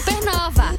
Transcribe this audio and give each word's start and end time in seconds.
Supernova. 0.00 0.74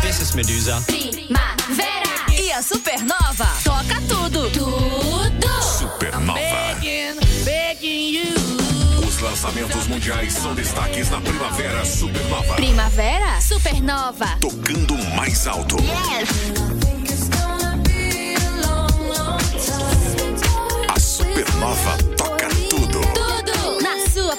This 0.00 0.20
is 0.20 0.32
Medusa. 0.36 0.80
Primavera. 0.86 2.30
E 2.38 2.52
a 2.52 2.62
Supernova 2.62 3.48
toca 3.64 4.00
tudo. 4.08 4.48
Tudo. 4.50 5.62
Supernova. 5.76 6.38
Os 9.08 9.20
lançamentos 9.20 9.88
mundiais 9.88 10.34
são 10.34 10.54
destaques 10.54 11.10
na 11.10 11.20
Primavera 11.20 11.84
Supernova. 11.84 12.54
Primavera. 12.54 13.40
Supernova. 13.40 14.38
Tocando 14.40 14.96
mais 15.16 15.48
alto. 15.48 15.78
A 20.88 21.00
Supernova 21.00 21.98
toca 22.16 22.39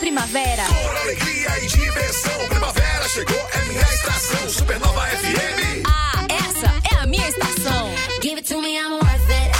primavera. 0.01 0.63
Por 0.65 0.97
alegria 0.97 1.59
e 1.61 1.67
diversão. 1.67 2.47
Primavera 2.49 3.07
chegou, 3.07 3.47
é 3.53 3.65
minha 3.65 3.81
estação. 3.83 4.49
Supernova 4.49 5.01
FM. 5.05 5.83
Ah, 5.87 6.25
essa 6.27 6.73
é 6.91 7.03
a 7.03 7.05
minha 7.05 7.29
estação. 7.29 7.87
Give 8.19 8.37
it 8.37 8.47
to 8.51 8.59
me, 8.59 8.79
I'm 8.79 8.93
worth 8.93 9.29
it. 9.29 9.51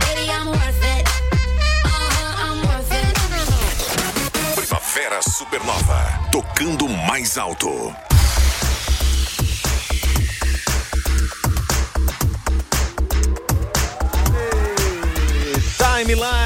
Baby, 0.00 0.30
I'm 0.30 0.48
worth 0.48 0.82
it. 0.82 1.04
Uh-huh, 1.84 2.42
I'm 2.42 2.66
worth 2.66 2.90
it. 2.90 3.12
Primavera 4.56 5.20
Supernova. 5.20 6.20
Tocando 6.32 6.88
mais 6.88 7.36
alto. 7.36 7.94
Timeline, 15.76 16.43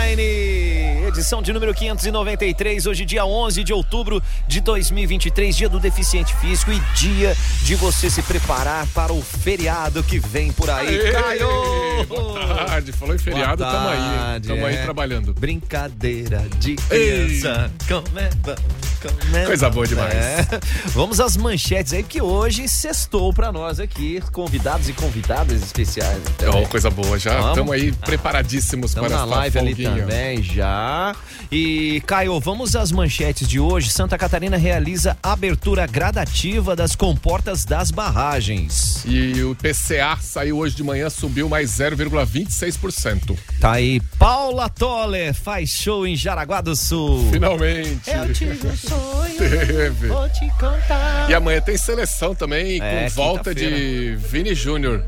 edição 1.28 1.42
de 1.42 1.52
número 1.52 1.74
593, 1.74 2.86
hoje 2.86 3.04
dia 3.04 3.22
11 3.22 3.62
de 3.62 3.70
outubro 3.70 4.22
de 4.46 4.62
2023, 4.62 5.54
dia 5.54 5.68
do 5.68 5.78
deficiente 5.78 6.34
físico 6.36 6.72
e 6.72 6.80
dia 6.94 7.36
de 7.64 7.74
você 7.74 8.08
se 8.08 8.22
preparar 8.22 8.86
para 8.94 9.12
o 9.12 9.20
feriado 9.20 10.02
que 10.02 10.18
vem 10.18 10.50
por 10.50 10.70
aí. 10.70 10.88
Aê, 10.88 11.12
Caio! 11.12 11.77
Boa 12.06 12.66
tarde, 12.66 12.92
falou 12.92 13.14
em 13.14 13.18
feriado, 13.18 13.64
Boa 13.64 13.72
tamo 13.72 13.88
aí, 13.88 14.40
tamo 14.40 14.66
aí 14.66 14.76
é. 14.76 14.82
trabalhando. 14.82 15.34
Brincadeira 15.34 16.44
de 16.58 16.76
criança. 16.76 17.70
Como 17.86 18.18
é 18.18 18.30
bom, 18.36 18.54
como 19.02 19.36
é 19.36 19.46
Coisa 19.46 19.70
boa 19.70 19.86
demais. 19.86 20.14
É. 20.14 20.46
Vamos 20.88 21.20
às 21.20 21.36
manchetes 21.36 21.92
aí, 21.92 22.02
que 22.02 22.20
hoje 22.20 22.68
sextou 22.68 23.32
pra 23.32 23.50
nós 23.50 23.80
aqui, 23.80 24.20
convidados 24.32 24.88
e 24.88 24.92
convidadas 24.92 25.62
especiais. 25.62 26.22
Ó, 26.46 26.66
coisa 26.68 26.90
boa, 26.90 27.18
já 27.18 27.48
estamos 27.48 27.72
aí 27.72 27.92
preparadíssimos 27.92 28.90
Estamos 28.90 29.08
para 29.08 29.18
na 29.18 29.24
esta 29.24 29.36
live 29.36 29.58
ali 29.58 29.74
também 29.74 30.42
já. 30.42 31.14
E 31.50 32.02
Caio, 32.06 32.38
vamos 32.40 32.76
às 32.76 32.92
manchetes 32.92 33.48
de 33.48 33.58
hoje. 33.58 33.90
Santa 33.90 34.18
Catarina 34.18 34.56
realiza 34.56 35.16
abertura 35.22 35.86
gradativa 35.86 36.76
das 36.76 36.94
comportas 36.94 37.64
das 37.64 37.90
barragens. 37.90 39.02
E 39.06 39.42
o 39.42 39.54
PCA 39.54 40.18
saiu 40.20 40.58
hoje 40.58 40.76
de 40.76 40.82
manhã, 40.82 41.08
subiu 41.08 41.48
mais 41.48 41.80
0,26%. 41.96 43.36
Tá 43.60 43.72
aí, 43.72 44.00
Paula 44.18 44.68
Toller 44.68 45.34
faz 45.34 45.70
show 45.70 46.06
em 46.06 46.14
Jaraguá 46.16 46.60
do 46.60 46.74
Sul. 46.76 47.28
Finalmente. 47.30 48.10
Eu 48.10 48.32
tive 48.32 48.66
um 48.66 48.76
sonho, 48.76 49.36
Teve. 49.38 50.08
vou 50.08 50.28
te 50.30 50.48
contar. 50.58 51.30
E 51.30 51.34
amanhã 51.34 51.60
tem 51.60 51.76
seleção 51.76 52.34
também, 52.34 52.80
É, 52.82 53.04
com 53.08 53.14
volta 53.14 53.54
de. 53.54 54.16
Vini 54.16 54.54
Júnior. 54.54 55.02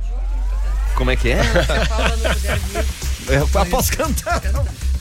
Como 0.95 1.11
é 1.11 1.17
que 1.17 1.31
é? 1.31 1.41
Eu 3.29 3.47
posso 3.49 3.97
cantar? 3.97 4.43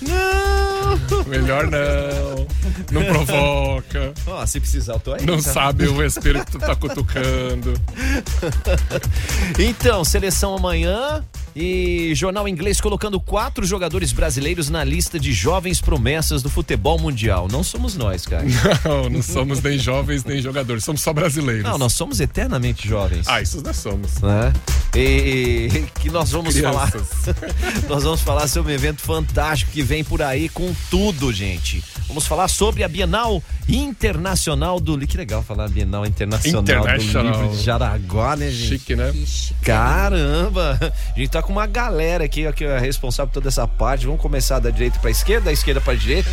Não! 0.01 1.23
Melhor 1.25 1.67
não. 1.67 2.47
Não 2.91 3.03
provoca. 3.05 4.13
Ó, 4.27 4.45
se 4.45 4.59
precisar, 4.59 4.93
eu 4.93 4.99
tô 4.99 5.13
aí. 5.13 5.25
Não 5.25 5.41
tá? 5.41 5.51
sabe 5.51 5.87
o 5.87 6.03
espírito 6.05 6.45
que 6.45 6.51
tu 6.53 6.59
tá 6.59 6.75
cutucando. 6.75 7.73
Então, 9.57 10.03
seleção 10.05 10.55
amanhã 10.55 11.23
e 11.55 12.13
jornal 12.15 12.47
inglês 12.47 12.79
colocando 12.79 13.19
quatro 13.19 13.65
jogadores 13.65 14.11
brasileiros 14.11 14.69
na 14.69 14.83
lista 14.83 15.19
de 15.19 15.31
jovens 15.33 15.81
promessas 15.81 16.41
do 16.41 16.49
futebol 16.49 16.99
mundial. 16.99 17.47
Não 17.51 17.63
somos 17.63 17.95
nós, 17.95 18.25
cara. 18.25 18.45
Não, 18.83 19.09
não 19.09 19.21
somos 19.21 19.61
nem 19.61 19.77
jovens 19.77 20.23
nem 20.23 20.41
jogadores, 20.41 20.83
somos 20.83 21.01
só 21.01 21.13
brasileiros. 21.13 21.63
Não, 21.63 21.77
nós 21.77 21.93
somos 21.93 22.19
eternamente 22.19 22.87
jovens. 22.87 23.27
Ah, 23.27 23.41
isso 23.41 23.61
nós 23.61 23.77
somos. 23.77 24.19
né? 24.21 24.53
E 24.95 25.85
que 25.99 26.09
nós 26.09 26.31
vamos 26.31 26.57
falar. 26.57 26.91
Crianças. 26.91 27.35
nós 27.87 28.03
vamos 28.03 28.21
falar 28.21 28.47
sobre 28.47 28.71
um 28.71 28.75
evento 28.75 29.01
fantástico 29.01 29.71
que 29.71 29.81
vem 29.83 30.03
por 30.03 30.21
aí 30.21 30.49
com 30.49 30.73
tudo, 30.89 31.31
gente. 31.31 31.83
Vamos 32.07 32.25
falar 32.25 32.47
sobre 32.47 32.83
a 32.83 32.87
Bienal 32.87 33.43
Internacional 33.67 34.79
do 34.79 34.93
Livro. 34.93 35.07
Que 35.07 35.17
legal 35.17 35.43
falar 35.43 35.69
Bienal 35.69 36.05
Internacional, 36.05 36.63
do 36.63 37.21
Livro 37.21 37.55
de 37.55 37.63
Jaraguá, 37.63 38.35
né, 38.35 38.49
gente? 38.49 38.67
Chique, 38.67 38.95
né? 38.95 39.13
Caramba! 39.61 40.77
A 41.15 41.19
gente 41.19 41.29
tá 41.29 41.38
com 41.41 41.51
uma 41.51 41.65
galera 41.65 42.23
aqui, 42.23 42.51
que 42.53 42.63
é 42.63 42.79
responsável 42.79 43.27
por 43.27 43.35
toda 43.35 43.49
essa 43.49 43.67
parte. 43.67 44.05
Vamos 44.05 44.21
começar 44.21 44.59
da 44.59 44.69
direita 44.69 44.99
pra 44.99 45.09
esquerda, 45.09 45.45
da 45.45 45.51
esquerda 45.51 45.81
pra 45.81 45.93
direita. 45.93 46.29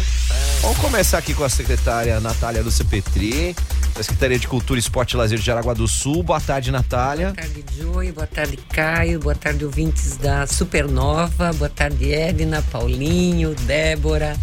Vamos 0.62 0.78
começar 0.78 1.18
aqui 1.18 1.34
com 1.34 1.44
a 1.44 1.48
secretária 1.48 2.18
Natália 2.20 2.62
Lúcia 2.62 2.84
Petri, 2.84 3.54
da 3.94 4.02
Secretaria 4.02 4.38
de 4.38 4.48
Cultura, 4.48 4.78
Esporte 4.78 5.12
e 5.12 5.16
Lazer 5.16 5.38
de 5.38 5.44
Jaraguá 5.44 5.74
do 5.74 5.86
Sul. 5.86 6.22
Boa 6.22 6.40
tarde, 6.40 6.70
Natália. 6.70 7.32
Boa 7.32 7.36
tarde, 7.36 7.64
Joey. 7.76 8.12
Boa 8.12 8.26
tarde, 8.26 8.56
Caio. 8.72 9.20
Boa 9.20 9.34
tarde, 9.34 9.64
ouvintes 9.64 10.16
da 10.16 10.46
Supernova. 10.46 11.52
Boa 11.52 11.70
tarde, 11.70 12.12
Edna, 12.12 12.62
Paulinho, 12.70 13.54
Débora. 13.54 14.36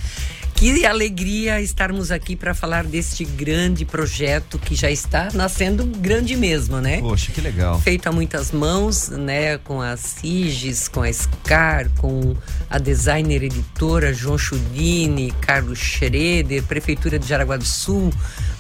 Que 0.56 0.86
alegria 0.86 1.62
estarmos 1.62 2.12
aqui 2.12 2.36
para 2.36 2.54
falar 2.54 2.84
deste 2.86 3.26
grande 3.26 3.84
projeto 3.86 4.58
que 4.58 4.76
já 4.76 4.90
está 4.90 5.30
nascendo 5.34 5.86
grande 5.86 6.36
mesmo, 6.36 6.80
né? 6.80 7.00
Poxa, 7.00 7.32
que 7.32 7.42
legal. 7.42 7.80
Feito 7.82 8.08
a 8.08 8.12
muitas 8.12 8.52
mãos, 8.52 9.10
né? 9.10 9.58
Com 9.58 9.82
a 9.82 9.98
Siges, 9.98 10.88
com 10.88 11.02
a 11.02 11.12
Scar, 11.12 11.90
com 11.98 12.36
a 12.70 12.78
designer 12.78 13.44
editora 13.44 14.14
João 14.14 14.38
Chudini, 14.38 15.32
Carlos 15.42 15.80
Schroeder, 15.80 16.64
Prefeitura 16.64 17.20
de 17.20 17.28
Jaraguá 17.28 17.58
do 17.58 17.66
Sul, 17.66 18.14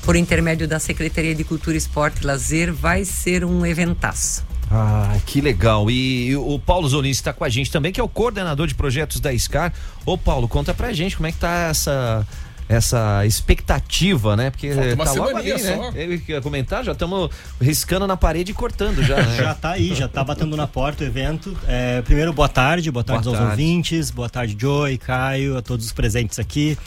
por 0.03 0.15
intermédio 0.15 0.67
da 0.67 0.79
Secretaria 0.79 1.33
de 1.33 1.43
Cultura, 1.43 1.77
Esporte 1.77 2.21
e 2.21 2.25
Lazer, 2.25 2.73
vai 2.73 3.05
ser 3.05 3.45
um 3.45 3.65
eventaço. 3.65 4.52
Ah, 4.75 5.15
que 5.27 5.39
legal. 5.39 5.89
E 5.91 6.35
o 6.35 6.57
Paulo 6.57 6.89
Zonin 6.89 7.09
está 7.11 7.31
com 7.31 7.43
a 7.43 7.49
gente 7.49 7.71
também, 7.71 7.91
que 7.91 7.99
é 7.99 8.03
o 8.03 8.07
coordenador 8.07 8.65
de 8.65 8.73
projetos 8.73 9.19
da 9.19 9.31
SCAR. 9.37 9.71
Ô, 10.03 10.17
Paulo, 10.17 10.47
conta 10.47 10.73
pra 10.73 10.91
gente 10.91 11.15
como 11.15 11.27
é 11.27 11.31
que 11.31 11.37
tá 11.37 11.67
essa 11.69 12.25
essa 12.67 13.25
expectativa, 13.25 14.35
né? 14.35 14.49
Porque 14.49 14.71
Falta 14.73 14.93
uma 14.95 15.05
tá 15.05 15.11
logo 15.13 15.37
ali, 15.37 15.51
né? 15.51 15.57
só. 15.59 15.91
Ele 15.93 16.17
quer 16.17 16.41
comentar, 16.41 16.83
já 16.83 16.93
estamos 16.93 17.29
riscando 17.61 18.07
na 18.07 18.15
parede 18.17 18.51
e 18.51 18.53
cortando 18.55 19.03
já, 19.03 19.17
né? 19.17 19.35
Já 19.43 19.53
tá 19.53 19.71
aí, 19.71 19.93
já 19.93 20.07
tá 20.07 20.23
batendo 20.23 20.55
na 20.55 20.65
porta 20.65 21.03
o 21.03 21.07
evento. 21.07 21.55
É, 21.67 22.01
primeiro, 22.01 22.31
boa 22.33 22.47
tarde, 22.47 22.89
boa 22.89 23.03
tarde 23.03 23.25
Boa 23.25 23.35
aos 23.35 23.45
tarde. 23.45 23.61
ouvintes, 23.61 24.09
boa 24.09 24.29
tarde, 24.29 24.55
Joey, 24.57 24.97
Caio, 24.97 25.57
a 25.57 25.61
todos 25.61 25.85
os 25.85 25.91
presentes 25.91 26.39
aqui. 26.39 26.77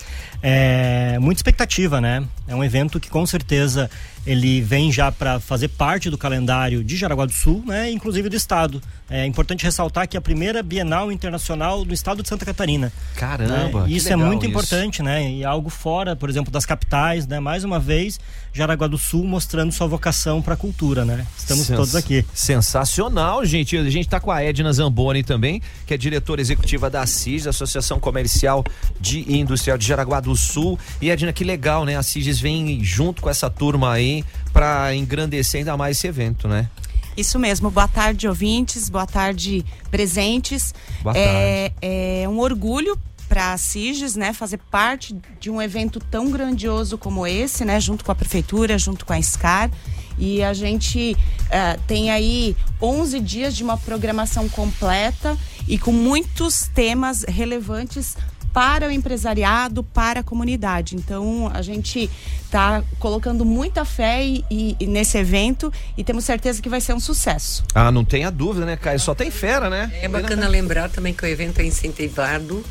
É, 0.42 1.18
muita 1.20 1.38
expectativa, 1.38 2.00
né? 2.00 2.24
É 2.48 2.54
um 2.54 2.64
evento 2.64 2.98
que 2.98 3.10
com 3.10 3.24
certeza 3.26 3.90
ele 4.26 4.60
vem 4.60 4.90
já 4.90 5.12
para 5.12 5.38
fazer 5.38 5.68
parte 5.68 6.10
do 6.10 6.18
calendário 6.18 6.82
de 6.82 6.96
Jaraguá 6.96 7.26
do 7.26 7.32
Sul, 7.32 7.62
né? 7.66 7.90
Inclusive 7.90 8.28
do 8.28 8.34
estado. 8.36 8.82
É 9.08 9.24
importante 9.24 9.62
ressaltar 9.62 10.08
que 10.08 10.16
é 10.16 10.18
a 10.18 10.20
primeira 10.20 10.64
Bienal 10.64 11.12
Internacional 11.12 11.84
do 11.84 11.94
estado 11.94 12.24
de 12.24 12.28
Santa 12.28 12.44
Catarina. 12.44 12.92
Caramba. 13.14 13.82
né? 13.86 13.90
Isso 13.92 14.08
é 14.12 14.16
muito 14.16 14.42
isso. 14.42 14.50
importante, 14.50 15.00
né? 15.00 15.30
E 15.30 15.44
algo 15.44 15.70
fora, 15.70 16.16
por 16.16 16.28
exemplo, 16.28 16.50
das 16.50 16.66
capitais, 16.66 17.24
né? 17.24 17.38
Mais 17.38 17.62
uma 17.62 17.78
vez, 17.78 18.18
Jaraguá 18.52 18.88
do 18.88 18.98
Sul 18.98 19.22
mostrando 19.24 19.70
sua 19.70 19.86
vocação 19.86 20.42
para 20.42 20.54
a 20.54 20.56
cultura, 20.56 21.04
né? 21.04 21.24
Estamos 21.38 21.66
Sens- 21.66 21.76
todos 21.76 21.94
aqui. 21.94 22.24
Sensacional, 22.34 23.44
gente. 23.44 23.76
A 23.76 23.88
gente 23.88 24.08
tá 24.08 24.18
com 24.18 24.32
a 24.32 24.42
Edna 24.42 24.72
Zamboni 24.72 25.22
também, 25.22 25.62
que 25.86 25.94
é 25.94 25.96
diretora 25.96 26.40
executiva 26.40 26.90
da 26.90 27.06
CIS, 27.06 27.46
Associação 27.46 28.00
Comercial 28.00 28.64
de 29.00 29.24
e 29.28 29.38
Industrial 29.38 29.78
de 29.78 29.86
Jaraguá 29.86 30.18
do 30.18 30.34
Sul. 30.34 30.76
E 31.00 31.10
Edna, 31.10 31.32
que 31.32 31.44
legal, 31.44 31.84
né? 31.84 31.96
A 31.96 32.02
CIS 32.02 32.40
vem 32.40 32.82
junto 32.82 33.22
com 33.22 33.30
essa 33.30 33.48
turma 33.48 33.92
aí 33.92 34.15
para 34.52 34.94
engrandecer 34.94 35.58
ainda 35.58 35.76
mais 35.76 35.96
esse 35.96 36.06
evento, 36.06 36.46
né? 36.46 36.68
Isso 37.16 37.38
mesmo. 37.38 37.70
Boa 37.70 37.88
tarde, 37.88 38.28
ouvintes. 38.28 38.88
Boa 38.90 39.06
tarde, 39.06 39.64
presentes. 39.90 40.74
Boa 41.02 41.16
é, 41.16 41.72
é 41.80 42.28
um 42.28 42.38
orgulho 42.38 42.98
para 43.28 43.52
a 43.52 43.58
CIGES, 43.58 44.14
né, 44.14 44.32
fazer 44.32 44.58
parte 44.70 45.16
de 45.40 45.50
um 45.50 45.60
evento 45.60 45.98
tão 45.98 46.30
grandioso 46.30 46.96
como 46.96 47.26
esse, 47.26 47.64
né, 47.64 47.80
junto 47.80 48.04
com 48.04 48.12
a 48.12 48.14
prefeitura, 48.14 48.78
junto 48.78 49.04
com 49.04 49.12
a 49.12 49.20
SCAR. 49.20 49.70
E 50.18 50.42
a 50.42 50.54
gente 50.54 51.16
eh, 51.50 51.78
tem 51.86 52.10
aí 52.10 52.56
11 52.80 53.20
dias 53.20 53.54
de 53.54 53.62
uma 53.62 53.76
programação 53.76 54.48
completa 54.48 55.36
e 55.68 55.78
com 55.78 55.92
muitos 55.92 56.70
temas 56.74 57.22
relevantes 57.24 58.16
para 58.56 58.88
o 58.88 58.90
empresariado, 58.90 59.84
para 59.84 60.20
a 60.20 60.22
comunidade. 60.22 60.96
Então, 60.96 61.50
a 61.52 61.60
gente 61.60 62.08
está 62.42 62.82
colocando 62.98 63.44
muita 63.44 63.84
fé 63.84 64.24
e, 64.24 64.42
e- 64.50 64.74
e 64.80 64.86
nesse 64.86 65.18
evento 65.18 65.70
e 65.94 66.02
temos 66.02 66.24
certeza 66.24 66.62
que 66.62 66.68
vai 66.70 66.80
ser 66.80 66.94
um 66.94 67.00
sucesso. 67.00 67.62
Ah, 67.74 67.92
não 67.92 68.02
tenha 68.02 68.30
dúvida, 68.30 68.64
né, 68.64 68.74
Caio? 68.78 68.98
Só 68.98 69.14
tem 69.14 69.30
fera, 69.30 69.68
né? 69.68 69.92
É 70.00 70.08
bacana 70.08 70.48
lembrar 70.48 70.88
também 70.88 71.12
que 71.12 71.22
o 71.22 71.28
evento 71.28 71.58
é 71.60 71.66
incentivado 71.66 72.64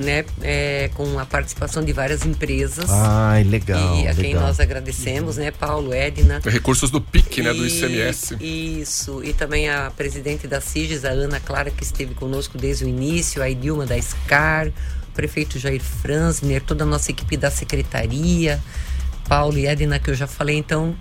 né, 0.00 0.24
é, 0.42 0.90
com 0.94 1.16
a 1.18 1.24
participação 1.26 1.84
de 1.84 1.92
várias 1.92 2.24
empresas. 2.26 2.90
Ai, 2.90 3.44
legal. 3.44 3.98
e 4.00 4.08
a 4.08 4.14
quem 4.14 4.32
legal. 4.32 4.42
nós 4.48 4.58
agradecemos, 4.58 5.36
né, 5.36 5.52
Paulo, 5.52 5.92
Edna. 5.94 6.40
Recursos 6.44 6.90
do 6.90 7.00
PIC, 7.00 7.40
né? 7.42 7.52
Do 7.52 7.64
E- 7.64 7.68
ICMS. 7.68 8.36
Isso, 8.40 9.22
e 9.22 9.32
também 9.32 9.68
a 9.70 9.92
presidente 9.96 10.48
da 10.48 10.60
CIGES, 10.60 11.04
a 11.04 11.10
Ana 11.10 11.38
Clara, 11.38 11.70
que 11.70 11.84
esteve 11.84 12.14
conosco 12.14 12.58
desde 12.58 12.84
o 12.84 12.88
início, 12.88 13.40
a 13.42 13.48
Idilma 13.48 13.84
da 13.86 13.96
SCAR, 14.00 14.72
prefeito 15.10 15.58
Jair 15.58 15.82
Franzner, 15.82 16.62
toda 16.62 16.84
a 16.84 16.86
nossa 16.86 17.10
equipe 17.10 17.36
da 17.36 17.50
secretaria, 17.50 18.60
Paulo 19.28 19.58
e 19.58 19.66
Edna, 19.66 19.98
que 19.98 20.10
eu 20.10 20.14
já 20.14 20.26
falei, 20.26 20.56
então. 20.56 20.96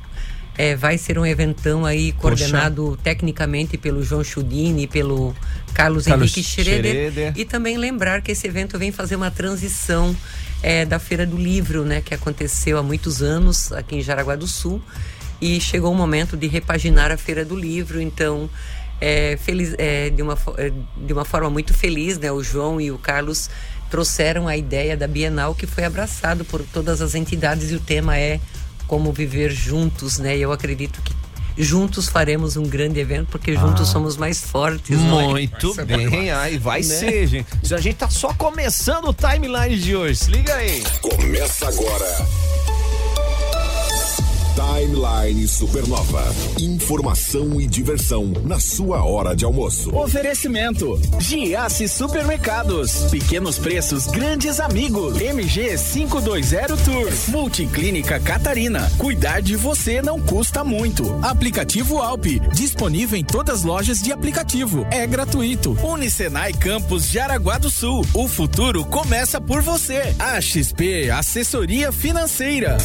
é, 0.59 0.75
vai 0.75 0.97
ser 0.97 1.17
um 1.17 1.25
eventão 1.25 1.85
aí 1.85 2.11
coordenado 2.11 2.99
tecnicamente 3.01 3.77
pelo 3.77 4.03
João 4.03 4.25
Chudini 4.25 4.83
e 4.83 4.87
pelo 4.87 5.33
Carlos, 5.73 6.03
Carlos 6.03 6.35
Henrique 6.37 6.43
Schroeder. 6.43 7.11
Schroeder. 7.11 7.33
E 7.37 7.45
também 7.45 7.77
lembrar 7.77 8.21
que 8.21 8.33
esse 8.33 8.45
evento 8.45 8.77
vem 8.77 8.91
fazer 8.91 9.15
uma 9.15 9.31
transição 9.31 10.13
é, 10.61 10.83
da 10.83 10.99
Feira 10.99 11.25
do 11.25 11.37
Livro, 11.37 11.85
né, 11.85 12.01
que 12.01 12.13
aconteceu 12.13 12.77
há 12.77 12.83
muitos 12.83 13.21
anos 13.21 13.71
aqui 13.71 13.95
em 13.95 14.01
Jaraguá 14.01 14.35
do 14.35 14.47
Sul. 14.47 14.81
E 15.39 15.61
chegou 15.61 15.93
o 15.93 15.95
momento 15.95 16.35
de 16.35 16.47
repaginar 16.47 17.09
a 17.09 17.15
Feira 17.15 17.45
do 17.45 17.55
Livro, 17.55 18.01
então 18.01 18.49
é, 18.99 19.37
feliz, 19.41 19.73
é, 19.77 20.09
de, 20.09 20.21
uma, 20.21 20.37
é, 20.57 20.73
de 20.97 21.13
uma 21.13 21.23
forma 21.23 21.49
muito 21.49 21.73
feliz, 21.73 22.17
né, 22.17 22.29
o 22.33 22.43
João 22.43 22.81
e 22.81 22.91
o 22.91 22.97
Carlos 22.97 23.49
trouxeram 23.89 24.47
a 24.47 24.55
ideia 24.55 24.95
da 24.95 25.07
Bienal 25.07 25.55
que 25.55 25.65
foi 25.65 25.83
abraçado 25.85 26.45
por 26.45 26.61
todas 26.73 27.01
as 27.01 27.15
entidades 27.15 27.71
e 27.71 27.75
o 27.75 27.79
tema 27.79 28.17
é 28.17 28.39
como 28.87 29.11
viver 29.11 29.51
juntos, 29.51 30.17
né? 30.17 30.37
E 30.37 30.41
eu 30.41 30.51
acredito 30.51 31.01
que 31.01 31.13
juntos 31.57 32.07
faremos 32.07 32.55
um 32.55 32.63
grande 32.63 32.99
evento 32.99 33.27
porque 33.29 33.55
juntos 33.55 33.89
somos 33.89 34.15
mais 34.15 34.41
fortes. 34.41 34.97
não 34.97 35.21
é? 35.21 35.27
Muito 35.27 35.75
bom 35.75 35.85
bem, 35.85 36.31
aí 36.31 36.57
vai 36.57 36.81
ser, 36.81 37.27
gente. 37.27 37.47
A 37.73 37.77
gente 37.77 37.95
tá 37.95 38.09
só 38.09 38.33
começando 38.33 39.09
o 39.09 39.13
timeline 39.13 39.77
de 39.77 39.95
hoje. 39.95 40.15
Se 40.15 40.31
liga 40.31 40.53
aí. 40.55 40.83
Começa 41.01 41.67
agora. 41.67 42.27
Timeline 44.55 45.47
Supernova. 45.47 46.23
Informação 46.59 47.59
e 47.61 47.67
diversão 47.67 48.33
na 48.43 48.59
sua 48.59 49.03
hora 49.03 49.35
de 49.35 49.45
almoço. 49.45 49.95
Oferecimento: 49.95 50.99
Giasse 51.19 51.87
Supermercados. 51.87 53.05
Pequenos 53.11 53.57
preços, 53.57 54.07
grandes 54.07 54.59
amigos. 54.59 55.19
MG 55.19 55.77
520 55.77 56.83
Tour. 56.83 57.11
Multiclínica 57.27 58.19
Catarina. 58.19 58.91
Cuidar 58.97 59.41
de 59.41 59.55
você 59.55 60.01
não 60.01 60.19
custa 60.19 60.63
muito. 60.63 61.03
Aplicativo 61.21 61.99
Alpe. 61.99 62.39
Disponível 62.53 63.17
em 63.17 63.23
todas 63.23 63.59
as 63.59 63.63
lojas 63.63 64.01
de 64.01 64.11
aplicativo. 64.11 64.85
É 64.91 65.05
gratuito. 65.05 65.77
Unicenai 65.83 66.53
Campus 66.53 67.05
Jaraguá 67.05 67.57
do 67.57 67.69
Sul. 67.69 68.05
O 68.13 68.27
futuro 68.27 68.85
começa 68.85 69.39
por 69.39 69.61
você. 69.61 70.15
A 70.17 70.39
XP 70.39 71.09
Assessoria 71.09 71.91
Financeira. 71.91 72.77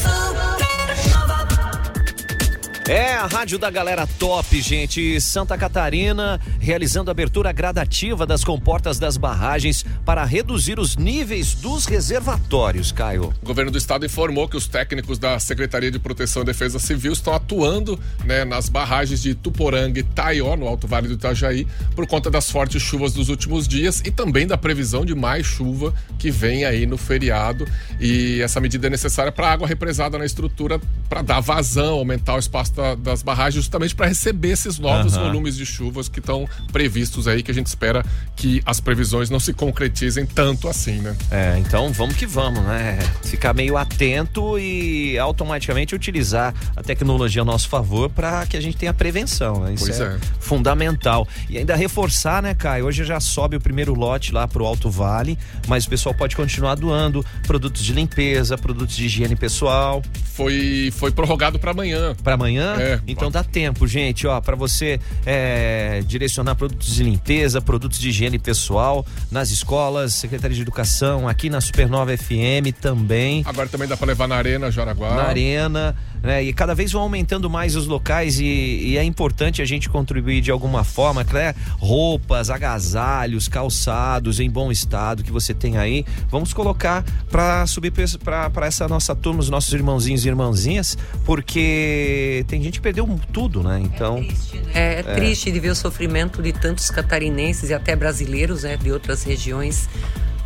É 2.86 3.14
a 3.14 3.26
rádio 3.26 3.58
da 3.58 3.70
galera 3.70 4.06
top, 4.18 4.60
gente. 4.60 5.18
Santa 5.18 5.56
Catarina 5.56 6.38
realizando 6.60 7.10
a 7.10 7.12
abertura 7.12 7.50
gradativa 7.50 8.26
das 8.26 8.44
comportas 8.44 8.98
das 8.98 9.16
barragens 9.16 9.86
para 10.04 10.22
reduzir 10.22 10.78
os 10.78 10.94
níveis 10.94 11.54
dos 11.54 11.86
reservatórios, 11.86 12.92
Caio. 12.92 13.32
O 13.42 13.46
governo 13.46 13.70
do 13.70 13.78
estado 13.78 14.04
informou 14.04 14.46
que 14.46 14.56
os 14.58 14.68
técnicos 14.68 15.18
da 15.18 15.40
Secretaria 15.40 15.90
de 15.90 15.98
Proteção 15.98 16.42
e 16.42 16.44
Defesa 16.44 16.78
Civil 16.78 17.14
estão 17.14 17.32
atuando 17.32 17.98
né, 18.22 18.44
nas 18.44 18.68
barragens 18.68 19.22
de 19.22 19.34
Tuporanga 19.34 19.98
e 19.98 20.02
Taió, 20.02 20.54
no 20.54 20.68
Alto 20.68 20.86
Vale 20.86 21.08
do 21.08 21.14
Itajaí, 21.14 21.66
por 21.96 22.06
conta 22.06 22.30
das 22.30 22.50
fortes 22.50 22.82
chuvas 22.82 23.14
dos 23.14 23.30
últimos 23.30 23.66
dias 23.66 24.02
e 24.04 24.10
também 24.10 24.46
da 24.46 24.58
previsão 24.58 25.06
de 25.06 25.14
mais 25.14 25.46
chuva 25.46 25.94
que 26.18 26.30
vem 26.30 26.66
aí 26.66 26.84
no 26.84 26.98
feriado. 26.98 27.66
E 27.98 28.42
essa 28.42 28.60
medida 28.60 28.88
é 28.88 28.90
necessária 28.90 29.32
para 29.32 29.48
a 29.48 29.52
água 29.52 29.66
represada 29.66 30.18
na 30.18 30.26
estrutura 30.26 30.78
para 31.08 31.22
dar 31.22 31.40
vazão, 31.40 31.94
aumentar 31.94 32.34
o 32.34 32.38
espaço 32.38 32.73
da- 32.74 32.94
das 32.94 33.22
barragens, 33.22 33.54
justamente 33.64 33.94
para 33.94 34.06
receber 34.06 34.50
esses 34.50 34.78
novos 34.78 35.14
Aham. 35.16 35.24
volumes 35.26 35.56
de 35.56 35.64
chuvas 35.64 36.08
que 36.08 36.18
estão 36.18 36.48
previstos 36.72 37.26
aí, 37.28 37.42
que 37.42 37.50
a 37.50 37.54
gente 37.54 37.66
espera 37.66 38.04
que 38.36 38.62
as 38.66 38.80
previsões 38.80 39.30
não 39.30 39.38
se 39.40 39.52
concretizem 39.52 40.26
tanto 40.26 40.68
assim, 40.68 40.98
né? 41.00 41.16
É, 41.30 41.58
então 41.58 41.92
vamos 41.92 42.16
que 42.16 42.26
vamos, 42.26 42.62
né? 42.64 42.98
Ficar 43.22 43.54
meio 43.54 43.76
atento 43.76 44.58
e 44.58 45.18
automaticamente 45.18 45.94
utilizar 45.94 46.54
a 46.76 46.82
tecnologia 46.82 47.42
a 47.42 47.44
nosso 47.44 47.68
favor 47.68 48.10
para 48.10 48.44
que 48.46 48.56
a 48.56 48.60
gente 48.60 48.76
tenha 48.76 48.92
prevenção, 48.92 49.60
né? 49.64 49.74
Isso 49.74 49.84
Pois 49.86 50.00
é, 50.00 50.04
é. 50.04 50.18
fundamental. 50.40 51.26
E 51.48 51.58
ainda 51.58 51.74
reforçar, 51.76 52.42
né, 52.42 52.54
Caio? 52.54 52.86
Hoje 52.86 53.04
já 53.04 53.20
sobe 53.20 53.56
o 53.56 53.60
primeiro 53.60 53.94
lote 53.94 54.32
lá 54.32 54.46
pro 54.48 54.64
Alto 54.64 54.90
Vale, 54.90 55.38
mas 55.68 55.84
o 55.84 55.90
pessoal 55.90 56.14
pode 56.14 56.34
continuar 56.36 56.74
doando 56.74 57.24
produtos 57.46 57.82
de 57.84 57.92
limpeza, 57.92 58.56
produtos 58.56 58.96
de 58.96 59.06
higiene 59.06 59.36
pessoal. 59.36 60.02
Foi, 60.34 60.92
foi 60.96 61.10
prorrogado 61.12 61.58
para 61.58 61.70
amanhã. 61.70 62.14
Para 62.22 62.34
amanhã? 62.34 62.63
É. 62.78 63.00
Então 63.06 63.30
dá 63.30 63.42
tempo, 63.44 63.86
gente, 63.86 64.26
ó, 64.26 64.40
para 64.40 64.56
você 64.56 65.00
é, 65.26 66.02
direcionar 66.06 66.54
produtos 66.54 66.94
de 66.94 67.02
limpeza, 67.02 67.60
produtos 67.60 67.98
de 67.98 68.08
higiene 68.08 68.38
pessoal 68.38 69.04
nas 69.30 69.50
escolas, 69.50 70.14
Secretaria 70.14 70.54
de 70.54 70.62
Educação, 70.62 71.28
aqui 71.28 71.48
na 71.50 71.60
Supernova 71.60 72.16
FM 72.16 72.72
também, 72.80 73.42
Agora 73.46 73.68
também 73.68 73.88
dá 73.88 73.96
para 73.96 74.06
levar 74.06 74.26
na 74.28 74.36
Arena 74.36 74.70
Jaraguá. 74.70 75.14
na 75.14 75.24
arena, 75.24 75.96
né? 76.24 76.42
E 76.42 76.52
cada 76.52 76.74
vez 76.74 76.90
vão 76.90 77.02
aumentando 77.02 77.50
mais 77.50 77.76
os 77.76 77.86
locais 77.86 78.40
e, 78.40 78.44
e 78.44 78.98
é 78.98 79.04
importante 79.04 79.60
a 79.60 79.64
gente 79.64 79.88
contribuir 79.90 80.40
de 80.40 80.50
alguma 80.50 80.82
forma, 80.82 81.22
né? 81.22 81.54
Roupas, 81.78 82.48
agasalhos, 82.50 83.46
calçados 83.46 84.40
em 84.40 84.50
bom 84.50 84.72
estado 84.72 85.22
que 85.22 85.30
você 85.30 85.52
tem 85.52 85.76
aí, 85.76 86.04
vamos 86.30 86.54
colocar 86.54 87.04
para 87.30 87.66
subir 87.66 87.92
para 87.92 88.66
essa 88.66 88.88
nossa 88.88 89.14
turma, 89.14 89.40
os 89.40 89.50
nossos 89.50 89.72
irmãozinhos 89.72 90.24
e 90.24 90.28
irmãzinhas, 90.28 90.96
porque 91.24 92.44
tem 92.48 92.62
gente 92.62 92.78
que 92.78 92.82
perdeu 92.82 93.04
tudo, 93.32 93.62
né? 93.62 93.80
Então, 93.84 94.24
É, 94.72 95.02
triste 95.02 95.52
de 95.52 95.60
ver 95.60 95.70
o 95.70 95.74
sofrimento 95.74 96.42
de 96.42 96.52
tantos 96.52 96.90
catarinenses 96.90 97.68
e 97.70 97.74
até 97.74 97.94
brasileiros, 97.94 98.62
né, 98.62 98.76
de 98.76 98.90
outras 98.90 99.22
regiões. 99.22 99.88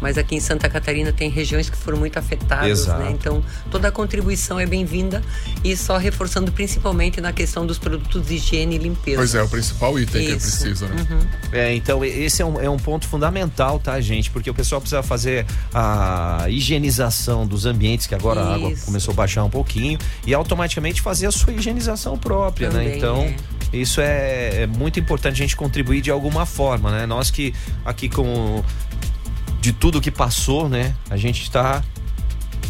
Mas 0.01 0.17
aqui 0.17 0.35
em 0.37 0.41
Santa 0.41 0.69
Catarina 0.69 1.13
tem 1.13 1.29
regiões 1.29 1.69
que 1.69 1.77
foram 1.77 1.99
muito 1.99 2.19
afetadas, 2.19 2.81
Exato. 2.81 3.03
né? 3.03 3.11
Então 3.11 3.43
toda 3.71 3.89
a 3.89 3.93
contribuição 3.93 4.59
é 4.59 4.67
bem-vinda 4.67 5.23
e 5.65 5.77
só 5.77 5.97
reforçando 5.97 6.53
principalmente 6.53 7.21
na 7.21 7.33
questão 7.33 7.67
dos 7.67 7.79
produtos 7.79 8.27
de 8.27 8.35
higiene 8.35 8.77
e 8.77 8.79
limpeza. 8.79 9.17
Pois 9.17 9.35
é, 9.35 9.43
o 9.43 9.49
principal 9.49 9.99
item 9.99 10.27
que 10.27 10.33
Isso. 10.33 10.59
precisa, 10.59 10.89
né? 10.89 11.07
É, 11.53 11.75
então 11.75 12.05
esse 12.05 12.43
é 12.43 12.47
um, 12.47 12.61
é 12.61 12.71
um 12.71 12.77
ponto 12.77 13.07
fundamental, 13.09 13.79
tá, 13.79 14.01
gente? 14.01 14.31
Porque 14.31 14.49
o 14.51 14.55
pessoal 14.55 14.81
precisa 14.81 15.03
fazer 15.03 15.45
a 15.75 16.47
higienização 16.49 17.47
dos 17.47 17.67
ambientes, 17.67 18.07
que 18.07 18.15
agora 18.15 18.41
a 18.41 18.55
água 18.55 18.71
Isso. 18.73 18.85
começou 18.87 19.13
a 19.13 19.15
baixar 19.17 19.45
um 19.45 19.51
pouquinho, 19.51 19.99
e 20.27 20.33
automaticamente 20.35 21.01
fazer 21.01 21.27
a 21.27 21.33
sua 21.33 21.53
higienização 21.53 22.17
própria, 22.19 22.69
né? 22.71 22.85
Também, 22.85 22.97
Então. 22.97 23.23
é. 23.23 23.59
Isso 23.71 24.01
é, 24.01 24.63
é 24.63 24.67
muito 24.67 24.99
importante 24.99 25.35
a 25.35 25.45
gente 25.45 25.55
contribuir 25.55 26.01
de 26.01 26.11
alguma 26.11 26.47
forma, 26.47 26.91
né? 26.91 27.05
Nós 27.05 27.31
que 27.31 27.53
aqui 27.85 28.09
com 28.09 28.65
de 29.61 29.73
tudo 29.73 30.01
que 30.01 30.11
passou, 30.11 30.69
né? 30.69 30.95
A 31.11 31.17
gente 31.17 31.43
está 31.43 31.83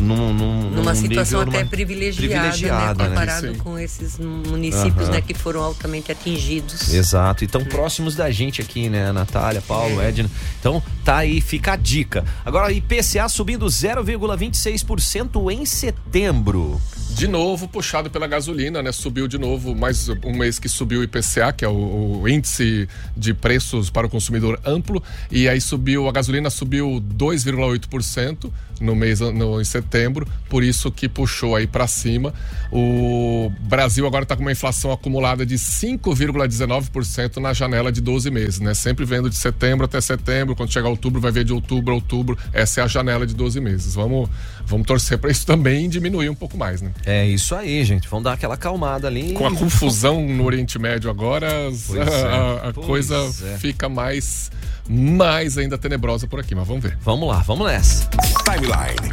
num, 0.00 0.33
num, 0.33 0.71
Numa 0.71 0.95
num 0.95 1.00
situação 1.00 1.40
nível, 1.40 1.52
até 1.54 1.59
numa- 1.64 1.71
privilegiada, 1.71 2.28
privilegiada, 2.50 3.02
né? 3.04 3.09
né? 3.11 3.16
Comparado 3.16 3.49
Sim. 3.49 3.54
com 3.59 3.78
esses 3.78 4.18
municípios, 4.18 5.04
Aham. 5.09 5.11
né? 5.12 5.21
Que 5.21 5.35
foram 5.35 5.61
altamente 5.61 6.12
atingidos. 6.12 6.95
Exato. 6.95 7.42
E 7.42 7.49
tão 7.49 7.64
próximos 7.64 8.14
da 8.14 8.30
gente 8.30 8.61
aqui, 8.61 8.88
né? 8.88 9.11
Natália, 9.11 9.61
Paulo, 9.61 10.00
Edna. 10.00 10.30
Então, 10.61 10.80
tá 11.04 11.16
aí, 11.18 11.40
fica 11.40 11.73
a 11.73 11.76
dica. 11.76 12.25
Agora, 12.45 12.73
IPCA 12.73 13.28
subindo 13.28 13.66
0,26% 13.66 15.50
em 15.50 15.64
setembro. 15.66 16.80
De 17.18 17.26
novo, 17.26 17.66
puxado 17.66 18.08
pela 18.08 18.28
gasolina, 18.28 18.80
né? 18.80 18.92
Subiu 18.92 19.26
de 19.26 19.38
novo, 19.38 19.75
mais 19.75 20.08
um 20.08 20.32
mês 20.37 20.60
que 20.60 20.68
subiu 20.68 21.00
o 21.00 21.02
IPCA, 21.02 21.52
que 21.52 21.64
é 21.64 21.68
o, 21.68 22.20
o 22.20 22.28
índice 22.28 22.88
de 23.16 23.34
preços 23.34 23.90
para 23.90 24.06
o 24.06 24.10
consumidor 24.10 24.60
amplo, 24.64 25.02
e 25.28 25.48
aí 25.48 25.60
subiu, 25.60 26.08
a 26.08 26.12
gasolina 26.12 26.48
subiu 26.48 27.02
2,8% 27.16 28.52
no 28.80 28.94
mês 28.94 29.18
no, 29.18 29.60
em 29.60 29.64
setembro, 29.64 30.28
por 30.48 30.62
isso 30.62 30.92
que 30.92 31.08
puxou 31.08 31.56
aí 31.56 31.66
para 31.66 31.88
cima. 31.88 32.32
O 32.70 33.50
Brasil 33.62 34.06
agora 34.06 34.22
está 34.22 34.37
com 34.37 34.42
uma 34.42 34.52
inflação 34.52 34.92
acumulada 34.92 35.44
de 35.44 35.56
5,19% 35.56 37.38
na 37.38 37.52
janela 37.52 37.90
de 37.90 38.00
12 38.00 38.30
meses, 38.30 38.60
né? 38.60 38.75
Sempre 38.75 39.04
vendo 39.04 39.28
de 39.28 39.37
setembro 39.37 39.84
até 39.84 40.00
setembro, 40.00 40.54
quando 40.54 40.72
chegar 40.72 40.88
outubro 40.88 41.20
vai 41.20 41.32
ver 41.32 41.42
de 41.44 41.52
outubro 41.52 41.92
a 41.92 41.94
outubro, 41.96 42.38
essa 42.52 42.80
é 42.80 42.84
a 42.84 42.87
janela 42.87 43.26
de 43.26 43.34
12 43.34 43.60
meses. 43.60 43.96
Vamos, 43.96 44.30
vamos 44.68 44.87
torcer 44.87 45.18
para 45.18 45.30
isso 45.30 45.46
também 45.46 45.88
diminuir 45.88 46.28
um 46.28 46.34
pouco 46.34 46.56
mais, 46.56 46.82
né? 46.82 46.92
É 47.06 47.26
isso 47.26 47.54
aí, 47.54 47.82
gente. 47.84 48.06
Vamos 48.08 48.25
dar 48.25 48.34
aquela 48.34 48.54
acalmada 48.54 49.08
ali. 49.08 49.32
Com 49.32 49.46
a 49.46 49.54
confusão 49.54 50.26
no 50.28 50.44
Oriente 50.44 50.78
Médio 50.78 51.10
agora, 51.10 51.48
Pois 51.87 51.96
é, 51.96 52.02
a, 52.02 52.68
a 52.68 52.72
pois 52.72 52.87
coisa 52.87 53.16
é. 53.46 53.58
fica 53.58 53.88
mais, 53.88 54.50
mais 54.88 55.56
ainda 55.56 55.78
tenebrosa 55.78 56.26
por 56.26 56.38
aqui, 56.38 56.54
mas 56.54 56.68
vamos 56.68 56.82
ver. 56.82 56.98
Vamos 57.00 57.28
lá, 57.28 57.38
vamos 57.38 57.66
nessa. 57.66 58.08
Timeline. 58.44 59.10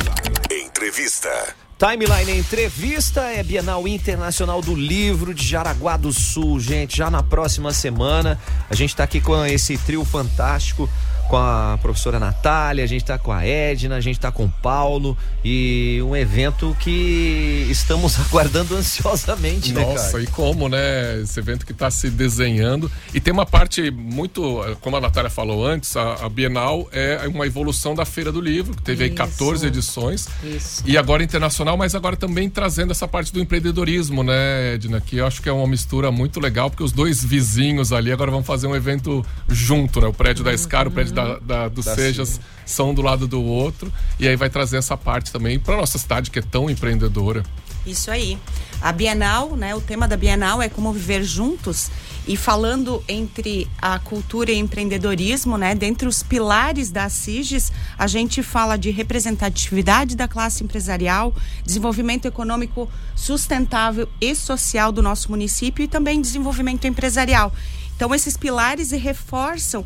Entrevista. 0.52 1.30
Timeline 1.78 2.40
Entrevista 2.40 3.22
é 3.22 3.44
Bienal 3.44 3.86
Internacional 3.86 4.62
do 4.62 4.74
Livro 4.74 5.34
de 5.34 5.46
Jaraguá 5.46 5.98
do 5.98 6.12
Sul, 6.14 6.60
gente. 6.60 6.98
Já 6.98 7.10
na 7.10 7.22
próxima 7.22 7.74
semana, 7.74 8.40
a 8.70 8.76
gente 8.76 8.96
tá 8.96 9.04
aqui 9.04 9.20
com 9.20 9.46
esse 9.46 9.78
trio 9.80 10.06
fantástico. 10.06 10.90
Com 11.30 11.38
a 11.38 11.78
professora 11.82 12.20
Natália, 12.20 12.84
a 12.84 12.88
gente 12.88 13.02
está 13.02 13.18
com 13.18 13.32
a 13.32 13.46
Edna, 13.46 13.96
a 13.96 14.02
gente 14.02 14.16
está 14.18 14.32
com 14.32 14.46
o 14.46 14.50
Paulo 14.50 15.18
e 15.44 16.00
um 16.04 16.16
evento 16.16 16.76
que 16.80 17.68
estamos 17.70 18.20
aguardando 18.22 18.76
ansiosamente, 18.76 19.74
né, 19.74 19.82
Nossa, 19.82 20.12
cara? 20.14 20.24
e 20.24 20.28
como, 20.28 20.70
né? 20.70 21.22
Esse 21.22 21.40
evento 21.40 21.66
que 21.66 21.72
está 21.72 21.90
se 21.90 22.10
desenhando. 22.10 22.92
E 23.14 23.20
tem 23.20 23.34
uma 23.34 23.46
parte 23.46 23.90
muito, 23.92 24.62
como 24.82 24.98
a 24.98 25.02
Natália 25.02 25.30
falou 25.30 25.66
antes, 25.66 25.96
a, 25.96 26.26
a 26.26 26.30
Bienal 26.30 26.88
é 26.92 27.28
uma 27.28 27.46
evolução 27.46 27.96
da 27.96 28.06
Feira 28.06 28.32
do 28.32 28.42
Livro, 28.42 28.76
que 28.76 28.84
teve 28.84 29.04
aí 29.04 29.10
Isso. 29.10 29.18
14 29.18 29.68
edições. 29.68 30.28
Isso. 30.44 30.84
E 30.86 30.98
agora 30.98 31.24
internacional, 31.24 31.78
mas 31.78 31.96
agora 31.96 32.16
também 32.16 32.50
trazendo 32.50 32.92
essa 32.92 33.08
parte 33.08 33.34
do 33.34 33.40
empreendedorismo, 33.40 34.24
né, 34.24 34.76
Edna? 34.76 35.02
Que 35.02 35.18
eu 35.18 35.26
acho 35.28 35.42
que 35.42 35.50
é 35.50 35.52
uma 35.52 35.68
mistura 35.68 36.12
muito 36.12 36.40
legal, 36.40 36.70
porque 36.70 36.84
os 36.84 36.92
dois 36.92 37.24
vizinhos 37.24 37.92
ali 37.92 38.12
agora 38.12 38.30
vão 38.30 38.44
fazer 38.44 38.68
um 38.68 38.76
evento 38.76 39.26
junto, 39.48 40.02
né? 40.02 40.08
O 40.08 40.14
prédio 40.14 40.44
da 40.44 40.56
Scar, 40.56 40.88
o 40.88 40.92
prédio 40.92 41.14
da, 41.16 41.40
da, 41.40 41.68
do 41.70 41.82
Da 41.82 41.96
Sejas 41.96 42.40
são 42.66 42.94
do 42.94 43.02
lado 43.02 43.28
do 43.28 43.42
outro. 43.42 43.92
E 44.20 44.28
aí 44.28 44.36
vai 44.36 44.50
trazer 44.50 44.78
essa 44.78 44.98
parte 44.98 45.32
também 45.32 45.60
para 45.60 45.78
nossa 45.78 45.98
cidade, 45.98 46.30
que 46.30 46.40
é 46.40 46.42
tão 46.42 46.70
empreendedora. 46.70 47.44
Isso 47.86 48.10
aí. 48.10 48.38
A 48.82 48.92
Bienal, 48.92 49.56
né? 49.56 49.76
O 49.76 49.82
tema 49.82 50.08
da 50.08 50.18
Bienal 50.18 50.62
é 50.62 50.68
como 50.68 50.92
viver 50.92 51.24
juntos. 51.24 51.92
E 52.28 52.36
falando 52.36 53.04
entre 53.08 53.68
a 53.80 54.00
cultura 54.00 54.52
e 54.52 54.58
empreendedorismo, 54.58 55.58
né? 55.58 55.76
Dentre 55.76 56.08
os 56.08 56.24
pilares 56.24 56.90
da 56.90 57.08
CIGES, 57.08 57.72
a 57.98 58.08
gente 58.08 58.42
fala 58.42 58.76
de 58.76 58.90
representatividade 58.90 60.16
da 60.16 60.28
classe 60.28 60.64
empresarial, 60.64 61.34
desenvolvimento 61.64 62.26
econômico 62.26 62.90
sustentável 63.16 64.10
e 64.20 64.34
social 64.34 64.92
do 64.92 65.04
nosso 65.04 65.30
município 65.30 65.84
e 65.84 65.88
também 65.88 66.20
desenvolvimento 66.20 66.88
empresarial. 66.88 67.54
Então, 67.96 68.14
esses 68.14 68.36
pilares 68.36 68.90
reforçam 68.92 69.86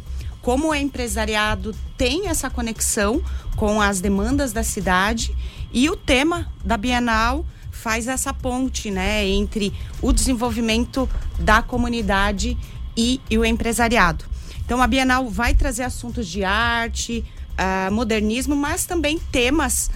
como 0.49 0.69
o 0.69 0.73
empresariado 0.73 1.75
tem 1.95 2.27
essa 2.27 2.49
conexão 2.49 3.21
com 3.55 3.79
as 3.79 4.01
demandas 4.01 4.51
da 4.51 4.63
cidade 4.63 5.31
e 5.71 5.87
o 5.91 5.95
tema 5.95 6.51
da 6.65 6.75
Bienal 6.75 7.45
faz 7.71 8.07
essa 8.07 8.33
ponte, 8.33 8.89
né, 8.89 9.27
entre 9.27 9.71
o 10.01 10.11
desenvolvimento 10.11 11.07
da 11.37 11.61
comunidade 11.61 12.57
e, 12.97 13.21
e 13.29 13.37
o 13.37 13.45
empresariado. 13.45 14.25
Então 14.65 14.81
a 14.81 14.87
Bienal 14.87 15.29
vai 15.29 15.53
trazer 15.53 15.83
assuntos 15.83 16.27
de 16.27 16.43
arte, 16.43 17.23
ah, 17.55 17.89
modernismo, 17.91 18.55
mas 18.55 18.87
também 18.87 19.19
temas 19.19 19.91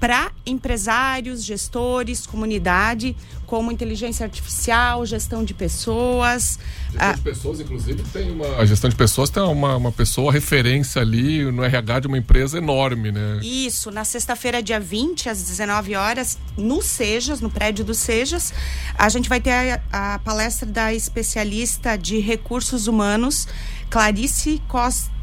para 0.00 0.32
empresários, 0.46 1.44
gestores, 1.44 2.26
comunidade, 2.26 3.14
como 3.44 3.70
inteligência 3.70 4.24
artificial, 4.24 5.04
gestão 5.04 5.44
de 5.44 5.52
pessoas. 5.52 6.58
Gestão 6.90 7.08
ah, 7.10 7.12
de 7.12 7.20
pessoas, 7.20 7.60
inclusive, 7.60 8.02
tem 8.04 8.30
uma. 8.30 8.56
A 8.56 8.64
gestão 8.64 8.88
de 8.88 8.96
pessoas 8.96 9.28
tem 9.28 9.42
uma, 9.42 9.76
uma 9.76 9.92
pessoa 9.92 10.32
referência 10.32 11.02
ali 11.02 11.44
no 11.52 11.62
RH 11.62 12.00
de 12.00 12.06
uma 12.06 12.16
empresa 12.16 12.56
enorme, 12.56 13.12
né? 13.12 13.40
Isso, 13.42 13.90
na 13.90 14.02
sexta-feira, 14.02 14.62
dia 14.62 14.80
20, 14.80 15.28
às 15.28 15.42
19 15.42 15.94
horas, 15.94 16.38
no 16.56 16.80
Sejas, 16.80 17.42
no 17.42 17.50
prédio 17.50 17.84
do 17.84 17.92
Sejas, 17.92 18.54
a 18.96 19.08
gente 19.10 19.28
vai 19.28 19.40
ter 19.40 19.82
a, 19.92 20.14
a 20.14 20.18
palestra 20.20 20.66
da 20.66 20.94
especialista 20.94 21.98
de 21.98 22.18
recursos 22.20 22.86
humanos, 22.86 23.46
Clarice 23.90 24.62
Costa. 24.66 25.20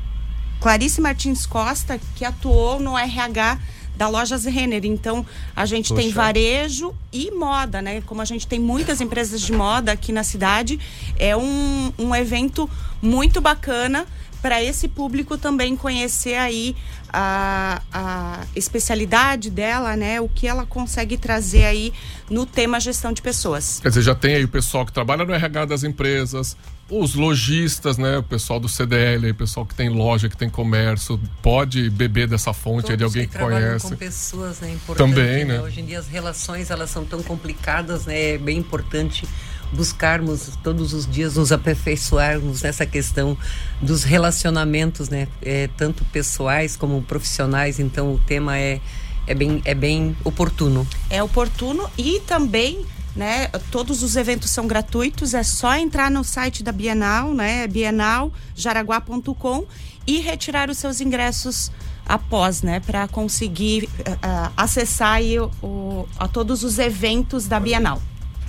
Clarice 0.60 1.00
Martins 1.00 1.46
Costa, 1.46 2.00
que 2.16 2.26
atuou 2.26 2.80
no 2.80 2.98
RH 2.98 3.60
da 3.98 4.08
Lojas 4.08 4.46
Renner. 4.46 4.86
Então, 4.86 5.26
a 5.56 5.66
gente 5.66 5.94
tem 5.94 6.06
Poxa. 6.06 6.16
varejo 6.16 6.94
e 7.12 7.32
moda, 7.32 7.82
né? 7.82 8.02
Como 8.02 8.22
a 8.22 8.26
gente 8.26 8.48
tem 8.48 8.60
muitas 8.60 9.02
empresas 9.02 9.42
de 9.42 9.52
moda 9.52 9.92
aqui 9.92 10.12
na 10.12 10.24
cidade, 10.24 10.80
é 11.18 11.36
um, 11.36 11.92
um 11.98 12.16
evento 12.16 12.70
muito 13.02 13.42
bacana 13.42 14.06
para 14.42 14.64
esse 14.64 14.88
público 14.88 15.38
também 15.38 15.76
conhecer 15.76 16.36
aí 16.36 16.76
a, 17.12 17.82
a 17.92 18.44
especialidade 18.56 19.50
dela, 19.50 19.96
né? 19.96 20.20
O 20.22 20.28
que 20.28 20.48
ela 20.48 20.66
consegue 20.66 21.18
trazer 21.18 21.66
aí 21.66 21.94
no 22.30 22.46
tema 22.46 22.80
gestão 22.80 23.14
de 23.14 23.22
pessoas. 23.22 23.80
Quer 23.82 23.90
dizer, 23.90 24.02
já 24.02 24.16
tem 24.16 24.36
aí 24.36 24.44
o 24.44 24.50
pessoal 24.50 24.86
que 24.86 24.92
trabalha 24.92 25.26
no 25.26 25.34
RH 25.34 25.66
das 25.66 25.84
empresas, 25.84 26.58
os 26.90 27.16
lojistas, 27.16 27.98
né? 27.98 28.18
O 28.18 28.24
pessoal 28.24 28.60
do 28.60 28.70
CDL, 28.70 29.26
aí, 29.26 29.32
o 29.32 29.36
pessoal 29.36 29.66
que 29.66 29.76
tem 29.76 29.90
loja, 29.90 30.30
que 30.30 30.38
tem 30.38 30.50
comércio, 30.50 31.20
pode 31.42 31.90
beber 31.90 32.28
dessa 32.28 32.54
fonte 32.54 32.92
aí 32.92 32.98
de 32.98 33.04
Todos 33.04 33.16
alguém 33.16 33.28
que 33.28 33.38
que, 33.38 33.44
conhece. 33.44 33.90
com 33.90 33.96
pessoas, 33.96 34.60
né? 34.62 34.72
Importante, 34.74 35.10
Também, 35.10 35.46
né? 35.46 35.62
Hoje 35.62 35.82
em 35.82 35.86
dia 35.86 36.00
as 36.00 36.08
relações 36.08 36.70
elas 36.70 36.90
são 36.90 37.06
tão 37.06 37.22
complicadas, 37.22 38.06
né? 38.06 38.36
É 38.36 38.38
bem 38.38 38.58
importante 38.58 39.28
buscarmos 39.74 40.50
todos 40.64 40.94
os 40.94 41.06
dias 41.06 41.36
nos 41.36 41.52
aperfeiçoarmos 41.52 42.62
nessa 42.62 42.86
questão 42.86 43.38
dos 43.82 44.04
relacionamentos, 44.04 45.10
né? 45.10 45.28
É, 45.42 45.70
tanto 45.78 46.04
pessoais 46.06 46.76
como 46.76 47.02
profissionais. 47.02 47.80
Então 47.80 48.14
o 48.14 48.18
tema 48.20 48.58
é 48.58 48.80
é 49.26 49.34
bem 49.36 49.62
é 49.66 49.76
bem 49.76 50.16
oportuno. 50.24 50.88
É 51.10 51.22
oportuno 51.22 51.90
e 51.98 52.22
também, 52.22 52.86
né? 53.16 53.48
Todos 53.72 54.02
os 54.04 54.16
eventos 54.16 54.50
são 54.52 54.66
gratuitos, 54.68 55.34
é 55.34 55.44
só 55.44 55.76
entrar 55.76 56.10
no 56.10 56.24
site 56.24 56.64
da 56.64 56.72
Bienal, 56.72 57.34
né? 57.34 57.68
bienaljaraguá.com 57.68 59.66
e 60.06 60.20
retirar 60.20 60.70
os 60.70 60.78
seus 60.78 61.02
ingressos 61.02 61.70
após, 62.06 62.62
né? 62.62 62.80
Para 62.80 63.06
conseguir 63.10 63.90
ah, 64.22 64.52
acessar 64.56 65.16
aí 65.16 65.38
o, 65.38 65.52
o- 65.62 66.08
a 66.18 66.28
todos 66.28 66.64
os 66.64 66.80
eventos 66.80 67.48
da 67.48 67.60
Bienal. 67.60 68.02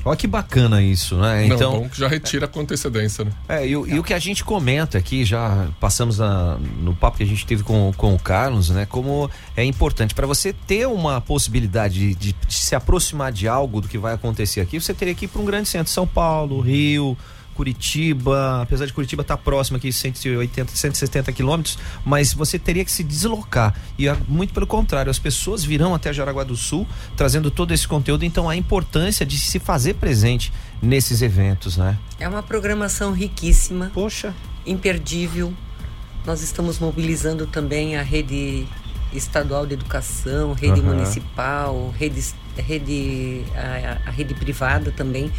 Olha 0.05 0.17
que 0.17 0.27
bacana 0.27 0.83
isso, 0.83 1.17
né? 1.17 1.47
Não, 1.47 1.57
Então, 1.57 1.73
bom 1.81 1.89
que 1.89 1.99
já 1.99 2.09
retira 2.09 2.47
com 2.49 2.61
antecedência, 2.61 3.25
né? 3.25 3.33
É, 3.49 3.67
e, 3.67 3.77
o- 3.77 3.87
e 3.87 3.99
o 3.99 4.03
que 4.03 4.15
a 4.15 4.19
gente 4.19 4.43
comenta 4.45 4.97
aqui, 4.99 5.25
já 5.25 5.69
passamos 5.81 6.19
na- 6.19 6.57
no 6.81 6.95
papo 6.95 7.17
que 7.19 7.23
a 7.23 7.27
gente 7.27 7.45
teve 7.45 7.63
com, 7.63 7.93
com 7.97 8.15
o 8.15 8.19
Carlos, 8.19 8.71
né? 8.71 8.87
Como 8.87 9.31
é 9.57 9.65
importante 9.65 10.15
para 10.15 10.27
você 10.27 10.53
ter 10.53 10.87
uma 10.87 11.21
possibilidade 11.21 12.15
de, 12.15 12.33
de 12.33 12.37
se 12.49 12.75
aproximar 12.75 13.33
de 13.33 13.47
algo 13.49 13.81
do 13.81 13.89
que 13.89 13.99
vai 13.99 14.15
acontecer 14.15 14.61
aqui, 14.61 14.81
você 14.81 14.95
teria 14.95 15.15
que 15.15 15.25
ir 15.27 15.29
para 15.29 15.43
um 15.43 15.45
grande 15.45 15.69
centro, 15.69 15.93
São 15.93 16.07
Paulo, 16.07 16.61
Rio, 16.61 17.17
Curitiba, 17.59 18.63
apesar 18.63 18.87
de 18.87 18.93
Curitiba 18.93 19.23
estar 19.23 19.37
próximo 19.37 19.79
aqui, 19.79 19.93
180, 19.93 20.77
170 20.77 21.33
quilômetros, 21.33 21.77
mas 22.05 22.33
você 22.33 22.57
teria 22.57 22.85
que 22.85 22.93
se 22.93 23.03
deslocar. 23.03 23.75
E 23.99 24.09
ah, 24.09 24.17
muito 24.29 24.55
pelo 24.55 24.65
contrário, 24.65 25.11
as 25.11 25.19
pessoas 25.19 25.65
virão 25.65 25.93
até 25.93 26.13
Jaraguá 26.13 26.45
do 26.45 26.55
Sul 26.55 26.87
trazendo 27.17 27.51
todo 27.51 27.75
esse 27.75 27.89
conteúdo, 27.89 28.25
então 28.25 28.49
a 28.49 28.55
importância 28.55 29.27
de 29.27 29.37
se 29.37 29.59
fazer 29.59 29.95
presente 29.95 30.53
nesses 30.81 31.21
eventos, 31.21 31.77
né? 31.77 31.99
É 32.21 32.29
uma 32.29 32.45
programação 32.45 33.13
riquíssima. 33.13 33.91
Poxa. 33.93 34.33
imperdível. 34.65 35.53
Nós 36.25 36.41
estamos 36.43 36.79
mobilizando 36.79 37.45
também 37.45 37.97
a 37.97 38.03
rede 38.03 38.69
estadual 39.13 39.67
de 39.67 39.75
educação, 39.75 40.53
rede 40.53 40.81
Aham. 40.81 40.95
municipal, 40.95 41.93
rede, 41.99 42.25
rede 42.57 43.43
a, 43.57 44.09
a 44.09 44.11
rede 44.13 44.35
privada 44.35 44.93
também, 44.93 45.33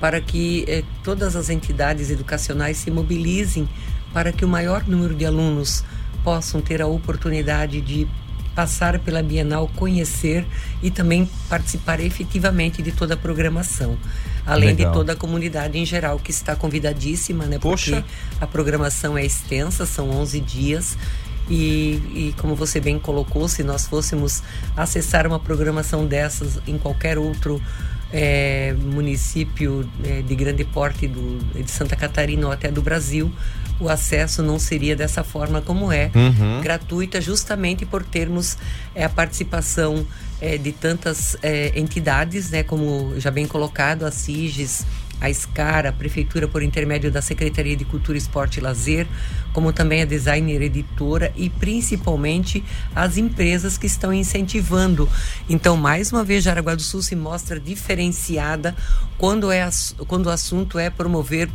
para 0.00 0.20
que 0.20 0.64
eh, 0.68 0.84
todas 1.02 1.34
as 1.36 1.50
entidades 1.50 2.10
educacionais 2.10 2.76
se 2.76 2.90
mobilizem 2.90 3.68
para 4.12 4.32
que 4.32 4.44
o 4.44 4.48
maior 4.48 4.86
número 4.86 5.14
de 5.14 5.26
alunos 5.26 5.84
possam 6.24 6.60
ter 6.60 6.80
a 6.80 6.86
oportunidade 6.86 7.80
de 7.80 8.06
passar 8.54 8.98
pela 8.98 9.22
Bienal, 9.22 9.70
conhecer 9.76 10.44
e 10.82 10.90
também 10.90 11.30
participar 11.48 12.00
efetivamente 12.00 12.82
de 12.82 12.90
toda 12.90 13.14
a 13.14 13.16
programação. 13.16 13.96
Além 14.44 14.70
Legal. 14.70 14.90
de 14.90 14.98
toda 14.98 15.12
a 15.12 15.16
comunidade 15.16 15.78
em 15.78 15.86
geral 15.86 16.18
que 16.18 16.32
está 16.32 16.56
convidadíssima, 16.56 17.46
né? 17.46 17.58
Poxa. 17.58 18.02
Porque 18.02 18.04
a 18.40 18.46
programação 18.48 19.16
é 19.16 19.24
extensa, 19.24 19.86
são 19.86 20.10
11 20.10 20.40
dias. 20.40 20.98
E, 21.48 22.02
e 22.14 22.34
como 22.38 22.56
você 22.56 22.80
bem 22.80 22.98
colocou, 22.98 23.48
se 23.48 23.62
nós 23.62 23.86
fôssemos 23.86 24.42
acessar 24.76 25.24
uma 25.26 25.38
programação 25.38 26.04
dessas 26.04 26.58
em 26.66 26.76
qualquer 26.76 27.16
outro 27.16 27.62
eh, 28.12 28.74
município 28.78 29.88
eh, 30.04 30.22
de 30.22 30.34
grande 30.34 30.64
porte 30.64 31.06
do, 31.06 31.38
de 31.62 31.70
Santa 31.70 31.96
Catarina 31.96 32.46
ou 32.46 32.52
até 32.52 32.70
do 32.70 32.82
Brasil, 32.82 33.30
o 33.80 33.88
acesso 33.88 34.42
não 34.42 34.58
seria 34.58 34.96
dessa 34.96 35.22
forma 35.22 35.60
como 35.60 35.92
é, 35.92 36.10
Uhum. 36.14 36.60
gratuita, 36.60 37.20
justamente 37.20 37.86
por 37.86 38.02
termos 38.02 38.56
eh, 38.94 39.04
a 39.04 39.08
participação 39.08 40.04
eh, 40.40 40.58
de 40.58 40.72
tantas 40.72 41.36
eh, 41.42 41.72
entidades, 41.76 42.50
né, 42.50 42.62
como 42.62 43.14
já 43.18 43.30
bem 43.30 43.46
colocado, 43.46 44.04
a 44.04 44.10
CIGES, 44.10 44.84
a 45.20 45.32
SCAR, 45.32 45.86
a 45.86 45.92
Prefeitura 45.92 46.46
por 46.46 46.62
intermédio 46.62 47.10
da 47.10 47.20
Secretaria 47.20 47.76
de 47.76 47.84
Cultura, 47.84 48.16
Esporte 48.16 48.58
e 48.58 48.62
Lazer, 48.62 49.06
como 49.52 49.72
também 49.72 50.02
a 50.02 50.04
Designer 50.04 50.62
Editora 50.62 51.32
e 51.36 51.50
principalmente 51.50 52.64
as 52.94 53.16
empresas 53.16 53.76
que 53.76 53.86
estão 53.86 54.12
incentivando. 54.12 55.08
Então, 55.48 55.76
mais 55.76 56.12
uma 56.12 56.24
vez, 56.24 56.44
Jaraguá 56.44 56.74
do 56.74 56.82
Sul 56.82 57.02
se 57.02 57.16
mostra 57.16 57.58
diferenciada 57.58 58.76
quando, 59.16 59.50
é, 59.50 59.68
quando 60.06 60.26
o 60.26 60.30
assunto 60.30 60.78
é 60.78 60.90
promover 60.90 61.48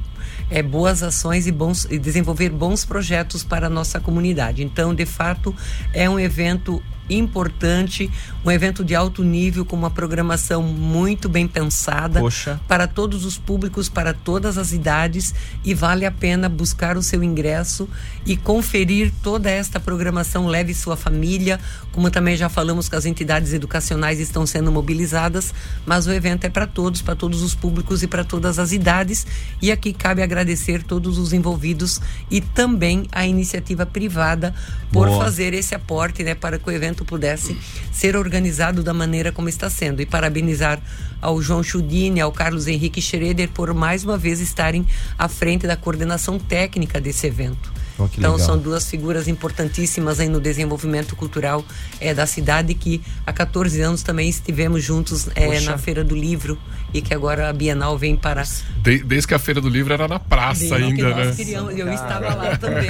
é, 0.49 0.61
boas 0.61 1.03
ações 1.03 1.47
e, 1.47 1.51
bons, 1.51 1.85
e 1.89 1.97
desenvolver 1.97 2.49
bons 2.49 2.85
projetos 2.85 3.43
para 3.43 3.67
a 3.67 3.69
nossa 3.69 3.99
comunidade. 3.99 4.63
Então, 4.63 4.93
de 4.93 5.05
fato, 5.05 5.55
é 5.93 6.09
um 6.09 6.19
evento 6.19 6.81
importante, 7.09 8.09
um 8.45 8.51
evento 8.51 8.83
de 8.83 8.95
alto 8.95 9.23
nível 9.23 9.65
com 9.65 9.75
uma 9.75 9.89
programação 9.89 10.63
muito 10.63 11.27
bem 11.27 11.47
pensada 11.47 12.19
Poxa. 12.19 12.59
para 12.67 12.87
todos 12.87 13.25
os 13.25 13.37
públicos, 13.37 13.89
para 13.89 14.13
todas 14.13 14.57
as 14.57 14.71
idades 14.71 15.33
e 15.63 15.73
vale 15.73 16.05
a 16.05 16.11
pena 16.11 16.47
buscar 16.47 16.97
o 16.97 17.03
seu 17.03 17.23
ingresso 17.23 17.89
e 18.25 18.37
conferir 18.37 19.11
toda 19.21 19.49
esta 19.49 19.79
programação. 19.79 20.47
Leve 20.47 20.73
sua 20.73 20.95
família, 20.95 21.59
como 21.91 22.09
também 22.09 22.37
já 22.37 22.47
falamos 22.47 22.87
que 22.87 22.95
as 22.95 23.05
entidades 23.05 23.53
educacionais 23.53 24.19
estão 24.19 24.45
sendo 24.45 24.71
mobilizadas, 24.71 25.53
mas 25.85 26.07
o 26.07 26.11
evento 26.11 26.45
é 26.45 26.49
para 26.49 26.67
todos, 26.67 27.01
para 27.01 27.15
todos 27.15 27.41
os 27.41 27.53
públicos 27.53 28.01
e 28.01 28.07
para 28.07 28.23
todas 28.23 28.59
as 28.59 28.71
idades. 28.71 29.27
E 29.61 29.71
aqui 29.71 29.93
cabe 29.93 30.12
agradecer 30.21 30.83
todos 30.83 31.17
os 31.17 31.33
envolvidos 31.33 31.99
e 32.29 32.41
também 32.41 33.07
a 33.11 33.25
iniciativa 33.25 33.85
privada 33.85 34.53
por 34.91 35.07
Boa. 35.07 35.23
fazer 35.23 35.53
esse 35.53 35.73
aporte, 35.73 36.23
né, 36.23 36.35
para 36.35 36.59
que 36.59 36.69
o 36.69 36.71
evento 36.71 37.03
pudesse 37.03 37.57
ser 37.91 38.15
organizado 38.15 38.83
da 38.83 38.93
maneira 38.93 39.31
como 39.31 39.49
está 39.49 39.69
sendo. 39.69 40.01
E 40.01 40.05
parabenizar 40.05 40.79
ao 41.21 41.41
João 41.41 41.63
Chudini, 41.63 42.21
ao 42.21 42.31
Carlos 42.31 42.67
Henrique 42.67 43.01
Schroeder 43.01 43.49
por 43.49 43.73
mais 43.73 44.03
uma 44.03 44.17
vez 44.17 44.39
estarem 44.39 44.85
à 45.17 45.27
frente 45.27 45.65
da 45.65 45.75
coordenação 45.75 46.37
técnica 46.37 46.99
desse 46.99 47.27
evento. 47.27 47.71
Oh, 47.97 48.05
então 48.17 48.33
legal. 48.33 48.39
são 48.39 48.57
duas 48.57 48.89
figuras 48.89 49.27
importantíssimas 49.27 50.19
aí 50.19 50.27
no 50.27 50.39
desenvolvimento 50.39 51.15
cultural 51.15 51.63
é, 51.99 52.13
da 52.13 52.25
cidade 52.25 52.73
que 52.73 53.01
há 53.25 53.31
14 53.31 53.81
anos 53.81 54.01
também 54.01 54.27
estivemos 54.27 54.83
juntos 54.83 55.27
é, 55.35 55.59
na 55.61 55.77
Feira 55.77 56.03
do 56.03 56.15
Livro 56.15 56.57
e 56.93 57.01
que 57.01 57.13
agora 57.13 57.49
a 57.49 57.53
Bienal 57.53 57.97
vem 57.97 58.15
para 58.15 58.43
De- 58.81 59.03
desde 59.03 59.27
que 59.27 59.33
a 59.33 59.39
Feira 59.39 59.59
do 59.59 59.69
Livro 59.69 59.93
era 59.93 60.07
na 60.07 60.19
praça 60.19 60.75
ainda, 60.75 61.09
nós 61.09 61.27
né? 61.27 61.33
queríamos, 61.35 61.77
eu 61.77 61.91
estava 61.91 62.33
lá 62.35 62.57
também 62.57 62.89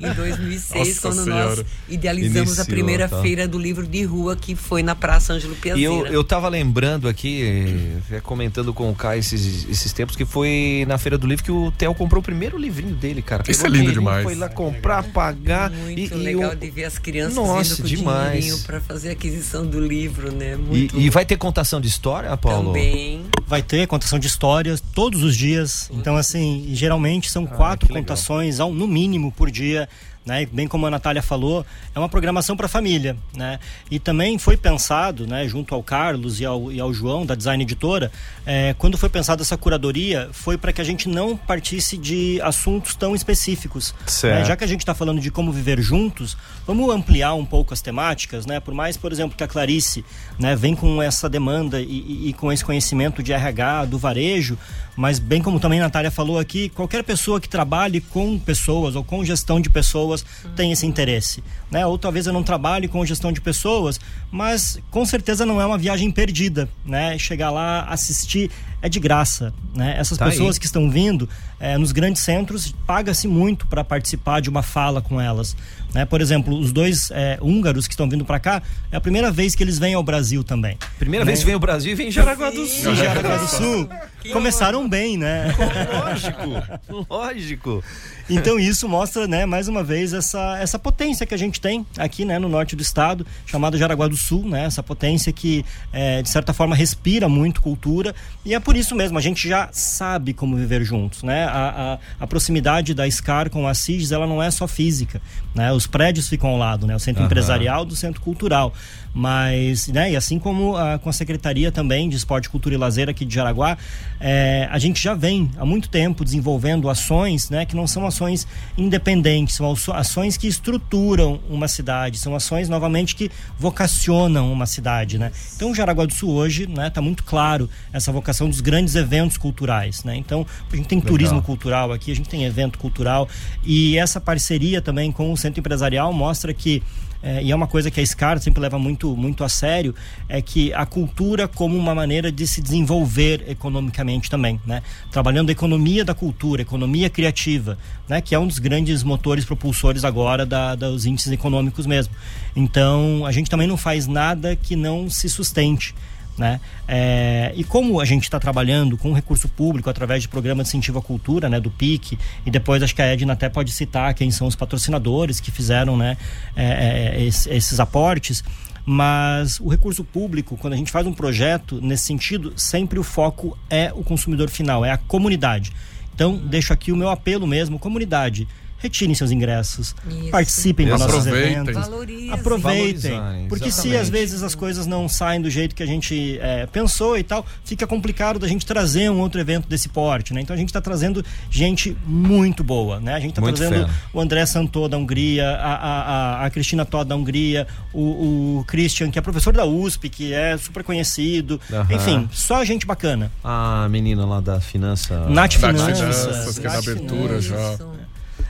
em 0.00 0.14
2006 0.14 0.88
Nossa 0.88 1.00
quando 1.02 1.24
Senhora. 1.24 1.56
nós 1.56 1.64
idealizamos 1.88 2.50
a 2.50 2.62
Iniciou, 2.62 2.66
primeira 2.66 3.08
tá. 3.08 3.20
feira 3.20 3.46
do 3.48 3.58
livro 3.58 3.86
de 3.86 4.02
rua 4.04 4.36
que 4.36 4.54
foi 4.54 4.82
na 4.82 4.94
Praça 4.94 5.32
Ângelo 5.34 5.54
E 5.54 5.56
Piazeira. 5.56 5.90
eu, 5.90 6.06
eu 6.06 6.24
tava 6.24 6.48
lembrando 6.48 7.08
aqui, 7.08 8.00
eh, 8.10 8.20
comentando 8.20 8.72
com 8.72 8.90
o 8.90 8.94
Caio 8.94 9.20
esses, 9.20 9.68
esses 9.68 9.92
tempos, 9.92 10.16
que 10.16 10.24
foi 10.24 10.84
na 10.88 10.96
Feira 10.98 11.18
do 11.18 11.26
Livro 11.26 11.44
que 11.44 11.52
o 11.52 11.70
Theo 11.72 11.94
comprou 11.94 12.20
o 12.20 12.24
primeiro 12.24 12.56
livrinho 12.56 12.94
dele, 12.94 13.20
cara. 13.22 13.42
Isso 13.48 13.62
Pegou 13.62 13.76
é 13.76 13.80
lindo 13.80 13.92
demais. 13.92 14.22
Foi 14.22 14.34
lá 14.34 14.48
comprar, 14.48 15.02
pagar. 15.04 15.70
Muito 15.70 15.98
e, 16.00 16.06
e 16.06 16.14
legal 16.14 16.52
o- 16.52 16.56
de 16.56 16.70
ver 16.70 16.84
as 16.84 16.98
crianças 16.98 17.34
Nossa, 17.34 17.72
indo 17.74 17.82
com 17.82 17.88
demais. 17.88 18.32
dinheirinho 18.44 18.58
para 18.64 18.80
fazer 18.80 19.10
a 19.10 19.12
aquisição 19.12 19.66
do 19.66 19.80
livro, 19.80 20.32
né? 20.32 20.54
E, 20.54 20.56
Muito 20.56 20.98
e 21.00 21.10
vai 21.10 21.24
ter 21.26 21.36
contação 21.36 21.80
de 21.80 21.88
história, 21.88 22.34
Paulo? 22.36 22.68
também. 22.68 23.24
Vai 23.52 23.62
ter 23.62 23.86
contação 23.86 24.18
de 24.18 24.26
histórias 24.26 24.82
todos 24.94 25.22
os 25.22 25.36
dias. 25.36 25.90
Então, 25.92 26.16
assim, 26.16 26.70
geralmente 26.72 27.30
são 27.30 27.44
quatro 27.44 27.86
que 27.86 27.92
legal. 27.92 28.02
contações, 28.02 28.58
ao- 28.60 28.72
no 28.72 28.88
mínimo, 28.88 29.30
por 29.30 29.50
dia. 29.50 29.86
Né? 30.24 30.46
Bem 30.46 30.68
como 30.68 30.86
a 30.86 30.90
Natália 30.90 31.20
falou, 31.20 31.66
é 31.94 31.98
uma 31.98 32.08
programação 32.08 32.56
para 32.56 32.68
família. 32.68 33.16
Né? 33.36 33.58
E 33.90 33.98
também 33.98 34.38
foi 34.38 34.56
pensado, 34.56 35.26
né, 35.26 35.48
junto 35.48 35.74
ao 35.74 35.82
Carlos 35.82 36.38
e 36.40 36.44
ao, 36.44 36.70
e 36.70 36.80
ao 36.80 36.94
João, 36.94 37.26
da 37.26 37.34
Design 37.34 37.62
Editora, 37.62 38.12
é, 38.46 38.74
quando 38.78 38.96
foi 38.96 39.08
pensada 39.08 39.42
essa 39.42 39.56
curadoria, 39.56 40.28
foi 40.32 40.56
para 40.56 40.72
que 40.72 40.80
a 40.80 40.84
gente 40.84 41.08
não 41.08 41.36
partisse 41.36 41.96
de 41.96 42.40
assuntos 42.42 42.94
tão 42.94 43.14
específicos. 43.16 43.94
Né? 44.30 44.44
Já 44.44 44.56
que 44.56 44.62
a 44.64 44.66
gente 44.66 44.80
está 44.80 44.94
falando 44.94 45.20
de 45.20 45.30
como 45.30 45.50
viver 45.50 45.80
juntos, 45.80 46.36
vamos 46.66 46.88
ampliar 46.94 47.34
um 47.34 47.44
pouco 47.44 47.74
as 47.74 47.80
temáticas, 47.80 48.46
né? 48.46 48.60
Por 48.60 48.74
mais, 48.74 48.96
por 48.96 49.10
exemplo, 49.10 49.36
que 49.36 49.42
a 49.42 49.48
Clarice, 49.48 50.04
né, 50.38 50.54
vem 50.54 50.74
com 50.76 51.02
essa 51.02 51.28
demanda 51.28 51.80
e, 51.80 51.84
e- 51.84 52.28
e 52.28 52.32
com 52.32 52.52
esse 52.52 52.64
conhecimento 52.64 53.22
de 53.22 53.32
RH, 53.32 53.86
do 53.86 53.98
varejo, 53.98 54.56
mas 54.96 55.18
bem 55.18 55.40
como 55.40 55.58
também 55.58 55.80
a 55.80 55.84
Natália 55.84 56.10
falou 56.10 56.38
aqui, 56.38 56.68
qualquer 56.68 57.02
pessoa 57.02 57.40
que 57.40 57.48
trabalhe 57.48 58.00
com 58.00 58.38
pessoas 58.38 58.94
ou 58.94 59.02
com 59.02 59.24
gestão 59.24 59.58
de 59.60 59.70
pessoas 59.70 60.11
tem 60.54 60.72
esse 60.72 60.84
interesse, 60.84 61.42
né? 61.70 61.86
Ou 61.86 61.96
talvez 61.96 62.26
eu 62.26 62.32
não 62.32 62.42
trabalhe 62.42 62.88
com 62.88 63.04
gestão 63.06 63.32
de 63.32 63.40
pessoas, 63.40 63.98
mas 64.30 64.78
com 64.90 65.04
certeza 65.06 65.46
não 65.46 65.60
é 65.60 65.64
uma 65.66 65.78
viagem 65.78 66.10
perdida, 66.10 66.68
né? 66.84 67.16
Chegar 67.18 67.50
lá, 67.50 67.84
assistir 67.88 68.50
é 68.82 68.88
de 68.88 68.98
graça, 69.00 69.54
né? 69.74 69.94
Essas 69.98 70.18
Tá 70.18 70.24
aí. 70.26 70.30
pessoas 70.32 70.58
que 70.58 70.66
estão 70.66 70.90
vindo 70.90 71.28
eh, 71.62 71.78
nos 71.78 71.92
grandes 71.92 72.22
centros 72.22 72.74
paga-se 72.84 73.28
muito 73.28 73.68
para 73.68 73.84
participar 73.84 74.40
de 74.40 74.50
uma 74.50 74.62
fala 74.62 75.00
com 75.00 75.20
elas. 75.20 75.56
Né? 75.94 76.04
Por 76.04 76.20
exemplo, 76.20 76.58
os 76.58 76.72
dois 76.72 77.10
eh, 77.12 77.38
húngaros 77.40 77.86
que 77.86 77.92
estão 77.92 78.08
vindo 78.08 78.24
para 78.24 78.40
cá 78.40 78.62
é 78.90 78.96
a 78.96 79.00
primeira 79.00 79.30
vez 79.30 79.54
que 79.54 79.62
eles 79.62 79.78
vêm 79.78 79.94
ao 79.94 80.02
Brasil 80.02 80.42
também. 80.42 80.76
Primeira 80.98 81.24
vez 81.24 81.40
que 81.40 81.46
vem 81.46 81.54
o 81.54 81.60
Brasil 81.60 81.92
e 81.92 81.94
vem 81.94 82.08
em 82.08 82.10
Jaraguá 82.10 82.50
do 82.50 82.66
Sul. 82.66 82.92
Em 82.92 82.96
Jaraguá 82.96 83.36
do 83.36 83.46
Sul 83.46 83.88
começaram 84.32 84.88
bem, 84.88 85.16
né? 85.16 85.54
Lógico, 85.92 87.06
lógico. 87.08 87.84
Então 88.30 88.58
isso 88.58 88.88
mostra, 88.88 89.26
né, 89.26 89.44
mais 89.44 89.68
uma 89.68 89.82
vez 89.82 90.12
essa, 90.12 90.58
essa 90.58 90.78
potência 90.78 91.26
que 91.26 91.34
a 91.34 91.36
gente 91.36 91.60
tem 91.60 91.84
aqui, 91.98 92.24
né, 92.24 92.38
no 92.38 92.48
norte 92.48 92.76
do 92.76 92.82
estado, 92.82 93.26
chamada 93.44 93.76
Jaraguá 93.76 94.08
do 94.08 94.16
Sul, 94.16 94.48
né, 94.48 94.64
essa 94.64 94.82
potência 94.82 95.32
que 95.32 95.64
eh, 95.92 96.22
de 96.22 96.30
certa 96.30 96.52
forma 96.52 96.74
respira 96.74 97.28
muito 97.28 97.60
cultura 97.60 98.14
e 98.44 98.54
é 98.54 98.60
por 98.60 98.76
isso 98.76 98.94
mesmo 98.94 99.18
a 99.18 99.20
gente 99.20 99.48
já 99.48 99.68
sabe 99.72 100.32
como 100.32 100.56
viver 100.56 100.84
juntos, 100.84 101.22
né? 101.22 101.51
A, 101.52 101.92
a, 101.94 101.98
a 102.24 102.26
proximidade 102.26 102.94
da 102.94 103.08
SCAR 103.10 103.50
com 103.50 103.68
a 103.68 103.74
CIGES, 103.74 104.12
ela 104.12 104.26
não 104.26 104.42
é 104.42 104.50
só 104.50 104.66
física, 104.66 105.20
né? 105.54 105.72
Os 105.72 105.86
prédios 105.86 106.28
ficam 106.28 106.50
ao 106.50 106.56
lado, 106.56 106.86
né? 106.86 106.96
O 106.96 106.98
centro 106.98 107.22
Aham. 107.22 107.26
empresarial 107.26 107.84
do 107.84 107.94
centro 107.94 108.20
cultural, 108.20 108.72
mas, 109.14 109.88
né? 109.88 110.12
E 110.12 110.16
assim 110.16 110.38
como 110.38 110.76
a, 110.76 110.98
com 110.98 111.10
a 111.10 111.12
secretaria 111.12 111.70
também 111.70 112.08
de 112.08 112.16
Esporte, 112.16 112.48
Cultura 112.48 112.74
e 112.74 112.78
Lazer 112.78 113.08
aqui 113.08 113.24
de 113.24 113.34
Jaraguá, 113.34 113.76
eh, 114.20 114.66
a 114.70 114.78
gente 114.78 115.02
já 115.02 115.14
vem 115.14 115.50
há 115.58 115.66
muito 115.66 115.88
tempo 115.88 116.24
desenvolvendo 116.24 116.88
ações, 116.88 117.50
né? 117.50 117.66
Que 117.66 117.76
não 117.76 117.86
são 117.86 118.06
ações 118.06 118.46
independentes, 118.78 119.56
são 119.56 119.74
ações 119.92 120.36
que 120.36 120.46
estruturam 120.46 121.40
uma 121.50 121.68
cidade, 121.68 122.18
são 122.18 122.34
ações 122.34 122.68
novamente 122.68 123.14
que 123.14 123.30
vocacionam 123.58 124.50
uma 124.50 124.64
cidade, 124.64 125.18
né? 125.18 125.30
Então, 125.56 125.70
o 125.70 125.74
Jaraguá 125.74 126.06
do 126.06 126.14
Sul 126.14 126.32
hoje, 126.32 126.66
né? 126.66 126.88
Tá 126.88 127.02
muito 127.02 127.24
claro 127.24 127.68
essa 127.92 128.10
vocação 128.10 128.48
dos 128.48 128.60
grandes 128.60 128.94
eventos 128.94 129.36
culturais, 129.36 130.04
né? 130.04 130.16
Então, 130.16 130.46
a 130.72 130.76
gente 130.76 130.88
tem 130.88 131.00
turismo 131.00 131.41
cultural 131.42 131.92
aqui, 131.92 132.10
a 132.10 132.16
gente 132.16 132.28
tem 132.28 132.44
evento 132.44 132.78
cultural 132.78 133.28
e 133.64 133.98
essa 133.98 134.20
parceria 134.20 134.80
também 134.80 135.10
com 135.12 135.32
o 135.32 135.36
centro 135.36 135.60
empresarial 135.60 136.12
mostra 136.12 136.52
que 136.54 136.82
é, 137.22 137.42
e 137.42 137.52
é 137.52 137.54
uma 137.54 137.68
coisa 137.68 137.90
que 137.90 138.00
a 138.00 138.04
SCAR 138.06 138.40
sempre 138.40 138.60
leva 138.60 138.78
muito, 138.78 139.16
muito 139.16 139.44
a 139.44 139.48
sério, 139.48 139.94
é 140.28 140.42
que 140.42 140.72
a 140.74 140.84
cultura 140.84 141.46
como 141.46 141.76
uma 141.78 141.94
maneira 141.94 142.32
de 142.32 142.46
se 142.46 142.60
desenvolver 142.60 143.44
economicamente 143.48 144.28
também, 144.28 144.60
né? 144.66 144.82
Trabalhando 145.10 145.50
a 145.50 145.52
economia 145.52 146.04
da 146.04 146.14
cultura, 146.14 146.62
economia 146.62 147.08
criativa, 147.08 147.78
né? 148.08 148.20
Que 148.20 148.34
é 148.34 148.38
um 148.38 148.46
dos 148.46 148.58
grandes 148.58 149.04
motores 149.04 149.44
propulsores 149.44 150.04
agora 150.04 150.44
da, 150.44 150.74
dos 150.74 151.06
índices 151.06 151.30
econômicos 151.30 151.86
mesmo. 151.86 152.12
Então, 152.56 153.24
a 153.24 153.30
gente 153.30 153.48
também 153.48 153.68
não 153.68 153.76
faz 153.76 154.08
nada 154.08 154.56
que 154.56 154.74
não 154.74 155.08
se 155.08 155.28
sustente. 155.28 155.94
Né? 156.38 156.60
É, 156.88 157.52
e 157.54 157.62
como 157.62 158.00
a 158.00 158.06
gente 158.06 158.22
está 158.24 158.40
trabalhando 158.40 158.96
com 158.96 159.12
recurso 159.12 159.48
público 159.48 159.90
através 159.90 160.22
de 160.22 160.28
programa 160.28 160.62
de 160.62 160.68
incentivo 160.70 160.98
à 160.98 161.02
cultura, 161.02 161.46
né, 161.48 161.60
do 161.60 161.70
PIC, 161.70 162.18
e 162.46 162.50
depois 162.50 162.82
acho 162.82 162.94
que 162.94 163.02
a 163.02 163.06
Edna 163.06 163.34
até 163.34 163.50
pode 163.50 163.70
citar 163.70 164.14
quem 164.14 164.30
são 164.30 164.46
os 164.46 164.56
patrocinadores 164.56 165.40
que 165.40 165.50
fizeram 165.50 165.94
né, 165.96 166.16
é, 166.56 167.16
é, 167.18 167.22
es- 167.22 167.46
esses 167.46 167.78
aportes, 167.78 168.42
mas 168.84 169.60
o 169.60 169.68
recurso 169.68 170.02
público, 170.02 170.56
quando 170.56 170.72
a 170.72 170.76
gente 170.76 170.90
faz 170.90 171.06
um 171.06 171.12
projeto 171.12 171.80
nesse 171.82 172.06
sentido, 172.06 172.52
sempre 172.56 172.98
o 172.98 173.02
foco 173.02 173.56
é 173.68 173.92
o 173.94 174.02
consumidor 174.02 174.48
final, 174.48 174.84
é 174.84 174.90
a 174.90 174.96
comunidade. 174.96 175.70
Então, 176.14 176.36
deixo 176.36 176.72
aqui 176.72 176.90
o 176.92 176.96
meu 176.96 177.08
apelo 177.10 177.46
mesmo, 177.46 177.78
comunidade. 177.78 178.48
Retirem 178.82 179.14
seus 179.14 179.30
ingressos, 179.30 179.94
Isso. 180.08 180.30
participem 180.30 180.88
dos 180.88 180.98
nossos 180.98 181.24
eventos. 181.26 181.74
Valorize. 181.74 182.30
Aproveitem. 182.30 183.10
Valorizar, 183.12 183.48
Porque 183.48 183.70
se 183.70 183.88
exatamente. 183.88 183.96
às 184.00 184.08
vezes 184.08 184.42
as 184.42 184.54
coisas 184.56 184.86
não 184.86 185.08
saem 185.08 185.40
do 185.40 185.48
jeito 185.48 185.74
que 185.74 185.82
a 185.82 185.86
gente 185.86 186.38
é, 186.40 186.66
pensou 186.66 187.16
e 187.16 187.22
tal, 187.22 187.46
fica 187.64 187.86
complicado 187.86 188.38
da 188.40 188.48
gente 188.48 188.66
trazer 188.66 189.08
um 189.10 189.20
outro 189.20 189.40
evento 189.40 189.68
desse 189.68 189.88
porte, 189.88 190.34
né? 190.34 190.40
Então 190.40 190.54
a 190.54 190.58
gente 190.58 190.68
está 190.68 190.80
trazendo 190.80 191.24
gente 191.48 191.96
muito 192.04 192.64
boa, 192.64 192.98
né? 192.98 193.14
A 193.14 193.20
gente 193.20 193.30
está 193.30 193.42
trazendo 193.42 193.86
fera. 193.86 193.90
o 194.12 194.20
André 194.20 194.44
Santô 194.46 194.88
da 194.88 194.96
Hungria, 194.98 195.48
a, 195.48 195.74
a, 195.74 196.02
a, 196.42 196.46
a 196.46 196.50
Cristina 196.50 196.84
Todd 196.84 197.08
da 197.08 197.14
Hungria, 197.14 197.66
o, 197.92 198.58
o 198.60 198.64
Christian, 198.66 199.10
que 199.10 199.18
é 199.18 199.22
professor 199.22 199.52
da 199.52 199.64
USP, 199.64 200.08
que 200.08 200.32
é 200.32 200.56
super 200.58 200.82
conhecido. 200.82 201.60
Aham. 201.72 201.86
Enfim, 201.94 202.28
só 202.32 202.64
gente 202.64 202.84
bacana. 202.86 203.30
A 203.44 203.86
menina 203.88 204.26
lá 204.26 204.40
da 204.40 204.60
finança. 204.60 205.20
Nath 205.28 205.52
Nath 205.52 205.52
Finanças. 205.52 205.98
Finanças, 205.98 206.58
que 206.58 206.66
é 206.66 206.70
da 206.70 206.78
abertura 206.78 207.40
Finanças. 207.42 207.78
já. 207.78 208.01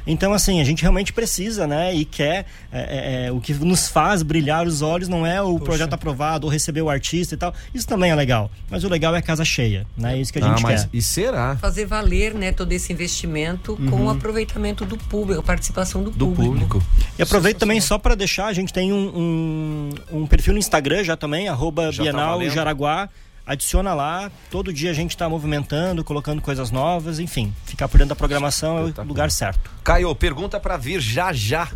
Então, 0.07 0.33
assim, 0.33 0.61
a 0.61 0.65
gente 0.65 0.83
realmente 0.83 1.13
precisa, 1.13 1.67
né? 1.67 1.95
E 1.95 2.05
quer. 2.05 2.47
é, 2.73 2.81
é, 2.81 3.27
é, 3.27 3.33
o 3.33 3.41
que 3.41 3.53
nos 3.55 3.89
faz 3.89 4.23
brilhar 4.23 4.67
os 4.67 4.83
olhos 4.83 5.09
não 5.09 5.27
é 5.27 5.41
o 5.41 5.59
projeto 5.61 5.93
aprovado 5.95 6.47
ou 6.47 6.53
receber 6.53 6.83
o 6.83 6.91
artista 6.91 7.35
e 7.35 7.39
tal. 7.39 7.55
Isso 7.75 7.87
também 7.87 8.11
é 8.11 8.15
legal. 8.15 8.51
Mas 8.71 8.85
o 8.85 8.89
legal 8.89 9.15
é 9.15 9.19
a 9.19 9.23
casa 9.23 9.45
cheia, 9.45 9.87
né? 9.97 10.17
É 10.17 10.21
isso 10.21 10.33
que 10.33 10.39
a 10.39 10.45
Ah, 10.45 10.49
gente 10.51 10.63
mas 10.63 10.85
quer. 10.85 10.91
e 10.93 11.03
será? 11.03 11.57
Fazer 11.57 11.87
valer 11.87 12.35
né, 12.35 12.53
todo 12.53 12.73
esse 12.73 12.93
investimento 12.93 13.77
com 13.91 14.07
o 14.07 14.11
aproveitamento 14.11 14.85
do 14.85 14.97
público, 14.97 15.41
a 15.41 15.43
participação 15.43 16.03
do, 16.03 16.11
Do 16.11 16.29
público. 16.29 16.83
E 17.19 17.23
aproveito 17.23 17.59
também 17.59 17.81
só 17.81 17.99
para 17.99 18.15
deixar, 18.15 18.47
a 18.47 18.53
gente 18.53 18.73
tem 18.73 18.93
um, 18.93 19.91
um, 20.13 20.21
um 20.23 20.27
perfil 20.27 20.53
no 20.55 20.59
Instagram 20.59 21.05
já 21.05 21.17
também, 21.17 21.49
arroba 21.49 21.93
tá 21.93 22.03
Bienal 22.03 22.39
valendo? 22.39 22.53
Jaraguá. 22.53 23.09
Adiciona 23.47 23.95
lá. 23.95 24.31
Todo 24.51 24.73
dia 24.73 24.91
a 24.91 24.95
gente 24.95 25.11
está 25.11 25.29
movimentando, 25.29 26.05
colocando 26.05 26.41
coisas 26.41 26.71
novas, 26.71 27.19
enfim. 27.19 27.53
Ficar 27.65 27.89
por 27.89 27.99
dentro 27.99 28.11
da 28.11 28.17
programação 28.17 28.79
é 28.79 29.01
o 29.01 29.05
lugar 29.05 29.31
certo. 29.31 29.71
Caio, 29.85 30.15
pergunta 30.15 30.59
pra 30.61 30.77
vir 30.77 31.01
já 31.01 31.33
já. 31.33 31.69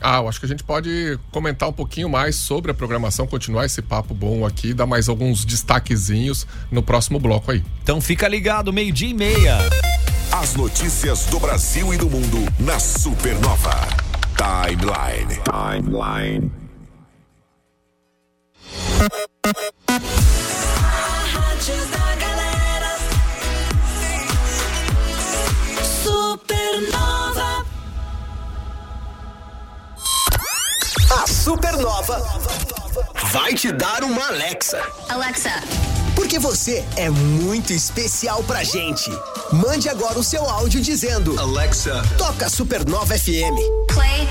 Ah, 0.00 0.16
eu 0.18 0.28
acho 0.28 0.40
que 0.40 0.46
a 0.46 0.48
gente 0.48 0.64
pode 0.64 1.18
comentar 1.30 1.68
um 1.68 1.72
pouquinho 1.72 2.08
mais 2.08 2.34
sobre 2.34 2.72
a 2.72 2.74
programação, 2.74 3.24
continuar 3.24 3.66
esse 3.66 3.80
papo 3.80 4.12
bom 4.12 4.44
aqui, 4.44 4.74
dar 4.74 4.84
mais 4.84 5.08
alguns 5.08 5.44
destaquezinhos 5.44 6.44
no 6.72 6.82
próximo 6.82 7.20
bloco 7.20 7.52
aí. 7.52 7.62
Então 7.84 8.00
fica 8.00 8.26
ligado, 8.26 8.72
meio-dia 8.72 9.08
e 9.08 9.14
meia. 9.14 9.58
As 10.32 10.54
notícias 10.56 11.26
do 11.26 11.38
Brasil 11.38 11.94
e 11.94 11.96
do 11.96 12.10
mundo 12.10 12.38
na 12.58 12.80
Supernova. 12.80 13.76
Timeline. 14.36 15.40
Timeline. 15.44 16.50
A 31.12 31.26
Supernova 31.26 32.18
vai 33.32 33.54
te 33.54 33.70
dar 33.70 34.02
uma 34.02 34.28
Alexa. 34.28 34.80
Alexa, 35.10 35.50
Porque 36.14 36.38
você 36.38 36.84
é 36.96 37.08
muito 37.10 37.72
especial 37.72 38.42
pra 38.44 38.62
gente. 38.62 39.10
Mande 39.52 39.88
agora 39.88 40.18
o 40.18 40.24
seu 40.24 40.48
áudio 40.48 40.80
dizendo: 40.80 41.38
Alexa, 41.38 42.02
toca 42.16 42.48
Supernova 42.48 43.18
FM. 43.18 43.56
play. 43.88 44.28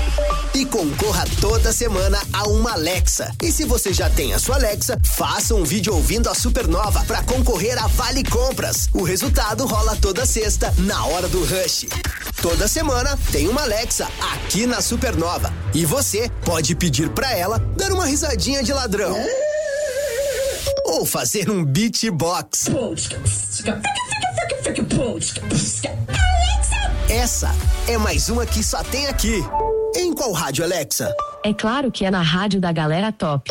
E 0.54 0.66
concorra 0.66 1.24
toda 1.40 1.72
semana 1.72 2.20
a 2.32 2.44
uma 2.44 2.72
Alexa. 2.72 3.32
E 3.42 3.50
se 3.50 3.64
você 3.64 3.92
já 3.92 4.08
tem 4.10 4.34
a 4.34 4.38
sua 4.38 4.56
Alexa, 4.56 4.98
faça 5.04 5.54
um 5.54 5.64
vídeo 5.64 5.94
ouvindo 5.94 6.28
a 6.28 6.34
Supernova 6.34 7.04
pra 7.06 7.22
concorrer 7.22 7.82
a 7.82 7.86
Vale 7.86 8.22
Compras. 8.24 8.88
O 8.92 9.02
resultado 9.02 9.66
rola 9.66 9.96
toda 9.96 10.26
sexta, 10.26 10.72
na 10.78 11.06
hora 11.06 11.28
do 11.28 11.40
rush. 11.44 11.86
Toda 12.40 12.68
semana 12.68 13.18
tem 13.30 13.48
uma 13.48 13.62
Alexa 13.62 14.08
aqui 14.34 14.66
na 14.66 14.80
Supernova. 14.80 15.52
E 15.72 15.86
você 15.86 16.30
pode 16.44 16.74
pedir 16.74 17.08
pra 17.10 17.32
ela 17.36 17.58
dar 17.76 17.92
uma 17.92 18.04
risadinha 18.06 18.62
de 18.62 18.72
ladrão. 18.72 19.16
Ou 20.92 21.06
fazer 21.06 21.48
um 21.48 21.64
beatbox. 21.64 22.68
Essa 27.08 27.50
é 27.88 27.96
mais 27.96 28.28
uma 28.28 28.44
que 28.44 28.62
só 28.62 28.84
tem 28.84 29.06
aqui. 29.06 29.42
Em 29.96 30.12
qual 30.12 30.32
rádio, 30.32 30.62
Alexa? 30.62 31.10
É 31.42 31.54
claro 31.54 31.90
que 31.90 32.04
é 32.04 32.10
na 32.10 32.20
rádio 32.20 32.60
da 32.60 32.70
galera 32.72 33.10
top. 33.10 33.50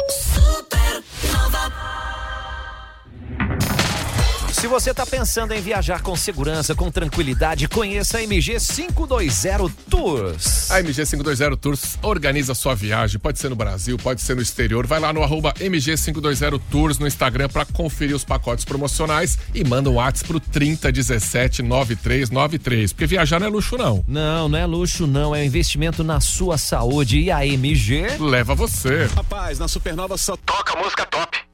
Se 4.62 4.68
você 4.68 4.92
está 4.92 5.08
pensando 5.08 5.56
em 5.56 5.60
viajar 5.60 6.04
com 6.04 6.16
segurança, 6.16 6.76
com 6.76 6.92
tranquilidade, 6.92 7.68
conheça 7.68 8.20
a 8.20 8.24
MG 8.24 8.60
520 8.60 9.74
Tours. 9.90 10.70
A 10.70 10.80
MG 10.80 11.04
520 11.04 11.58
Tours 11.58 11.98
organiza 12.04 12.54
sua 12.54 12.76
viagem, 12.76 13.20
pode 13.20 13.40
ser 13.40 13.50
no 13.50 13.56
Brasil, 13.56 13.98
pode 13.98 14.22
ser 14.22 14.36
no 14.36 14.42
exterior. 14.44 14.86
Vai 14.86 15.00
lá 15.00 15.12
no 15.12 15.24
arroba 15.24 15.52
MG 15.60 15.98
520 15.98 16.62
Tours 16.70 17.00
no 17.00 17.08
Instagram 17.08 17.50
para 17.50 17.66
conferir 17.66 18.16
os 18.16 18.24
pacotes 18.24 18.64
promocionais 18.64 19.36
e 19.52 19.64
manda 19.64 19.90
um 19.90 19.96
WhatsApp 19.96 20.28
pro 20.28 20.40
3017 20.40 21.64
9393. 21.64 22.94
Porque 22.94 23.08
viajar 23.08 23.40
não 23.40 23.48
é 23.48 23.50
luxo, 23.50 23.76
não. 23.76 24.06
Não, 24.08 24.48
não 24.48 24.60
é 24.60 24.66
luxo, 24.68 25.08
não. 25.08 25.36
É 25.36 25.40
um 25.40 25.44
investimento 25.44 26.04
na 26.04 26.20
sua 26.20 26.60
saúde. 26.60 27.20
E 27.20 27.32
a 27.32 27.44
MG 27.44 28.06
Leva 28.20 28.54
você. 28.54 29.06
Rapaz, 29.16 29.58
na 29.58 29.68
Supernova 29.68 30.20
só 30.20 30.38
toca 30.38 30.78
música 30.78 31.04
top. 31.08 31.51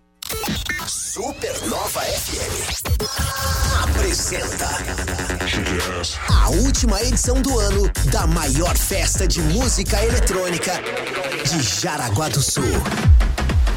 Supernova 0.88 2.02
FM 2.02 2.88
apresenta 3.84 4.68
a 6.30 6.50
última 6.50 7.02
edição 7.02 7.42
do 7.42 7.58
ano 7.60 7.90
da 8.12 8.28
maior 8.28 8.78
festa 8.78 9.28
de 9.28 9.42
música 9.42 10.04
eletrônica 10.04 10.74
de 11.46 11.62
Jaraguá 11.62 12.30
do 12.30 12.42
Sul. 12.42 12.64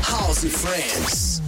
House 0.09 0.45
Friends. 0.45 1.40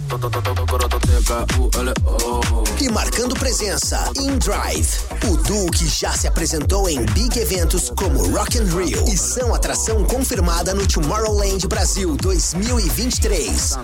E 2.79 2.89
marcando 2.89 3.33
presença, 3.33 4.11
In 4.15 4.37
Drive, 4.37 4.87
o 5.27 5.37
duo 5.37 5.71
que 5.71 5.87
já 5.87 6.11
se 6.11 6.27
apresentou 6.27 6.87
em 6.87 7.03
big 7.07 7.39
eventos 7.39 7.89
como 7.95 8.29
Rock 8.31 8.59
in 8.59 8.65
Rio 8.65 9.03
e 9.07 9.17
são 9.17 9.55
atração 9.55 10.03
confirmada 10.03 10.73
no 10.73 10.85
Tomorrowland 10.85 11.67
Brasil 11.67 12.15
2023. 12.17 13.77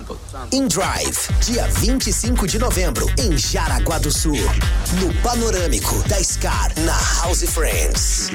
In 0.52 0.68
Drive, 0.68 1.18
dia 1.42 1.68
25 1.68 2.48
de 2.48 2.60
novembro, 2.60 3.08
em 3.18 3.36
Jaraguá 3.36 3.98
do 3.98 4.12
Sul, 4.12 4.38
no 5.00 5.14
Panorâmico 5.24 5.96
da 6.08 6.24
Scar, 6.24 6.72
na 6.78 6.98
House 7.24 7.44
Friends. 7.44 8.30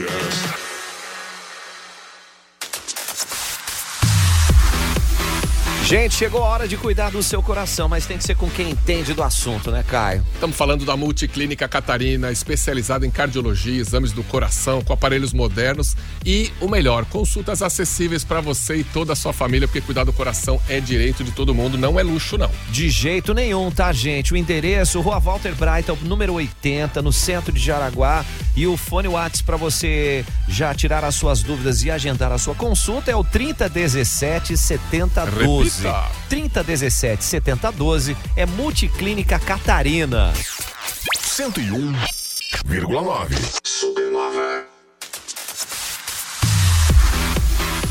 Gente, 5.95 6.17
chegou 6.17 6.43
a 6.43 6.49
hora 6.49 6.67
de 6.67 6.77
cuidar 6.77 7.13
do 7.13 7.23
seu 7.23 7.41
coração, 7.41 7.89
mas 7.89 8.05
tem 8.05 8.19
que 8.19 8.25
ser 8.25 8.35
com 8.35 8.51
quem 8.51 8.71
entende 8.71 9.15
do 9.15 9.23
assunto, 9.23 9.71
né, 9.71 9.85
Caio? 9.87 10.27
Estamos 10.35 10.57
falando 10.57 10.85
da 10.85 10.97
Multiclínica 10.97 11.69
Catarina, 11.69 12.33
especializada 12.33 13.07
em 13.07 13.13
cardiologia, 13.13 13.81
exames 13.81 14.11
do 14.11 14.25
coração, 14.25 14.83
com 14.83 14.93
aparelhos 14.93 15.33
modernos 15.33 15.97
e 16.27 16.51
o 16.61 16.67
melhor, 16.67 17.05
consultas 17.05 17.63
acessíveis 17.63 18.25
para 18.25 18.41
você 18.41 18.79
e 18.79 18.83
toda 18.83 19.13
a 19.13 19.17
sua 19.17 19.33
família, 19.33 19.69
porque 19.69 19.81
cuidar 19.81 20.03
do 20.03 20.13
coração 20.13 20.61
é 20.69 20.81
direito 20.81 21.23
de 21.23 21.31
todo 21.31 21.55
mundo, 21.55 21.79
não 21.79 22.01
é 22.01 22.03
luxo 22.03 22.37
não. 22.37 22.51
De 22.73 22.91
jeito 22.91 23.33
nenhum, 23.33 23.71
tá, 23.71 23.93
gente? 23.93 24.35
O 24.35 24.37
endereço, 24.37 25.01
Rua 25.01 25.21
Walter 25.21 25.55
Brighton, 25.55 25.97
número 26.03 26.33
80, 26.33 27.03
no 27.03 27.13
centro 27.13 27.53
de 27.53 27.61
Jaraguá. 27.61 28.25
E 28.57 28.67
o 28.67 28.77
fone 28.77 29.07
Whats 29.07 29.43
para 29.43 29.57
você 29.57 30.25
já 30.49 30.75
tirar 30.75 31.05
as 31.05 31.15
suas 31.15 31.41
dúvidas 31.41 31.85
e 31.85 31.91
agendar 31.91 32.33
a 32.33 32.39
sua 32.39 32.57
consulta 32.57 33.13
é 33.13 33.17
o 33.17 33.23
3017 33.23 34.57
7012. 34.57 35.84
Repita. 35.85 36.11
3017 36.31 37.23
7012 37.23 38.17
é 38.37 38.47
Multiclínica 38.47 39.39
Catarina. 39.39 40.33
101,9. 41.21 43.61
Supernova. 43.63 44.74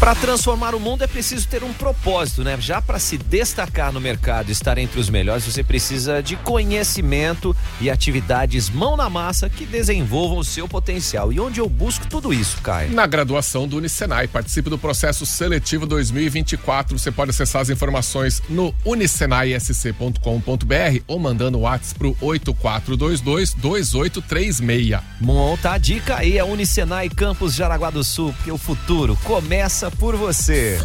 Para 0.03 0.15
transformar 0.15 0.75
o 0.75 0.81
mundo 0.81 1.01
é 1.01 1.07
preciso 1.07 1.47
ter 1.47 1.63
um 1.63 1.71
propósito, 1.71 2.43
né? 2.43 2.59
Já 2.59 2.81
para 2.81 2.99
se 2.99 3.17
destacar 3.17 3.89
no 3.89 4.01
mercado 4.01 4.49
e 4.49 4.51
estar 4.51 4.77
entre 4.77 4.99
os 4.99 5.09
melhores, 5.09 5.45
você 5.45 5.63
precisa 5.63 6.21
de 6.21 6.35
conhecimento 6.35 7.55
e 7.79 7.89
atividades 7.89 8.69
mão 8.69 8.97
na 8.97 9.09
massa 9.09 9.49
que 9.49 9.65
desenvolvam 9.65 10.39
o 10.39 10.43
seu 10.43 10.67
potencial. 10.67 11.31
E 11.31 11.39
onde 11.39 11.61
eu 11.61 11.69
busco 11.69 12.05
tudo 12.05 12.33
isso, 12.33 12.57
Caio? 12.61 12.91
Na 12.91 13.07
graduação 13.07 13.65
do 13.65 13.77
Unicenai, 13.77 14.27
participe 14.27 14.69
do 14.69 14.77
processo 14.77 15.25
seletivo 15.25 15.85
2024. 15.85 16.99
Você 16.99 17.09
pode 17.09 17.29
acessar 17.29 17.61
as 17.61 17.69
informações 17.69 18.43
no 18.49 18.75
unicenaisc.com.br 18.83 20.99
ou 21.07 21.17
mandando 21.17 21.59
o 21.59 21.61
WhatsApp 21.61 21.97
pro 21.97 22.17
8422 22.19 23.53
2836. 23.53 25.01
Monta 25.21 25.71
a 25.71 25.77
dica 25.77 26.17
aí, 26.17 26.37
a 26.37 26.43
Unicenai 26.43 27.07
Campus 27.07 27.55
Jaraguá 27.55 27.89
do 27.89 28.03
Sul, 28.03 28.33
porque 28.33 28.51
o 28.51 28.57
futuro 28.57 29.17
começa 29.23 29.92
por 29.95 30.15
você. 30.15 30.79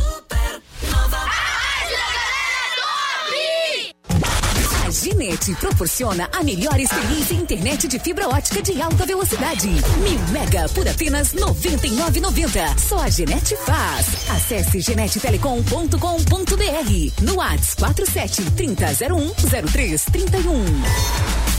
A 4.85 4.91
Ginete 4.91 5.55
proporciona 5.57 6.29
a 6.33 6.43
melhor 6.43 6.81
experiência 6.81 7.35
em 7.35 7.43
internet 7.43 7.87
de 7.87 7.99
fibra 7.99 8.27
ótica 8.29 8.63
de 8.63 8.81
alta 8.81 9.05
velocidade. 9.05 9.69
Mil 9.69 10.19
mega 10.33 10.67
por 10.71 10.89
apenas 10.89 11.33
R$ 11.33 11.41
99,90. 11.41 12.79
Só 12.79 13.01
a 13.01 13.11
Ginete 13.11 13.55
faz. 13.67 14.31
Acesse 14.31 14.81
genetetelecom.com.br. 14.81 17.23
No 17.23 17.37
WhatsApp 17.37 17.77
47 17.77 18.51
3001 18.53 19.35
0331. 19.35 21.58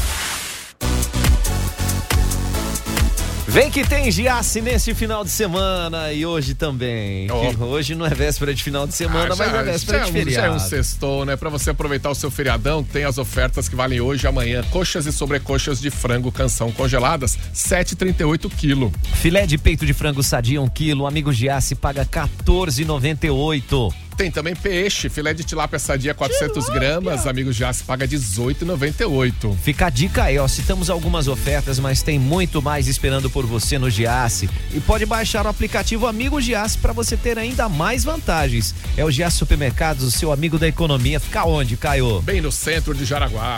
Vem 3.50 3.72
que 3.72 3.84
tem 3.84 4.12
Giasse 4.12 4.62
nesse 4.62 4.94
final 4.94 5.24
de 5.24 5.32
semana 5.32 6.14
e 6.14 6.24
hoje 6.26 6.54
também. 6.54 7.28
Que 7.28 7.64
Hoje 7.64 7.96
não 7.96 8.06
é 8.06 8.10
véspera 8.10 8.54
de 8.54 8.64
final 8.64 8.86
de 8.86 8.94
semana, 8.94 9.34
Ah, 9.34 9.36
mas 9.36 9.54
é 9.54 9.64
véspera 9.64 9.98
já 10.00 10.04
de 10.06 10.12
um- 10.12 10.14
já 10.14 10.20
é 10.20 10.24
feriado. 10.24 10.56
um 10.56 10.60
sextou, 10.60 11.26
né? 11.26 11.36
Pra 11.36 11.50
você 11.50 11.72
aproveitar 11.72 12.12
o 12.12 12.16
seu 12.16 12.30
feriadão, 12.30 12.84
tem 12.84 13.06
as 13.06 13.18
ofertas 13.18 13.68
que 13.68 13.76
valem 13.76 14.00
hoje 14.00 14.26
e 14.26 14.28
amanhã. 14.28 14.64
Coxas 14.70 15.08
e 15.08 15.12
sobrecoxas 15.12 15.82
de 15.82 15.90
frango 15.90 16.32
canção 16.32 16.72
congeladas, 16.72 17.40
7,38 17.52 18.50
quilo. 18.50 18.94
Filé 19.16 19.48
de 19.48 19.58
peito 19.58 19.84
de 19.84 19.94
frango 19.94 20.22
sadia, 20.22 20.62
1 20.62 20.66
um 20.66 20.70
quilo. 20.70 21.08
Amigo 21.08 21.34
Giasse 21.34 21.74
paga 21.74 22.06
14,98. 22.06 23.92
Tem 24.20 24.30
também 24.30 24.54
peixe, 24.54 25.08
filé 25.08 25.34
de 25.34 25.46
tilápia 25.46 25.80
sadia 25.80 26.14
400 26.14 26.68
gramas, 26.68 27.26
amigo 27.26 27.54
já 27.54 27.72
se 27.72 27.82
paga 27.86 28.06
18,98. 28.06 29.56
Fica 29.64 29.86
a 29.86 29.90
dica 29.90 30.26
aí, 30.26 30.38
ó. 30.38 30.46
Citamos 30.46 30.90
algumas 30.90 31.30
ofertas, 31.30 31.80
mas 31.80 32.04
tem 32.04 32.20
muito 32.20 32.62
mais 32.62 32.90
esperando 32.90 33.30
por 33.30 33.46
você 33.46 33.80
no 33.80 33.90
Giasse. 33.90 34.50
E 34.74 34.82
pode 34.82 35.06
baixar 35.06 35.46
o 35.46 35.48
aplicativo 35.50 36.06
Amigo 36.06 36.42
Giasse 36.42 36.78
para 36.78 36.92
você 36.92 37.16
ter 37.16 37.40
ainda 37.40 37.70
mais 37.70 38.04
vantagens. 38.04 38.76
É 38.98 39.06
o 39.06 39.10
Giasse 39.10 39.38
Supermercados, 39.38 40.04
o 40.04 40.12
seu 40.12 40.34
amigo 40.34 40.60
da 40.60 40.68
economia. 40.68 41.18
Fica 41.18 41.46
onde, 41.46 41.78
Caio? 41.78 42.22
Bem 42.22 42.42
no 42.42 42.52
centro 42.52 42.94
de 42.94 43.06
Jaraguá. 43.06 43.58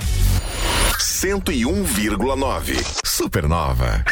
101,9. 1.00 2.86
Supernova. 3.04 4.06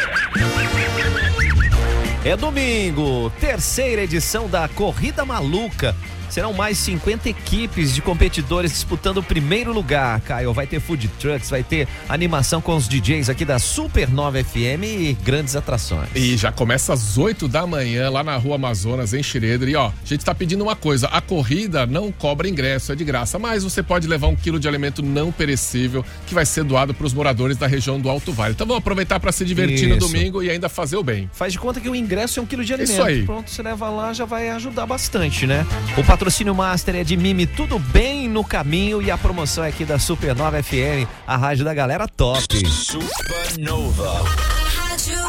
É 2.26 2.36
domingo, 2.36 3.32
terceira 3.40 4.02
edição 4.02 4.50
da 4.50 4.68
Corrida 4.68 5.24
Maluca. 5.24 5.96
Serão 6.30 6.54
mais 6.54 6.78
50 6.78 7.30
equipes 7.30 7.94
de 7.94 8.02
competidores 8.02 8.72
disputando 8.72 9.18
o 9.18 9.24
primeiro 9.24 9.74
lugar, 9.74 10.20
Caio. 10.22 10.54
Vai 10.54 10.68
ter 10.68 10.80
food 10.80 11.08
trucks, 11.20 11.50
vai 11.50 11.64
ter 11.64 11.88
animação 12.08 12.62
com 12.62 12.76
os 12.76 12.88
DJs 12.88 13.30
aqui 13.30 13.46
da 13.46 13.60
Supernova 13.60 14.44
FM 14.44 14.84
e 14.84 15.18
grandes 15.24 15.56
atrações. 15.56 16.10
E 16.16 16.38
já 16.38 16.52
começa 16.52 16.94
às 16.94 17.18
8 17.18 17.48
da 17.48 17.66
manhã 17.66 18.10
lá 18.10 18.24
na 18.24 18.38
Rua 18.38 18.56
Amazonas, 18.56 19.14
em 19.14 19.24
Schroeder. 19.24 19.68
E 19.70 19.76
ó, 19.76 19.88
a 19.88 20.06
gente 20.06 20.24
tá 20.24 20.34
pedindo 20.34 20.64
uma 20.64 20.76
coisa: 20.76 21.08
a 21.08 21.22
corrida 21.22 21.86
não 21.86 22.12
cobra 22.12 22.48
ingresso, 22.48 22.92
é 22.92 22.96
de 22.96 23.04
graça, 23.04 23.40
mas 23.40 23.64
você 23.64 23.82
pode 23.82 24.08
levar 24.08 24.28
um 24.28 24.36
quilo 24.36 24.60
de 24.60 24.68
alimento 24.68 25.02
não 25.02 25.32
perecível 25.32 26.06
que 26.28 26.34
vai 26.34 26.46
ser 26.46 26.64
doado 26.64 26.94
para 26.94 27.06
os 27.06 27.14
moradores 27.14 27.58
da 27.58 27.68
região 27.68 28.00
do 28.00 28.10
Alto 28.10 28.32
Vale. 28.32 28.54
Então 28.54 28.68
vamos 28.68 28.82
aproveitar 28.82 29.20
para 29.20 29.32
se 29.32 29.44
divertir 29.46 29.88
no 29.88 29.98
Isso. 29.98 30.08
domingo 30.08 30.44
e 30.44 30.50
ainda 30.50 30.70
fazer 30.70 30.98
o 30.98 31.04
bem. 31.04 31.30
Faz 31.34 31.54
de 31.54 31.60
conta 31.60 31.80
que 31.80 31.90
o 31.90 31.96
ingresso 31.96 32.40
é 32.40 32.44
um 32.44 32.46
quilo 32.46 32.64
de 32.64 32.74
alimento. 32.74 32.94
Isso 32.94 33.04
aí. 33.04 33.24
Pronto, 33.24 33.50
você 33.50 33.62
leva 33.62 33.90
lá, 33.90 34.14
já 34.14 34.26
vai 34.26 34.50
ajudar 34.50 34.86
bastante, 34.86 35.46
né? 35.48 35.66
O 35.98 36.04
patrocínio 36.20 36.54
master 36.54 36.98
é 36.98 37.04
de 37.06 37.16
Mimi, 37.16 37.48
tudo 37.48 37.80
bem 37.80 38.28
no 38.28 38.44
caminho 38.44 39.02
e 39.02 39.10
a 39.10 39.18
promoção 39.18 39.64
é 39.64 39.70
aqui 39.70 39.86
da 39.86 39.98
Supernova 39.98 40.62
FM, 40.62 41.08
a 41.26 41.38
rádio 41.38 41.64
da 41.64 41.74
galera 41.74 42.10
top. 42.10 42.42
Supernova. 42.68 44.26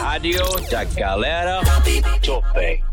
Rádio 0.00 0.44
da 0.68 0.82
galera 0.82 1.60
top. 2.20 2.89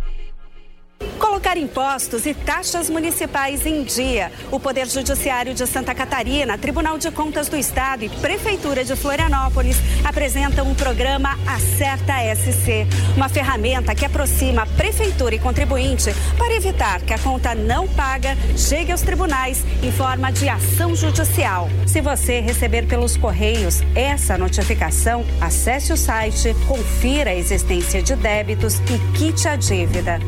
Impostos 1.55 2.25
e 2.25 2.33
taxas 2.33 2.89
municipais 2.89 3.65
em 3.65 3.83
dia. 3.83 4.31
O 4.51 4.59
Poder 4.59 4.87
Judiciário 4.87 5.53
de 5.53 5.65
Santa 5.65 5.95
Catarina, 5.95 6.57
Tribunal 6.57 6.97
de 6.97 7.09
Contas 7.09 7.47
do 7.47 7.55
Estado 7.55 8.03
e 8.03 8.09
Prefeitura 8.09 8.83
de 8.83 8.95
Florianópolis 8.95 9.77
apresentam 10.03 10.67
um 10.67 10.75
programa 10.75 11.37
Acerta 11.47 12.13
SC, 12.35 12.85
uma 13.15 13.29
ferramenta 13.29 13.95
que 13.95 14.05
aproxima 14.05 14.65
prefeitura 14.65 15.35
e 15.35 15.39
contribuinte 15.39 16.11
para 16.37 16.53
evitar 16.53 17.01
que 17.01 17.13
a 17.13 17.19
conta 17.19 17.55
não 17.55 17.87
paga 17.87 18.35
chegue 18.57 18.91
aos 18.91 19.01
tribunais 19.01 19.63
em 19.81 19.91
forma 19.91 20.31
de 20.31 20.49
ação 20.49 20.95
judicial. 20.95 21.69
Se 21.85 22.01
você 22.01 22.39
receber 22.39 22.87
pelos 22.87 23.15
correios 23.15 23.81
essa 23.95 24.37
notificação, 24.37 25.25
acesse 25.39 25.93
o 25.93 25.97
site, 25.97 26.55
confira 26.67 27.31
a 27.31 27.35
existência 27.35 28.01
de 28.01 28.15
débitos 28.15 28.79
e 28.79 29.17
quite 29.17 29.47
a 29.47 29.55
dívida. 29.55 30.19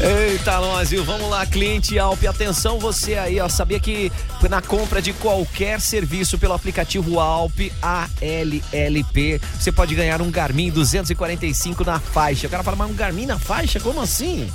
Eita, 0.00 0.60
Lózio, 0.60 1.04
vamos 1.04 1.28
lá, 1.28 1.44
cliente 1.44 1.98
Alp, 1.98 2.24
atenção 2.24 2.78
você 2.78 3.14
aí, 3.14 3.40
ó, 3.40 3.48
sabia 3.48 3.80
que 3.80 4.12
na 4.48 4.62
compra 4.62 5.02
de 5.02 5.12
qualquer 5.12 5.80
serviço 5.80 6.38
pelo 6.38 6.54
aplicativo 6.54 7.18
Alp, 7.18 7.58
A-L-L-P, 7.82 9.40
você 9.58 9.72
pode 9.72 9.96
ganhar 9.96 10.22
um 10.22 10.30
Garmin 10.30 10.70
245 10.70 11.84
na 11.84 11.98
faixa. 11.98 12.46
O 12.46 12.50
cara 12.50 12.62
fala, 12.62 12.76
mas 12.76 12.90
um 12.90 12.94
Garmin 12.94 13.26
na 13.26 13.40
faixa? 13.40 13.80
Como 13.80 14.00
assim? 14.00 14.48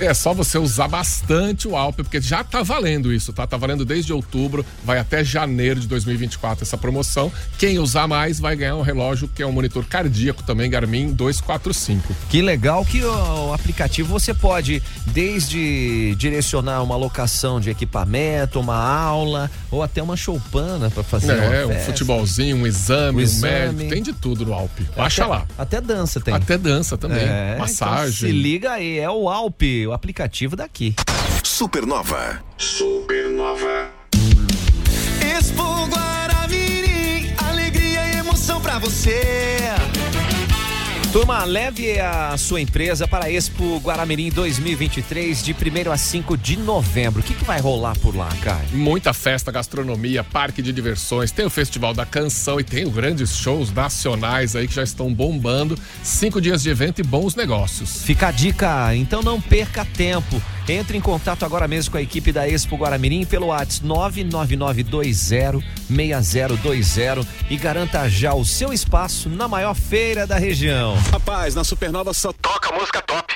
É 0.00 0.14
só 0.14 0.32
você 0.32 0.58
usar 0.58 0.88
bastante 0.88 1.68
o 1.68 1.76
Alp, 1.76 1.96
porque 1.96 2.20
já 2.20 2.42
tá 2.42 2.62
valendo 2.62 3.12
isso, 3.12 3.32
tá? 3.32 3.46
Tá 3.46 3.56
valendo 3.56 3.84
desde 3.84 4.12
outubro, 4.12 4.64
vai 4.84 4.98
até 4.98 5.22
janeiro 5.22 5.78
de 5.80 5.86
2024 5.86 6.64
essa 6.64 6.76
promoção. 6.78 7.30
Quem 7.58 7.78
usar 7.78 8.06
mais 8.08 8.40
vai 8.40 8.56
ganhar 8.56 8.76
um 8.76 8.82
relógio 8.82 9.28
que 9.28 9.42
é 9.42 9.46
um 9.46 9.52
monitor 9.52 9.84
cardíaco 9.84 10.42
também, 10.42 10.70
Garmin 10.70 11.12
245. 11.12 12.14
Que 12.28 12.40
legal 12.42 12.84
que 12.84 13.02
o 13.04 13.52
aplicativo 13.52 14.08
você 14.08 14.32
pode 14.32 14.82
desde 15.06 16.14
direcionar 16.16 16.82
uma 16.82 16.96
locação 16.96 17.60
de 17.60 17.70
equipamento, 17.70 18.58
uma 18.60 18.76
aula 18.76 19.50
ou 19.70 19.82
até 19.82 20.02
uma 20.02 20.16
choupana 20.16 20.90
para 20.90 21.02
fazer 21.02 21.32
É, 21.32 21.66
um 21.66 21.74
futebolzinho, 21.80 22.56
um 22.56 22.66
exame, 22.66 23.16
Um 23.18 23.20
um, 23.20 23.22
exame. 23.22 23.72
médico, 23.74 23.90
tem 23.90 24.02
de 24.02 24.12
tudo 24.12 24.44
no 24.46 24.54
Alp. 24.54 24.70
Baixa 24.96 25.22
Até- 25.24 25.30
lá. 25.30 25.46
Até 25.58 25.80
dança 25.80 26.20
tem. 26.20 26.34
Até 26.34 26.56
dança 26.58 26.96
também, 26.96 27.18
É, 27.18 27.50
então 27.54 27.58
massagem. 27.60 28.12
se 28.12 28.32
liga 28.32 28.72
aí, 28.72 28.98
é 28.98 29.10
o 29.10 29.28
Alp, 29.28 29.60
o 29.90 29.92
aplicativo 29.92 30.54
daqui. 30.56 30.94
Supernova. 31.42 32.42
Supernova. 32.56 33.90
Expo 35.36 35.86
Guaramirim, 35.88 37.34
alegria 37.36 38.06
e 38.06 38.18
emoção 38.18 38.60
pra 38.60 38.78
você. 38.78 39.58
Turma, 41.12 41.42
leve 41.44 41.98
a 41.98 42.36
sua 42.38 42.60
empresa 42.60 43.08
para 43.08 43.24
a 43.24 43.32
Expo 43.32 43.78
Guaramirim 43.78 44.30
2023 44.30 45.42
de 45.42 45.52
1 45.52 45.90
a 45.90 45.96
5 45.96 46.36
de 46.36 46.56
novembro. 46.56 47.20
O 47.20 47.24
que, 47.24 47.34
que 47.34 47.44
vai 47.44 47.60
rolar 47.60 47.98
por 47.98 48.14
lá, 48.14 48.28
cara? 48.40 48.64
Muita 48.70 49.12
festa, 49.12 49.50
gastronomia, 49.50 50.22
parque 50.22 50.62
de 50.62 50.72
diversões, 50.72 51.32
tem 51.32 51.44
o 51.44 51.50
Festival 51.50 51.92
da 51.92 52.06
Canção 52.06 52.60
e 52.60 52.64
tem 52.64 52.88
grandes 52.88 53.34
shows 53.34 53.72
nacionais 53.72 54.54
aí 54.54 54.68
que 54.68 54.74
já 54.74 54.84
estão 54.84 55.12
bombando. 55.12 55.76
Cinco 56.00 56.40
dias 56.40 56.62
de 56.62 56.70
evento 56.70 57.00
e 57.00 57.02
bons 57.02 57.34
negócios. 57.34 58.04
Fica 58.04 58.28
a 58.28 58.30
dica, 58.30 58.94
então 58.94 59.20
não 59.20 59.40
perca 59.40 59.84
tempo. 59.84 60.40
Entre 60.70 60.96
em 60.96 61.00
contato 61.00 61.44
agora 61.44 61.66
mesmo 61.66 61.90
com 61.90 61.98
a 61.98 62.02
equipe 62.02 62.30
da 62.30 62.48
Expo 62.48 62.76
Guaramirim 62.76 63.24
pelo 63.24 63.46
WhatsApp 63.46 63.84
999206020 65.90 67.26
e 67.50 67.56
garanta 67.56 68.08
já 68.08 68.34
o 68.34 68.44
seu 68.44 68.72
espaço 68.72 69.28
na 69.28 69.48
maior 69.48 69.74
feira 69.74 70.28
da 70.28 70.38
região. 70.38 70.94
Rapaz, 71.10 71.56
na 71.56 71.64
Supernova 71.64 72.14
só 72.14 72.32
toca 72.32 72.72
música 72.72 73.02
top. 73.02 73.34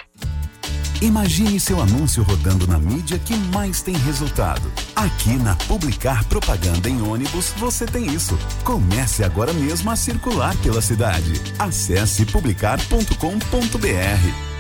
Imagine 1.03 1.59
seu 1.59 1.83
anúncio 1.83 2.23
rodando 2.23 2.69
na 2.69 2.79
mídia 2.79 3.19
que 3.19 3.35
mais 3.35 3.83
tem 3.83 3.97
resultado. 3.97 4.71
Aqui 4.95 5.31
na 5.31 5.57
Publicar 5.57 6.25
Propaganda 6.27 6.89
em 6.89 7.03
ônibus 7.03 7.53
você 7.57 7.85
tem 7.85 8.15
isso. 8.15 8.39
Comece 8.63 9.25
agora 9.25 9.53
mesmo 9.53 9.91
a 9.91 9.97
circular 9.97 10.57
pela 10.59 10.81
cidade. 10.81 11.33
Acesse 11.59 12.25
publicar.com.br. 12.27 14.54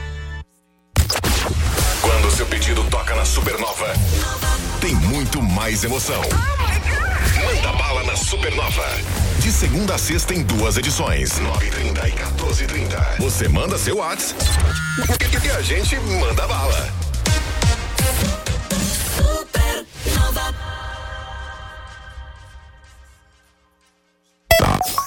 toca 3.14 3.16
na 3.16 3.24
Supernova, 3.24 3.94
tem 4.80 4.94
muito 4.94 5.40
mais 5.42 5.84
emoção. 5.84 6.20
Manda 7.44 7.72
bala 7.72 8.02
na 8.04 8.16
Supernova. 8.16 8.84
De 9.38 9.52
segunda 9.52 9.94
a 9.94 9.98
sexta 9.98 10.34
em 10.34 10.42
duas 10.42 10.76
edições, 10.76 11.38
9h30 11.40 12.08
e 12.08 12.12
14h30. 12.12 13.18
Você 13.18 13.48
manda 13.48 13.78
seu 13.78 13.98
WhatsApp 13.98 14.44
e 15.44 15.50
a 15.50 15.62
gente 15.62 15.96
manda 15.96 16.46
bala. 16.46 16.92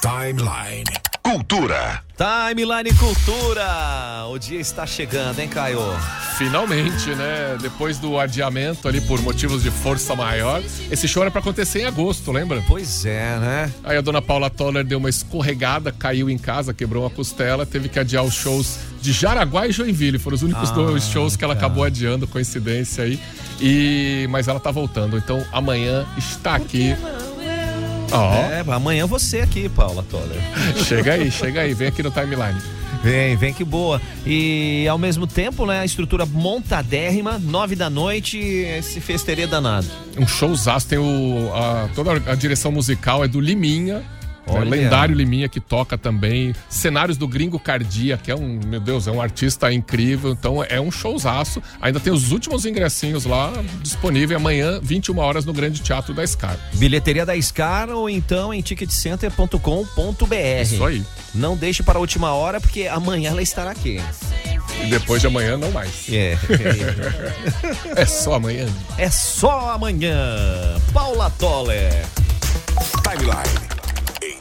Timeline. 0.01 1.06
Cultura. 1.29 2.01
Timeline 2.15 2.93
Cultura. 2.97 4.25
O 4.29 4.39
dia 4.39 4.61
está 4.61 4.87
chegando, 4.87 5.37
hein, 5.39 5.49
Caio? 5.49 5.81
Finalmente, 6.37 7.09
né? 7.09 7.57
Depois 7.61 7.99
do 7.99 8.17
adiamento 8.17 8.87
ali 8.87 9.01
por 9.01 9.21
motivos 9.21 9.61
de 9.61 9.69
força 9.69 10.15
maior, 10.15 10.63
esse 10.89 11.05
show 11.05 11.21
era 11.23 11.29
pra 11.29 11.41
acontecer 11.41 11.81
em 11.81 11.85
agosto, 11.85 12.31
lembra? 12.31 12.63
Pois 12.65 13.05
é, 13.05 13.37
né? 13.39 13.73
Aí 13.83 13.97
a 13.97 14.01
dona 14.01 14.21
Paula 14.21 14.49
Toller 14.49 14.85
deu 14.85 14.99
uma 14.99 15.09
escorregada, 15.09 15.91
caiu 15.91 16.29
em 16.29 16.37
casa, 16.37 16.73
quebrou 16.73 17.03
uma 17.03 17.09
costela, 17.09 17.65
teve 17.65 17.89
que 17.89 17.99
adiar 17.99 18.23
os 18.23 18.33
shows 18.33 18.79
de 19.01 19.11
Jaraguá 19.11 19.67
e 19.67 19.73
Joinville. 19.73 20.17
Foram 20.17 20.35
os 20.35 20.43
únicos 20.43 20.69
Ah, 20.69 20.75
dois 20.75 21.09
shows 21.09 21.35
que 21.35 21.43
ela 21.43 21.53
tá. 21.55 21.59
acabou 21.65 21.83
adiando, 21.83 22.25
coincidência 22.25 23.03
aí. 23.03 23.19
E 23.59 24.27
mas 24.29 24.47
ela 24.47 24.61
tá 24.61 24.71
voltando, 24.71 25.17
então 25.17 25.45
amanhã 25.51 26.05
está 26.17 26.55
aqui. 26.55 26.95
Ó, 28.11 28.33
É, 28.33 28.63
amanhã 28.73 29.05
você 29.05 29.39
aqui, 29.41 29.67
Paula 29.69 30.03
Toller. 30.09 30.41
chega 30.85 31.13
aí, 31.13 31.29
chega 31.31 31.61
aí, 31.61 31.73
vem 31.73 31.87
aqui 31.87 32.01
no 32.03 32.11
timeline. 32.11 32.59
Vem, 33.03 33.35
vem 33.37 33.53
que 33.53 33.63
boa. 33.63 34.01
E 34.25 34.87
ao 34.89 34.97
mesmo 34.97 35.27
tempo, 35.27 35.65
né, 35.65 35.81
a 35.81 35.85
estrutura 35.85 36.25
montadérrima, 36.25 37.37
nove 37.37 37.75
da 37.75 37.89
noite, 37.89 38.37
esse 38.39 38.99
festeirê 38.99 39.45
danado. 39.45 39.85
Um 40.17 40.25
showzaço, 40.27 40.87
tem 40.87 40.97
o. 40.97 41.51
a- 41.53 41.89
toda 41.93 42.11
a 42.31 42.35
direção 42.35 42.71
musical 42.71 43.23
é 43.23 43.27
do 43.27 43.39
Liminha. 43.39 44.03
É, 44.47 44.51
Olha. 44.51 44.69
lendário 44.69 45.15
Liminha 45.15 45.49
que 45.49 45.59
toca 45.59 45.97
também. 45.97 46.53
Cenários 46.69 47.17
do 47.17 47.27
Gringo 47.27 47.59
Cardia, 47.59 48.17
que 48.17 48.31
é 48.31 48.35
um, 48.35 48.59
meu 48.65 48.79
Deus, 48.79 49.07
é 49.07 49.11
um 49.11 49.21
artista 49.21 49.71
incrível. 49.71 50.31
Então 50.31 50.63
é 50.63 50.79
um 50.79 50.89
showzaço. 50.89 51.61
Ainda 51.81 51.99
tem 51.99 52.13
os 52.13 52.31
últimos 52.31 52.65
ingressinhos 52.65 53.25
lá 53.25 53.51
disponível 53.81 54.37
amanhã, 54.37 54.79
21 54.81 55.17
horas, 55.19 55.45
no 55.45 55.53
Grande 55.53 55.81
Teatro 55.81 56.13
da 56.13 56.25
Scar. 56.25 56.57
Bilheteria 56.73 57.25
da 57.25 57.39
Scar 57.41 57.89
ou 57.89 58.09
então 58.09 58.53
em 58.53 58.61
ticketcenter.com.br. 58.61 60.61
Isso 60.61 60.85
aí. 60.85 61.03
Não 61.33 61.55
deixe 61.55 61.83
para 61.83 61.97
a 61.97 62.01
última 62.01 62.33
hora, 62.33 62.59
porque 62.59 62.87
amanhã 62.87 63.31
ela 63.31 63.41
estará 63.41 63.71
aqui. 63.71 64.01
E 64.83 64.89
depois 64.89 65.21
de 65.21 65.27
amanhã, 65.27 65.57
não 65.57 65.71
mais. 65.71 66.07
É. 66.09 66.37
é 67.95 68.05
só 68.05 68.35
amanhã. 68.35 68.65
É 68.97 69.09
só 69.09 69.71
amanhã. 69.71 70.15
Paula 70.93 71.29
Toller. 71.31 72.05
Timeline. 73.03 73.67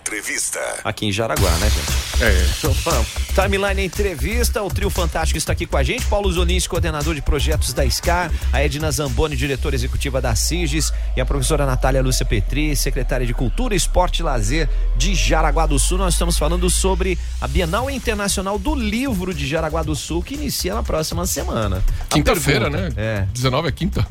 Entrevista. 0.06 0.60
Aqui 0.84 1.06
em 1.06 1.12
Jaraguá, 1.12 1.50
né, 1.58 1.68
gente? 1.68 2.22
É. 2.22 2.46
Então. 2.58 3.06
Timeline 3.34 3.84
Entrevista, 3.84 4.62
o 4.62 4.68
trio 4.68 4.88
fantástico 4.88 5.36
está 5.36 5.52
aqui 5.52 5.66
com 5.66 5.76
a 5.76 5.82
gente. 5.82 6.06
Paulo 6.06 6.30
Zonis, 6.30 6.68
coordenador 6.68 7.12
de 7.12 7.20
projetos 7.20 7.72
da 7.72 7.84
SCAR, 7.90 8.30
a 8.52 8.62
Edna 8.62 8.88
Zamboni, 8.92 9.34
diretora 9.34 9.74
executiva 9.74 10.20
da 10.20 10.32
CIGES, 10.36 10.92
e 11.16 11.20
a 11.20 11.26
professora 11.26 11.66
Natália 11.66 12.00
Lúcia 12.00 12.24
Petri, 12.24 12.76
secretária 12.76 13.26
de 13.26 13.34
Cultura, 13.34 13.74
Esporte 13.74 14.20
e 14.20 14.22
Lazer 14.22 14.68
de 14.96 15.12
Jaraguá 15.12 15.66
do 15.66 15.76
Sul. 15.76 15.98
Nós 15.98 16.14
estamos 16.14 16.38
falando 16.38 16.70
sobre 16.70 17.18
a 17.40 17.48
Bienal 17.48 17.90
Internacional 17.90 18.60
do 18.60 18.76
Livro 18.76 19.34
de 19.34 19.44
Jaraguá 19.44 19.82
do 19.82 19.96
Sul, 19.96 20.22
que 20.22 20.34
inicia 20.34 20.72
na 20.72 20.84
próxima 20.84 21.26
semana. 21.26 21.82
Quinta-feira, 22.08 22.70
né? 22.70 22.92
É. 22.96 23.26
19 23.32 23.68
é 23.68 23.72
quinta? 23.72 24.06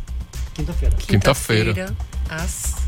Quinta-feira. 0.53 0.95
Quinta-feira. 0.97 1.95
Às 2.29 2.84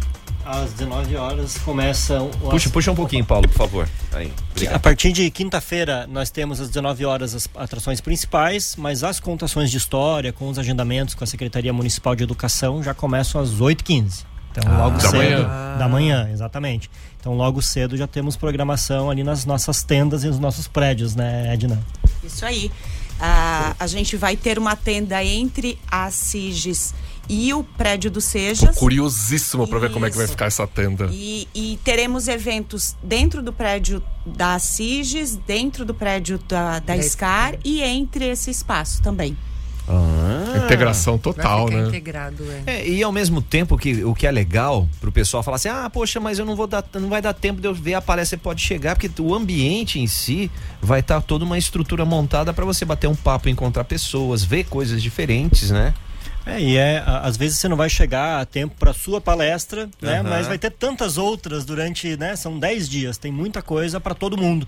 Às 0.49 0.71
19 0.73 1.15
horas 1.17 1.57
começam. 1.57 2.31
o- 2.41 2.49
Puxa, 2.49 2.69
puxa 2.69 2.91
um 2.91 2.95
pouquinho, 2.95 3.25
Paulo, 3.25 3.47
por 3.49 3.57
favor. 3.57 3.89
Aí, 4.13 4.31
A 4.73 4.79
partir 4.79 5.11
de 5.11 5.29
quinta-feira, 5.29 6.07
nós 6.07 6.29
temos 6.29 6.61
às 6.61 6.67
19 6.69 7.03
horas 7.05 7.35
as 7.35 7.49
atrações 7.55 7.99
principais, 7.99 8.75
mas 8.77 9.03
as 9.03 9.19
contações 9.19 9.69
de 9.69 9.77
história, 9.77 10.31
com 10.31 10.47
os 10.49 10.57
agendamentos 10.57 11.13
com 11.13 11.23
a 11.23 11.27
Secretaria 11.27 11.73
Municipal 11.73 12.15
de 12.15 12.23
Educação, 12.23 12.81
já 12.81 12.93
começam 12.93 13.41
às 13.41 13.59
8h15. 13.59 14.25
Então, 14.51 14.73
Ah, 14.73 14.77
logo 14.85 14.97
da 14.97 15.09
cedo. 15.09 15.17
manhã. 15.17 15.77
Da 15.77 15.87
manhã, 15.89 16.29
exatamente. 16.31 16.89
Então, 17.19 17.33
logo 17.35 17.61
cedo 17.61 17.97
já 17.97 18.07
temos 18.07 18.35
programação 18.37 19.09
ali 19.11 19.23
nas 19.23 19.45
nossas 19.45 19.83
tendas 19.83 20.23
e 20.23 20.27
nos 20.27 20.39
nossos 20.39 20.67
prédios, 20.67 21.13
né, 21.13 21.53
Edna? 21.53 21.79
Isso 22.23 22.45
aí. 22.45 22.71
Ah, 23.19 23.75
a 23.79 23.87
gente 23.87 24.15
vai 24.15 24.35
ter 24.37 24.59
uma 24.59 24.75
tenda 24.75 25.23
entre 25.23 25.79
a 25.89 26.09
SIGES 26.11 26.93
e 27.29 27.53
o 27.53 27.63
prédio 27.63 28.09
do 28.09 28.15
Tô 28.15 28.21
Sejas. 28.21 28.75
curiosíssimo 28.75 29.67
pra 29.67 29.79
ver 29.79 29.91
como 29.91 30.05
é 30.05 30.09
que 30.09 30.17
vai 30.17 30.27
ficar 30.27 30.45
essa 30.45 30.65
tenda. 30.65 31.09
E, 31.11 31.47
e 31.53 31.79
teremos 31.83 32.27
eventos 32.27 32.95
dentro 33.03 33.41
do 33.41 33.51
prédio 33.51 34.01
da 34.25 34.57
SIGES, 34.59 35.35
dentro 35.35 35.83
do 35.83 35.93
prédio 35.93 36.39
da, 36.47 36.79
da 36.79 36.95
Da 36.95 37.01
SCAR 37.01 37.57
e 37.63 37.81
entre 37.81 38.25
esse 38.25 38.49
espaço 38.49 39.01
também. 39.01 39.37
Ah. 39.87 40.16
Integração 40.65 41.17
total, 41.17 41.65
vai 41.65 41.67
ficar 41.67 41.81
né? 41.81 41.87
integrado, 41.87 42.43
é. 42.65 42.77
É, 42.77 42.87
e 42.87 43.03
ao 43.03 43.11
mesmo 43.11 43.41
tempo 43.41 43.77
que 43.77 44.03
o 44.03 44.13
que 44.13 44.27
é 44.27 44.31
legal 44.31 44.87
pro 44.99 45.11
pessoal 45.11 45.43
falar 45.43 45.55
assim: 45.55 45.69
"Ah, 45.69 45.89
poxa, 45.89 46.19
mas 46.19 46.39
eu 46.39 46.45
não 46.45 46.55
vou 46.55 46.67
dar, 46.67 46.83
não 46.95 47.09
vai 47.09 47.21
dar 47.21 47.33
tempo 47.33 47.61
de 47.61 47.67
eu 47.67 47.73
ver 47.73 47.95
a 47.95 48.01
palestra, 48.01 48.37
você 48.37 48.43
pode 48.43 48.61
chegar, 48.61 48.95
porque 48.95 49.09
o 49.21 49.33
ambiente 49.33 49.99
em 49.99 50.07
si 50.07 50.51
vai 50.81 50.99
estar 50.99 51.21
toda 51.21 51.45
uma 51.45 51.57
estrutura 51.57 52.05
montada 52.05 52.53
para 52.53 52.65
você 52.65 52.85
bater 52.85 53.07
um 53.07 53.15
papo, 53.15 53.49
encontrar 53.49 53.83
pessoas, 53.83 54.43
ver 54.43 54.65
coisas 54.65 55.01
diferentes, 55.01 55.71
né? 55.71 55.93
É, 56.47 56.61
e 56.61 56.77
é, 56.77 57.03
às 57.05 57.35
vezes 57.35 57.59
você 57.59 57.67
não 57.67 57.75
vai 57.75 57.89
chegar 57.89 58.39
a 58.39 58.45
tempo 58.45 58.73
para 58.79 58.93
sua 58.93 59.19
palestra, 59.19 59.89
né? 60.01 60.19
Aham. 60.19 60.29
Mas 60.29 60.47
vai 60.47 60.57
ter 60.57 60.71
tantas 60.71 61.17
outras 61.17 61.65
durante, 61.65 62.15
né? 62.15 62.37
São 62.37 62.57
10 62.57 62.87
dias, 62.87 63.17
tem 63.17 63.31
muita 63.31 63.61
coisa 63.61 63.99
para 63.99 64.15
todo 64.15 64.37
mundo. 64.37 64.65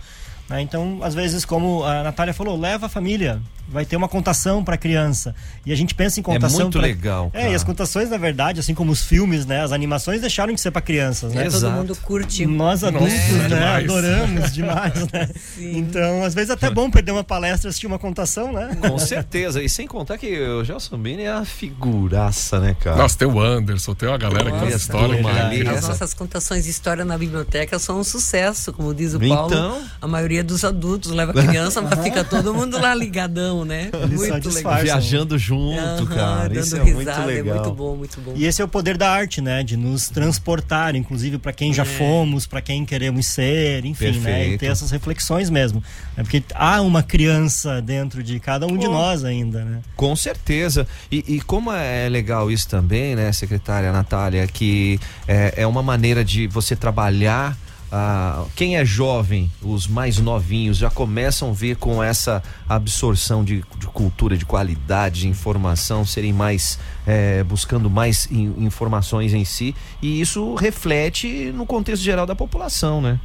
Né? 0.50 0.62
Então, 0.62 1.00
às 1.02 1.14
vezes, 1.14 1.46
como 1.46 1.84
a 1.84 2.04
Natália 2.04 2.34
falou, 2.34 2.60
leva 2.60 2.88
a 2.88 2.90
família. 2.90 3.40
Vai 3.72 3.86
ter 3.86 3.96
uma 3.96 4.08
contação 4.08 4.64
para 4.64 4.76
criança. 4.78 5.36
E 5.64 5.72
a 5.72 5.76
gente 5.76 5.94
pensa 5.94 6.20
em 6.20 6.24
contação. 6.24 6.62
É 6.62 6.64
muito 6.64 6.80
pra- 6.80 6.88
legal, 6.88 7.30
É, 7.36 7.42
cara. 7.42 7.52
e 7.52 7.56
as 7.56 7.64
contações, 7.64 8.10
na 8.10 8.18
verdade, 8.18 8.60
assim 8.60 8.74
como 8.74 8.92
os 8.92 9.04
filmes, 9.04 9.46
né? 9.46 9.62
As 9.62 9.72
animações 9.72 10.22
deixaram 10.22 10.52
de 10.56 10.60
ser 10.60 10.72
para 10.72 10.82
crianças, 10.82 11.34
né? 11.36 11.46
Exato. 11.46 11.66
Todo 11.66 11.76
mundo 11.76 11.96
curte. 11.98 12.48
Nós 12.48 12.84
adultos, 12.84 13.14
né? 13.14 13.48
demais. 13.48 13.84
Adoramos 13.84 14.52
demais, 14.54 14.94
né? 15.14 15.30
Então, 15.60 16.24
às 16.24 16.34
vezes, 16.34 16.50
é 16.50 16.54
até 16.54 16.68
bom 16.72 16.90
perder 16.90 17.12
uma 17.12 17.24
palestra, 17.24 17.70
assistir 17.70 17.86
uma 17.86 18.00
contação, 18.00 18.52
né? 18.52 18.76
Com 18.82 18.98
certeza. 18.98 19.62
E 19.62 19.70
sem 19.70 19.86
contar 19.86 20.18
que 20.18 20.40
o 20.40 20.64
Gelson 20.64 20.98
Bini 20.98 21.22
é 21.24 21.32
a 21.32 21.46
figuraça, 21.46 22.60
né, 22.60 22.76
cara? 22.80 22.98
Nossa, 22.98 23.18
tem 23.18 23.28
o 23.28 23.40
Anderson, 23.40 23.94
tem 23.94 24.10
uma 24.10 24.18
galera 24.18 24.46
que 24.46 24.58
faz 24.58 24.64
Nossa, 24.64 24.78
história. 24.78 25.22
que- 25.22 25.28
ali. 25.30 25.68
As 25.68 25.88
nossas 25.88 26.14
contações 26.16 26.64
de 26.64 26.72
história 26.72 27.06
na 27.06 27.18
biblioteca 27.18 27.78
são 27.78 28.00
um 28.00 28.04
sucesso, 28.04 28.74
como 28.74 28.94
diz 28.96 29.14
o 29.14 29.24
Então? 29.24 29.48
Paulo. 29.50 29.82
A 30.02 30.08
maioria 30.08 30.39
dos 30.44 30.64
adultos 30.64 31.12
leva 31.12 31.34
criança, 31.34 31.82
mas 31.82 32.00
fica 32.04 32.24
todo 32.24 32.54
mundo 32.54 32.80
lá 32.80 32.94
ligadão, 32.94 33.66
né? 33.66 33.90
Eles 33.94 34.30
Muito 34.30 34.50
legal. 34.50 34.82
Viajando 34.82 35.38
junto, 35.38 35.80
Aham, 35.80 36.06
cara. 36.06 36.50
dando 36.50 36.64
Isso 36.64 36.76
é 36.76 36.84
risada, 36.84 37.22
muito 37.22 37.28
legal. 37.28 37.56
É 37.58 37.60
muito 37.60 37.76
bom, 37.76 37.96
muito 37.96 38.22
bom. 38.22 38.34
E 38.36 38.46
esse 38.46 38.62
é 38.62 38.66
o 38.66 38.68
poder 38.68 38.98
da 38.98 39.10
arte, 39.10 39.42
né? 39.42 39.64
De 39.64 39.76
nos 39.78 40.10
transportar, 40.10 40.96
inclusive 40.96 41.38
para 41.38 41.54
quem 41.54 41.74
já 41.74 41.86
fomos, 41.86 42.46
para 42.46 42.62
quem 42.62 42.86
queremos 42.86 43.26
ser, 43.26 43.86
enfim, 43.86 44.06
né? 44.06 44.12
E 44.12 44.14
Perfeito. 44.22 44.60
ter 44.60 44.66
essas 44.68 44.92
reflexões 44.92 45.50
mesmo. 45.50 45.84
É 46.16 46.24
porque 46.24 46.44
há 46.54 46.82
uma 46.82 47.04
criança 47.04 47.82
dentro 47.82 48.24
de 48.24 48.40
cada 48.40 48.66
um 48.68 48.78
de 48.78 48.88
nós 48.88 49.24
ainda, 49.24 49.64
né? 49.64 49.80
Com 49.96 50.16
certeza. 50.16 50.88
E, 51.12 51.24
e 51.28 51.42
como 51.42 51.72
é 51.72 52.08
legal 52.10 52.52
isso 52.52 52.68
também, 52.68 53.16
né, 53.16 53.32
secretária 53.32 53.92
Natália, 53.92 54.48
que 54.48 55.00
é, 55.28 55.54
é 55.58 55.68
uma 55.68 55.82
maneira 55.82 56.24
de 56.24 56.48
você 56.48 56.76
trabalhar. 56.76 57.58
Ah, 57.92 58.46
quem 58.56 58.78
é 58.78 58.86
jovem, 58.86 59.50
os 59.62 59.88
mais 59.88 60.18
novinhos, 60.20 60.78
já 60.78 60.90
começam 60.90 61.50
a 61.50 61.54
ver 61.54 61.76
com 61.78 62.02
essa 62.04 62.42
absorção 62.68 63.44
de, 63.44 63.64
de 63.78 63.88
cultura, 63.88 64.38
de 64.38 64.46
qualidade, 64.46 65.22
de 65.22 65.28
informação, 65.28 66.06
serem 66.06 66.34
mais. 66.34 66.78
eh, 67.08 67.44
buscando 67.44 67.90
mais 67.90 68.28
in- 68.32 68.54
informações 68.66 69.34
em 69.34 69.44
si. 69.46 69.76
E 70.02 70.22
isso 70.22 70.54
reflete 70.56 71.52
no 71.56 71.66
contexto 71.66 72.04
geral 72.04 72.26
da 72.26 72.36
população, 72.36 73.02
né? 73.02 73.20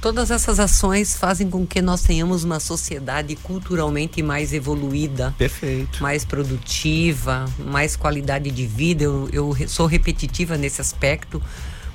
Todas 0.00 0.30
essas 0.30 0.60
ações 0.60 1.16
fazem 1.16 1.48
com 1.48 1.66
que 1.66 1.80
nós 1.80 2.02
tenhamos 2.02 2.44
uma 2.44 2.60
sociedade 2.60 3.36
culturalmente 3.36 4.22
mais 4.22 4.52
evoluída, 4.52 5.34
Perfeito. 5.38 6.02
mais 6.02 6.26
produtiva, 6.26 7.46
mais 7.58 7.96
qualidade 7.96 8.50
de 8.50 8.66
vida. 8.66 9.04
Eu, 9.04 9.28
eu 9.32 9.56
sou 9.66 9.86
repetitiva 9.86 10.58
nesse 10.58 10.80
aspecto, 10.80 11.40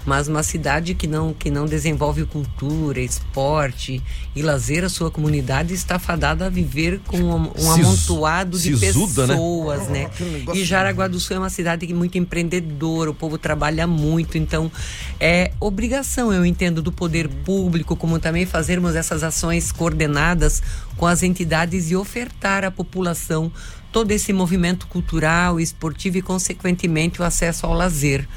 mas 0.06 0.28
uma 0.28 0.44
cidade 0.44 0.94
que 0.96 1.08
não 1.08 1.34
que 1.34 1.50
não 1.50 1.66
desenvolve 1.66 2.26
cultura, 2.26 3.00
esporte 3.00 4.02
e 4.36 4.42
lazer 4.42 4.84
a 4.84 4.90
sua 4.90 5.12
comunidade 5.12 5.74
está 5.74 6.00
fadada 6.00 6.46
a 6.46 6.50
viver 6.50 7.00
com 7.06 7.18
um, 7.18 7.52
um 7.58 7.72
amontoado 7.72 8.58
de 8.58 8.78
sisuda, 8.78 9.28
né? 9.28 9.34
pessoas, 9.34 9.88
né? 9.88 10.10
E 10.54 10.64
Jaraguá 10.64 11.08
do 11.08 11.20
Sul 11.20 11.36
é 11.36 11.40
uma 11.40 11.50
cidade 11.50 11.86
que 11.86 11.94
é 11.94 11.96
muito 11.96 12.18
empreendedora, 12.18 13.12
o 13.12 13.14
povo 13.14 13.38
trabalha 13.38 13.86
muito, 13.86 14.38
então 14.38 14.72
é 15.20 15.52
obrigação, 15.60 16.34
eu 16.34 16.46
entendo, 16.46 16.82
do 16.82 16.92
poder 16.92 17.28
público, 17.28 17.96
como 17.96 18.20
também 18.20 18.46
fazermos 18.46 18.96
essas 18.96 19.24
ações 19.24 19.72
coordenadas 19.72 20.62
com 20.98 21.06
as 21.06 21.24
entidades 21.24 21.92
e 21.92 21.96
ofertar 21.96 22.64
à 22.64 22.72
população 22.72 23.52
todo 23.92 24.12
esse 24.12 24.32
movimento 24.32 24.88
cultural, 24.88 25.60
esportivo 25.60 26.18
e, 26.18 26.22
consequentemente, 26.22 27.22
o 27.22 27.26
acesso 27.26 27.66
ao 27.66 27.74
lazer 27.74 28.28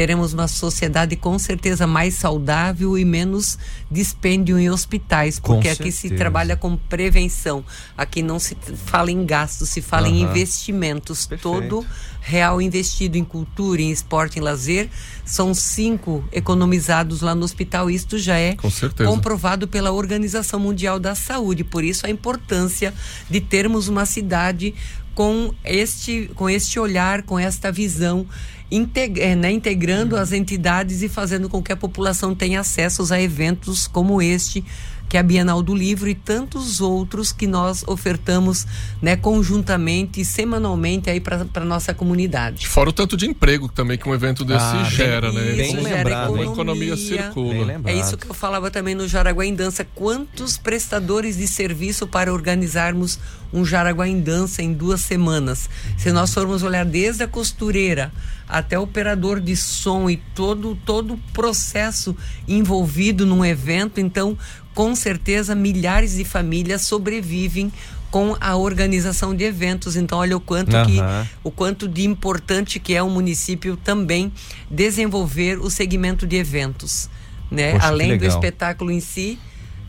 teremos 0.00 0.32
uma 0.32 0.48
sociedade 0.48 1.14
com 1.14 1.38
certeza 1.38 1.86
mais 1.86 2.14
saudável 2.14 2.96
e 2.96 3.04
menos 3.04 3.58
dispêndio 3.90 4.58
em 4.58 4.70
hospitais, 4.70 5.38
Com 5.38 5.52
porque 5.52 5.68
aqui 5.68 5.92
se 5.92 6.08
certeza. 6.08 6.18
trabalha 6.18 6.56
com 6.56 6.74
prevenção. 6.74 7.62
Aqui 7.98 8.22
não 8.22 8.38
se 8.38 8.56
fala 8.86 9.10
em 9.10 9.26
gastos, 9.26 9.68
se 9.68 9.82
fala 9.82 10.08
em 10.08 10.24
Aham. 10.24 10.30
investimentos. 10.30 11.26
Perfeito. 11.26 11.42
Todo 11.42 11.86
real 12.22 12.62
investido 12.62 13.18
em 13.18 13.24
cultura, 13.24 13.82
em 13.82 13.90
esporte, 13.90 14.38
em 14.38 14.42
lazer, 14.42 14.88
são 15.22 15.52
cinco 15.52 16.24
economizados 16.32 17.20
lá 17.20 17.34
no 17.34 17.44
hospital. 17.44 17.90
Isto 17.90 18.16
já 18.16 18.38
é 18.38 18.56
Com 18.56 18.70
comprovado 19.04 19.68
pela 19.68 19.92
Organização 19.92 20.58
Mundial 20.58 20.98
da 20.98 21.14
Saúde. 21.14 21.62
Por 21.62 21.84
isso 21.84 22.06
a 22.06 22.10
importância 22.10 22.94
de 23.28 23.38
termos 23.38 23.86
uma 23.86 24.06
cidade 24.06 24.74
com 25.14 25.52
este, 25.62 26.30
com 26.34 26.48
este 26.48 26.78
olhar, 26.78 27.22
com 27.24 27.38
esta 27.38 27.70
visão, 27.70 28.26
integ 28.70 29.18
eh, 29.18 29.34
né, 29.34 29.50
integrando 29.50 30.16
as 30.16 30.32
entidades 30.32 31.02
e 31.02 31.08
fazendo 31.08 31.48
com 31.48 31.62
que 31.62 31.72
a 31.72 31.76
população 31.76 32.34
tenha 32.34 32.60
acesso 32.60 33.12
a 33.12 33.20
eventos 33.20 33.86
como 33.86 34.22
este, 34.22 34.64
que 35.10 35.16
é 35.16 35.20
a 35.20 35.22
Bienal 35.24 35.60
do 35.60 35.74
Livro 35.74 36.08
e 36.08 36.14
tantos 36.14 36.80
outros 36.80 37.32
que 37.32 37.44
nós 37.46 37.82
ofertamos 37.86 38.64
né, 39.02 39.16
conjuntamente 39.16 40.20
e 40.20 40.24
semanalmente 40.24 41.10
aí 41.10 41.18
para 41.20 41.44
a 41.54 41.64
nossa 41.64 41.92
comunidade. 41.92 42.68
Fora 42.68 42.90
o 42.90 42.92
tanto 42.92 43.16
de 43.16 43.26
emprego 43.26 43.68
também 43.68 43.98
que 43.98 44.08
um 44.08 44.14
evento 44.14 44.44
desse 44.44 44.64
Ah, 44.64 44.82
bem- 44.82 44.90
gera, 44.92 45.32
né? 45.32 45.52
bem 45.52 45.72
Isso, 45.74 45.80
lembrado, 45.82 46.36
A 46.36 46.38
hein? 46.44 46.52
economia 46.52 46.94
Bem 46.94 47.04
circula. 47.08 47.64
lembrado. 47.64 47.94
É 47.94 47.98
isso 48.00 48.16
que 48.16 48.30
eu 48.30 48.34
falava 48.34 48.70
também 48.70 48.94
no 48.94 49.08
Jaraguá 49.08 49.44
em 49.44 49.54
Dança. 49.54 49.84
Quantos 49.96 50.56
prestadores 50.56 51.36
de 51.36 51.48
serviço 51.48 52.06
para 52.06 52.32
organizarmos 52.32 53.18
um 53.52 53.64
Jaraguá 53.64 54.06
em 54.06 54.20
Dança 54.20 54.62
em 54.62 54.72
duas 54.72 55.00
semanas? 55.00 55.68
Se 55.98 56.12
nós 56.12 56.32
formos 56.32 56.62
olhar 56.62 56.84
desde 56.84 57.24
a 57.24 57.26
costureira 57.26 58.12
até 58.48 58.78
o 58.78 58.82
operador 58.82 59.40
de 59.40 59.54
som 59.56 60.08
e 60.10 60.16
todo 60.34 60.76
todo 60.84 61.14
o 61.14 61.18
processo 61.32 62.16
envolvido 62.48 63.24
num 63.24 63.44
evento, 63.44 64.00
então 64.00 64.36
com 64.74 64.94
certeza 64.94 65.54
milhares 65.54 66.14
de 66.16 66.24
famílias 66.24 66.82
sobrevivem 66.82 67.72
com 68.10 68.36
a 68.40 68.56
organização 68.56 69.34
de 69.34 69.44
eventos. 69.44 69.94
Então 69.96 70.18
olha 70.18 70.36
o 70.36 70.40
quanto 70.40 70.70
que 70.86 70.98
Aham. 71.00 71.26
o 71.44 71.50
quanto 71.50 71.86
de 71.88 72.04
importante 72.04 72.78
que 72.80 72.94
é 72.94 73.02
o 73.02 73.08
município 73.10 73.76
também 73.76 74.32
desenvolver 74.70 75.58
o 75.60 75.68
segmento 75.70 76.26
de 76.26 76.36
eventos, 76.36 77.08
né? 77.50 77.72
Poxa, 77.72 77.80
que 77.80 77.86
Além 77.92 78.16
do 78.18 78.24
espetáculo 78.26 78.90
em 78.90 79.00
si, 79.00 79.38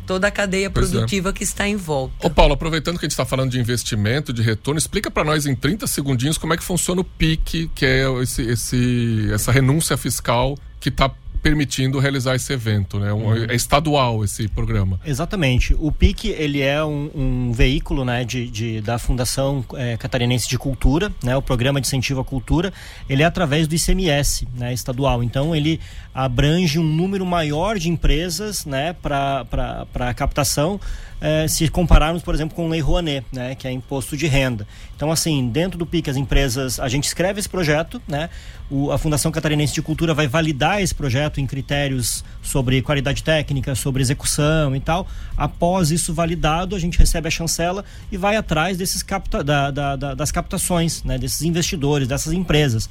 toda 0.06 0.28
a 0.28 0.32
cadeia 0.32 0.66
é. 0.66 0.70
produtiva 0.70 1.32
que 1.32 1.44
está 1.44 1.68
em 1.68 1.76
volta. 1.76 2.14
Ô 2.28 2.30
Paulo, 2.30 2.54
aproveitando 2.54 3.00
que 3.00 3.06
a 3.06 3.08
gente 3.08 3.12
está 3.14 3.26
falando 3.26 3.52
de 3.52 3.60
investimento, 3.60 4.34
de 4.34 4.42
retorno, 4.42 4.78
explica 4.78 5.10
para 5.10 5.24
nós 5.24 5.46
em 5.46 5.56
30 5.56 5.88
segundinhos 5.88 6.38
como 6.38 6.54
é 6.54 6.58
que 6.58 6.64
funciona 6.64 7.02
o 7.02 7.04
PIC, 7.04 7.72
que 7.74 7.86
é 7.86 8.06
esse, 8.22 8.42
esse- 8.44 9.30
essa 9.34 9.52
renúncia 9.52 9.96
fiscal 9.98 10.58
que 10.80 10.90
está 10.90 11.10
permitindo 11.42 11.98
realizar 12.00 12.36
esse 12.36 12.52
evento, 12.54 13.00
né? 13.00 13.12
Um- 13.12 13.22
Uhum. 13.32 13.46
É 13.50 13.56
estadual 13.56 14.24
esse 14.24 14.48
programa. 14.48 15.00
Exatamente. 15.06 15.76
O 15.80 15.92
PIC 15.92 16.30
ele 16.30 16.62
é 16.62 16.84
um, 16.84 17.10
um 17.16 17.52
veículo 17.52 18.04
né, 18.06 18.24
de, 18.24 18.48
de- 18.50 18.82
da 18.82 19.00
Fundação 19.00 19.64
eh, 19.76 19.98
Catarinense 19.98 20.48
de 20.48 20.58
Cultura, 20.58 21.12
né, 21.24 21.36
o 21.36 21.42
Programa 21.42 21.80
de 21.82 21.88
Incentivo 21.88 22.20
à 22.22 22.24
Cultura. 22.26 22.72
Ele 23.10 23.24
é 23.24 23.26
através 23.26 23.68
do 23.68 23.74
ICMS 23.76 24.48
né, 24.56 24.74
estadual. 24.74 25.24
Então 25.24 25.56
ele 25.56 25.80
abrange 26.14 26.78
um 26.78 26.84
número 26.84 27.26
maior 27.26 27.78
de 27.80 27.90
empresas 27.90 28.66
né, 28.66 28.94
para 29.02 30.14
captação. 30.16 30.80
eh, 31.24 31.48
se 31.48 31.68
compararmos, 31.68 32.24
por 32.24 32.34
exemplo, 32.34 32.56
com 32.56 32.66
o 32.66 32.70
Lei 32.70 32.80
Rouanet, 32.82 33.24
né, 33.32 33.54
que 33.54 33.68
é 33.68 33.72
imposto 33.72 34.18
de 34.18 34.26
renda. 34.28 34.68
Então, 35.02 35.12
assim, 35.12 35.50
dentro 35.50 35.80
do 35.80 35.86
PIC, 35.88 36.12
as 36.12 36.16
empresas, 36.16 36.80
a 36.80 36.88
gente 36.88 37.06
escreve 37.06 37.40
esse 37.40 37.50
projeto, 37.50 38.00
né, 38.08 38.30
o- 38.70 38.92
a 38.92 39.00
Fundação 39.00 39.32
Catarinense 39.32 39.74
de 39.74 39.82
Cultura 39.82 40.14
vai 40.14 40.28
validar 40.28 40.80
esse 40.80 40.94
projeto 40.94 41.42
em 41.42 41.48
critérios 41.48 42.24
sobre 42.40 42.84
qualidade 42.84 43.24
técnica, 43.24 43.74
sobre 43.74 44.04
execução 44.04 44.76
e 44.76 44.80
tal. 44.80 45.08
Após 45.36 45.90
isso 45.90 46.14
validado, 46.14 46.76
a 46.76 46.80
gente 46.80 47.00
recebe 47.00 47.28
a 47.28 47.32
chancela 47.32 47.84
e 48.12 48.16
vai 48.16 48.36
atrás 48.36 48.78
desses 48.78 49.02
capta, 49.02 49.44
da- 49.44 49.72
da- 49.72 49.96
da- 49.96 50.14
das 50.14 50.32
captações, 50.32 51.04
né, 51.04 51.18
desses 51.18 51.42
investidores, 51.42 52.08
dessas 52.08 52.32
empresas. 52.32 52.88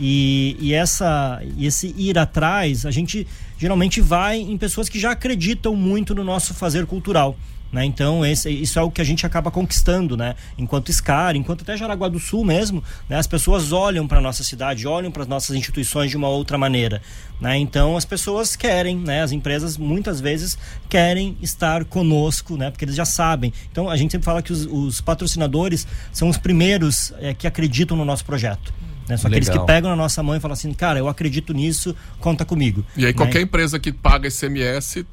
E, 0.00 0.56
e 0.58 0.74
essa, 0.74 1.40
esse 1.60 1.94
ir 1.96 2.18
atrás, 2.18 2.84
a 2.84 2.90
gente 2.90 3.24
geralmente 3.56 4.00
vai 4.00 4.36
em 4.40 4.58
pessoas 4.58 4.88
que 4.88 4.98
já 4.98 5.12
acreditam 5.12 5.76
muito 5.76 6.12
no 6.12 6.24
nosso 6.24 6.54
fazer 6.54 6.86
cultural. 6.86 7.36
Né? 7.72 7.86
Então, 7.86 8.24
esse, 8.24 8.50
isso 8.50 8.78
é 8.78 8.82
o 8.82 8.90
que 8.90 9.00
a 9.00 9.04
gente 9.04 9.24
acaba 9.24 9.50
conquistando, 9.50 10.14
né? 10.14 10.34
Enquanto 10.58 10.92
SCAR, 10.92 11.34
enquanto 11.34 11.62
até 11.62 11.74
Jaraguá 11.74 12.06
do 12.06 12.18
Sul 12.20 12.44
mesmo, 12.44 12.84
né? 13.08 13.16
as 13.16 13.26
pessoas 13.26 13.72
olham 13.72 14.06
para 14.06 14.20
nossa 14.20 14.44
cidade, 14.44 14.86
olham 14.86 15.10
para 15.10 15.22
as 15.22 15.28
nossas 15.28 15.56
instituições 15.56 16.10
de 16.10 16.16
uma 16.16 16.28
outra 16.28 16.58
maneira. 16.58 17.00
Né? 17.40 17.56
Então, 17.56 17.96
as 17.96 18.04
pessoas 18.04 18.54
querem, 18.54 18.98
né? 18.98 19.22
as 19.22 19.32
empresas 19.32 19.78
muitas 19.78 20.20
vezes 20.20 20.58
querem 20.86 21.34
estar 21.40 21.86
conosco, 21.86 22.58
né? 22.58 22.70
porque 22.70 22.84
eles 22.84 22.94
já 22.94 23.06
sabem. 23.06 23.54
Então, 23.70 23.88
a 23.88 23.96
gente 23.96 24.12
sempre 24.12 24.26
fala 24.26 24.42
que 24.42 24.52
os, 24.52 24.66
os 24.66 25.00
patrocinadores 25.00 25.86
são 26.12 26.28
os 26.28 26.36
primeiros 26.36 27.14
eh, 27.20 27.32
que 27.32 27.46
acreditam 27.46 27.96
no 27.96 28.04
nosso 28.04 28.24
projeto. 28.24 28.72
Né? 29.08 29.16
São 29.16 29.28
aqueles 29.28 29.48
que 29.48 29.58
pegam 29.60 29.90
na 29.90 29.96
nossa 29.96 30.22
mão 30.22 30.36
e 30.36 30.40
falam 30.40 30.52
assim, 30.52 30.72
cara, 30.74 30.98
eu 30.98 31.08
acredito 31.08 31.54
nisso, 31.54 31.96
conta 32.20 32.44
comigo. 32.44 32.84
E 32.96 33.06
aí 33.06 33.12
Né? 33.12 33.12
qualquer 33.14 33.40
empresa 33.40 33.78
que 33.80 33.92
paga 33.92 34.28
ICMS 34.28 35.06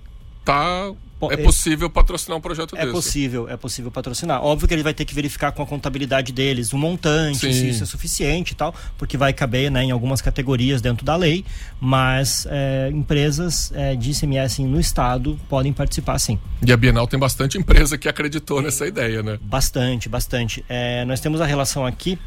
tá 0.50 0.93
é 1.30 1.34
é- 1.34 1.38
possível 1.38 1.89
patrocinar 1.89 2.38
um 2.38 2.41
projeto 2.41 2.76
É 2.78 2.82
desse. 2.82 2.91
possível, 2.93 3.50
é 3.50 3.58
possível 3.58 3.91
patrocinar. 3.91 4.41
Óbvio 4.41 4.68
que 4.68 4.74
ele 4.74 4.84
vai 4.84 4.93
ter 4.93 5.04
que 5.04 5.14
verificar 5.14 5.52
com 5.52 5.62
a 5.62 5.66
contabilidade 5.66 6.32
deles 6.32 6.72
o 6.72 6.78
montante, 6.78 7.39
Sim. 7.39 7.52
se 7.52 7.70
isso 7.70 7.84
é 7.84 7.86
suficiente 7.86 8.52
e 8.52 8.56
tal, 8.56 8.74
porque 8.97 9.18
vai 9.18 9.34
caber 9.34 9.70
né, 9.70 9.84
em 9.84 9.91
algumas 9.91 10.22
categorias 10.22 10.82
dentro 10.82 11.06
da 11.06 11.16
lei, 11.18 11.43
mas 11.80 12.47
é, 12.50 12.89
empresas 12.93 13.72
é, 13.76 13.95
de 13.95 14.12
ICMS 14.12 14.64
no 14.64 14.80
estado 14.80 15.38
podem 15.50 15.74
participar 15.74 16.18
sim. 16.20 16.39
E 16.66 16.72
a 16.72 16.78
Bienal 16.78 17.06
tem 17.06 17.20
bastante 17.20 17.58
empresa 17.58 17.97
que 17.97 18.08
acreditou 18.08 18.62
nessa 18.62 18.88
ideia, 18.88 19.22
né? 19.22 19.38
Bastante, 19.41 20.08
bastante. 20.08 20.64
É, 20.70 21.04
nós 21.04 21.20
temos 21.20 21.41
a 21.41 21.45
relação 21.45 21.86
aqui. 21.86 22.18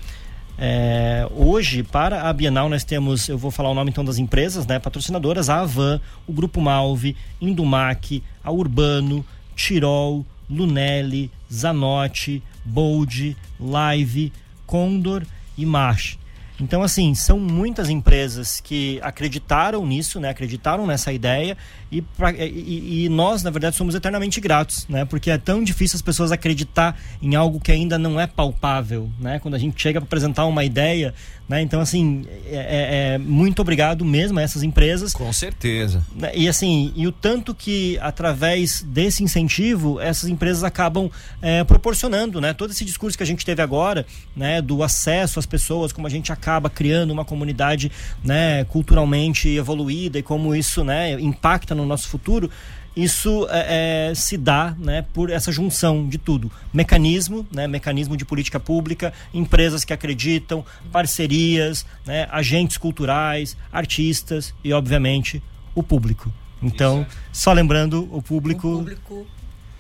É, 0.58 1.26
hoje, 1.34 1.82
para 1.82 2.28
a 2.28 2.32
Bienal, 2.32 2.68
nós 2.68 2.84
temos, 2.84 3.28
eu 3.28 3.38
vou 3.38 3.50
falar 3.50 3.70
o 3.70 3.74
nome 3.74 3.90
então 3.90 4.04
das 4.04 4.18
empresas, 4.18 4.66
né? 4.66 4.78
Patrocinadoras, 4.78 5.48
a 5.48 5.60
Avan, 5.60 6.00
o 6.26 6.32
Grupo 6.32 6.60
Malve, 6.60 7.16
Indumac, 7.40 8.22
a 8.44 8.52
Urbano, 8.52 9.24
Tirol, 9.56 10.24
Lunelli, 10.48 11.30
Zanotti, 11.52 12.42
Bold, 12.64 13.36
Live, 13.58 14.32
Condor 14.66 15.22
e 15.56 15.64
March. 15.64 16.18
Então, 16.62 16.80
assim, 16.82 17.12
são 17.14 17.40
muitas 17.40 17.88
empresas 17.90 18.60
que 18.60 19.00
acreditaram 19.02 19.84
nisso, 19.84 20.20
né? 20.20 20.28
Acreditaram 20.30 20.86
nessa 20.86 21.12
ideia 21.12 21.56
e, 21.90 22.00
pra- 22.00 22.30
e- 22.32 23.04
e 23.04 23.08
nós, 23.08 23.42
na 23.42 23.50
verdade, 23.50 23.74
somos 23.74 23.94
eternamente 23.96 24.40
gratos, 24.40 24.86
né? 24.88 25.04
Porque 25.04 25.30
é 25.30 25.36
tão 25.38 25.64
difícil 25.64 25.96
as 25.96 26.02
pessoas 26.02 26.30
acreditar 26.30 26.96
em 27.20 27.34
algo 27.34 27.58
que 27.58 27.72
ainda 27.72 27.98
não 27.98 28.20
é 28.20 28.26
palpável, 28.28 29.10
né? 29.18 29.40
Quando 29.40 29.54
a 29.54 29.58
gente 29.58 29.80
chega 29.82 30.00
para 30.00 30.06
apresentar 30.06 30.46
uma 30.46 30.62
ideia, 30.64 31.12
né? 31.48 31.60
Então, 31.60 31.80
assim, 31.80 32.24
é, 32.46 32.54
é- 32.54 33.14
é 33.14 33.18
muito 33.18 33.60
obrigado 33.60 34.04
mesmo 34.04 34.38
a 34.38 34.42
essas 34.42 34.62
empresas. 34.62 35.12
Com 35.12 35.32
certeza. 35.32 36.04
Né, 36.14 36.30
E 36.34 36.48
assim, 36.48 36.92
e 36.94 37.06
o 37.08 37.12
tanto 37.12 37.54
que 37.54 37.98
através 38.00 38.82
desse 38.82 39.24
incentivo 39.24 40.00
essas 40.00 40.28
empresas 40.28 40.62
acabam 40.62 41.10
eh, 41.42 41.64
proporcionando, 41.64 42.40
né? 42.40 42.52
Todo 42.52 42.70
esse 42.70 42.84
discurso 42.84 43.16
que 43.16 43.22
a 43.24 43.26
gente 43.26 43.44
teve 43.44 43.60
agora, 43.60 44.06
né? 44.36 44.62
Do 44.62 44.82
acesso 44.82 45.38
às 45.40 45.46
pessoas, 45.46 45.92
como 45.92 46.06
a 46.06 46.10
gente 46.10 46.30
acaba 46.32 46.51
criando 46.70 47.10
uma 47.10 47.24
comunidade, 47.24 47.90
né? 48.22 48.64
Culturalmente 48.64 49.48
evoluída 49.48 50.18
e 50.18 50.22
como 50.22 50.54
isso, 50.54 50.84
né? 50.84 51.12
Impacta 51.20 51.74
no 51.74 51.86
nosso 51.86 52.08
futuro. 52.08 52.50
Isso 52.94 53.46
eh, 53.50 54.10
eh, 54.10 54.14
se 54.14 54.36
dá 54.36 54.76
né, 54.78 55.02
por 55.14 55.30
essa 55.30 55.50
junção 55.50 56.06
de 56.06 56.18
tudo. 56.18 56.52
Mecanismo, 56.72 57.46
né, 57.50 57.66
mecanismo 57.66 58.18
de 58.18 58.24
política 58.24 58.60
pública, 58.60 59.14
empresas 59.32 59.82
que 59.82 59.94
acreditam, 59.94 60.62
parcerias, 60.90 61.86
né, 62.04 62.28
agentes 62.30 62.76
culturais, 62.76 63.56
artistas 63.72 64.54
e, 64.62 64.74
obviamente, 64.74 65.42
o 65.74 65.82
público. 65.82 66.30
Então, 66.62 67.06
só 67.32 67.52
lembrando, 67.52 68.08
o 68.12 68.20
público, 68.20 68.68
público 68.68 69.26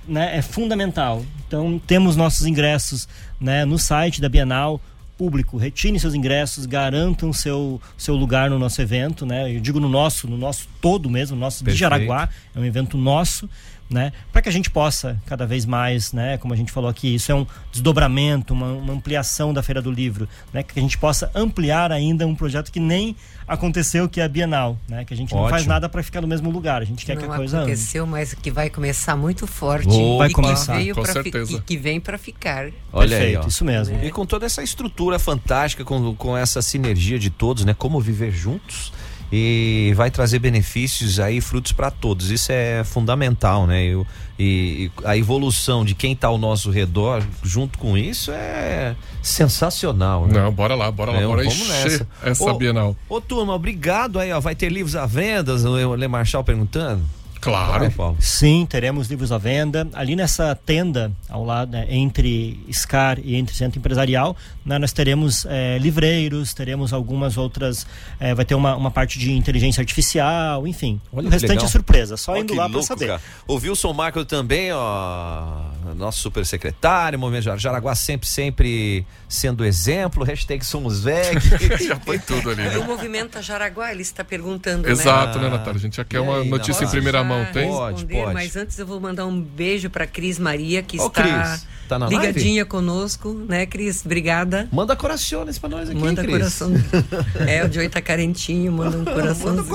né, 0.08 0.36
é 0.36 0.42
fundamental. 0.42 1.24
Então, 1.46 1.80
temos 1.86 2.16
nossos 2.16 2.46
ingressos 2.46 3.06
né, 3.38 3.64
no 3.64 3.78
site 3.78 4.20
da 4.20 4.28
Bienal. 4.28 4.80
Público, 5.22 5.56
retire 5.56 6.00
seus 6.00 6.14
ingressos, 6.14 6.66
garantam 6.66 7.32
seu, 7.32 7.80
seu 7.96 8.16
lugar 8.16 8.50
no 8.50 8.58
nosso 8.58 8.82
evento, 8.82 9.24
né? 9.24 9.54
Eu 9.54 9.60
digo 9.60 9.78
no 9.78 9.88
nosso, 9.88 10.26
no 10.26 10.36
nosso 10.36 10.66
todo 10.80 11.08
mesmo, 11.08 11.36
no 11.36 11.40
nosso 11.40 11.58
de 11.58 11.66
Perfeito. 11.66 11.78
Jaraguá, 11.78 12.28
é 12.52 12.58
um 12.58 12.64
evento 12.64 12.98
nosso, 12.98 13.48
né? 13.92 14.12
Para 14.32 14.42
que 14.42 14.48
a 14.48 14.52
gente 14.52 14.70
possa 14.70 15.20
cada 15.26 15.46
vez 15.46 15.66
mais, 15.66 16.12
né? 16.12 16.38
Como 16.38 16.52
a 16.52 16.56
gente 16.56 16.72
falou 16.72 16.90
aqui, 16.90 17.14
isso 17.14 17.30
é 17.30 17.34
um 17.34 17.46
desdobramento, 17.70 18.54
uma, 18.54 18.72
uma 18.72 18.92
ampliação 18.92 19.52
da 19.52 19.62
Feira 19.62 19.82
do 19.82 19.90
Livro, 19.90 20.28
né? 20.52 20.62
Que 20.62 20.78
a 20.78 20.82
gente 20.82 20.98
possa 20.98 21.30
ampliar 21.34 21.92
ainda 21.92 22.26
um 22.26 22.34
projeto 22.34 22.72
que 22.72 22.80
nem 22.80 23.16
aconteceu, 23.46 24.08
que 24.08 24.20
é 24.20 24.24
a 24.24 24.28
Bienal, 24.28 24.78
né? 24.88 25.04
Que 25.04 25.14
a 25.14 25.16
gente 25.16 25.34
não 25.34 25.42
faz 25.42 25.62
Ótimo. 25.62 25.68
nada 25.68 25.88
para 25.88 26.02
ficar 26.02 26.20
no 26.20 26.28
mesmo 26.28 26.50
lugar, 26.50 26.82
a 26.82 26.84
gente 26.84 27.04
quer 27.04 27.16
que 27.16 27.26
não 27.26 27.32
a 27.32 27.36
coisa 27.36 27.58
ande. 27.58 27.72
aconteceu, 27.72 28.06
mas 28.06 28.34
que 28.34 28.50
vai 28.50 28.70
começar 28.70 29.16
muito 29.16 29.46
forte. 29.46 29.88
Oh, 29.88 30.18
vai 30.18 30.28
e 30.28 30.32
começar, 30.32 30.72
que 30.72 30.78
veio 30.78 30.94
com 30.94 31.04
certeza. 31.04 31.52
e 31.52 31.60
que 31.60 31.76
vem 31.76 32.00
para 32.00 32.16
ficar. 32.16 32.70
Olha 32.92 33.16
aí, 33.16 33.22
Perfeito, 33.22 33.44
ó. 33.44 33.48
isso 33.48 33.64
mesmo. 33.64 34.02
E 34.02 34.10
com 34.10 34.24
toda 34.24 34.46
essa 34.46 34.62
estrutura 34.62 35.18
fantástica, 35.18 35.84
com, 35.84 36.14
com 36.14 36.36
essa 36.36 36.62
sinergia 36.62 37.18
de 37.18 37.30
todos, 37.30 37.64
né? 37.64 37.74
Como 37.74 38.00
viver 38.00 38.30
juntos 38.30 38.92
e 39.34 39.92
vai 39.96 40.10
trazer 40.10 40.38
benefícios 40.38 41.18
aí, 41.18 41.40
frutos 41.40 41.72
para 41.72 41.90
todos. 41.90 42.30
Isso 42.30 42.52
é 42.52 42.84
fundamental, 42.84 43.66
né? 43.66 43.82
Eu- 43.84 44.06
e, 44.38 44.90
e 45.02 45.06
a 45.06 45.16
evolução 45.16 45.84
de 45.84 45.94
quem 45.94 46.14
tá 46.16 46.26
ao 46.28 46.36
nosso 46.36 46.70
redor 46.70 47.22
junto 47.42 47.78
com 47.78 47.96
isso 47.96 48.30
é 48.32 48.94
sensacional, 49.22 50.26
né? 50.26 50.40
Não, 50.40 50.52
bora 50.52 50.74
lá, 50.74 50.90
bora 50.90 51.12
lá, 51.12 51.20
É, 51.20 51.26
bora 51.26 51.44
vamos 51.44 51.68
nessa. 51.68 52.08
essa 52.22 52.44
Ô, 52.50 52.54
Bienal. 52.54 52.96
Ô, 53.08 53.20
turma, 53.20 53.54
obrigado 53.54 54.18
aí, 54.18 54.32
ó. 54.32 54.40
Vai 54.40 54.54
ter 54.54 54.70
livros 54.70 54.96
à 54.96 55.06
venda, 55.06 55.54
o 55.54 55.94
Le 55.94 56.08
Marchal 56.08 56.42
perguntando. 56.44 57.02
Claro. 57.42 57.80
Vai, 57.80 57.90
Paulo. 57.90 58.16
Sim, 58.20 58.64
teremos 58.70 59.08
livros 59.08 59.32
à 59.32 59.36
venda. 59.36 59.86
Ali 59.92 60.14
nessa 60.16 60.54
tenda, 60.54 61.10
ao 61.28 61.44
lado, 61.44 61.72
né, 61.72 61.86
entre 61.90 62.58
SCAR 62.72 63.18
e 63.22 63.34
entre 63.34 63.54
Centro 63.54 63.78
Empresarial, 63.80 64.36
né, 64.64 64.78
nós 64.78 64.92
teremos 64.92 65.44
eh, 65.48 65.76
livreiros, 65.80 66.54
teremos 66.54 66.92
algumas 66.92 67.36
outras. 67.36 67.84
eh, 68.20 68.32
vai 68.34 68.44
ter 68.44 68.54
uma, 68.54 68.76
uma 68.76 68.90
parte 68.92 69.18
de 69.18 69.32
inteligência 69.32 69.80
artificial, 69.80 70.66
enfim. 70.68 71.00
Olha 71.12 71.26
o 71.26 71.30
restante 71.30 71.50
legal. 71.50 71.64
é 71.64 71.68
surpresa, 71.68 72.16
só 72.16 72.32
Ó, 72.32 72.36
indo 72.36 72.54
lá 72.54 72.68
para 72.70 72.80
saber. 72.82 73.06
cara. 73.08 73.20
O 73.48 73.56
Wilson 73.56 73.92
Marco 73.92 74.24
também, 74.24 74.70
ó, 74.72 75.62
nosso 75.96 76.20
super 76.20 76.46
secretário, 76.46 77.18
Movimento 77.18 77.42
Jar- 77.44 77.58
Jaraguá 77.58 77.94
sempre, 77.96 78.28
sempre 78.28 79.04
sendo 79.28 79.64
exemplo, 79.64 80.22
hashtag 80.24 80.64
somos 80.64 81.02
VEG. 81.02 81.40
Já 81.88 81.96
foi 81.98 82.20
tudo 82.20 82.50
ali, 82.50 82.62
E 82.62 82.68
o 82.76 82.80
né? 82.82 82.86
movimento 82.86 83.42
Jaraguá, 83.42 83.90
ele 83.90 84.02
está 84.02 84.22
perguntando, 84.22 84.88
Exato, 84.88 85.38
né? 85.38 85.44
né, 85.46 85.50
Natália? 85.50 85.78
A 85.78 85.80
gente 85.80 85.96
já 85.96 86.04
quer 86.04 86.20
uma 86.20 86.44
notícia 86.44 86.84
em 86.84 86.88
primeira 86.88 87.24
mão, 87.24 87.31
Já 87.38 87.52
tem? 87.52 87.70
responder, 87.70 88.32
Mas 88.32 88.56
antes 88.56 88.78
eu 88.78 88.86
vou 88.86 89.00
mandar 89.00 89.26
um 89.26 89.40
beijo 89.40 89.88
para 89.90 90.06
Cris 90.06 90.38
Maria, 90.38 90.82
que 90.82 91.00
Ô, 91.00 91.06
está 91.06 91.22
Cris, 91.22 91.66
tá 91.88 91.98
na 91.98 92.08
ligadinha 92.08 92.64
conosco, 92.64 93.32
né, 93.48 93.66
Cris? 93.66 94.04
Obrigada. 94.04 94.68
Manda 94.72 94.94
corações 94.96 95.58
pra 95.58 95.68
nós 95.68 95.88
aqui, 95.90 95.98
Manda 95.98 96.22
Cris. 96.22 96.32
coração. 96.36 96.72
É, 97.46 97.64
o 97.64 97.72
Joey 97.72 97.88
tá 97.88 98.00
carentinho, 98.00 98.72
manda 98.72 98.96
um 98.98 99.04
coração. 99.04 99.54
Manda 99.62 99.72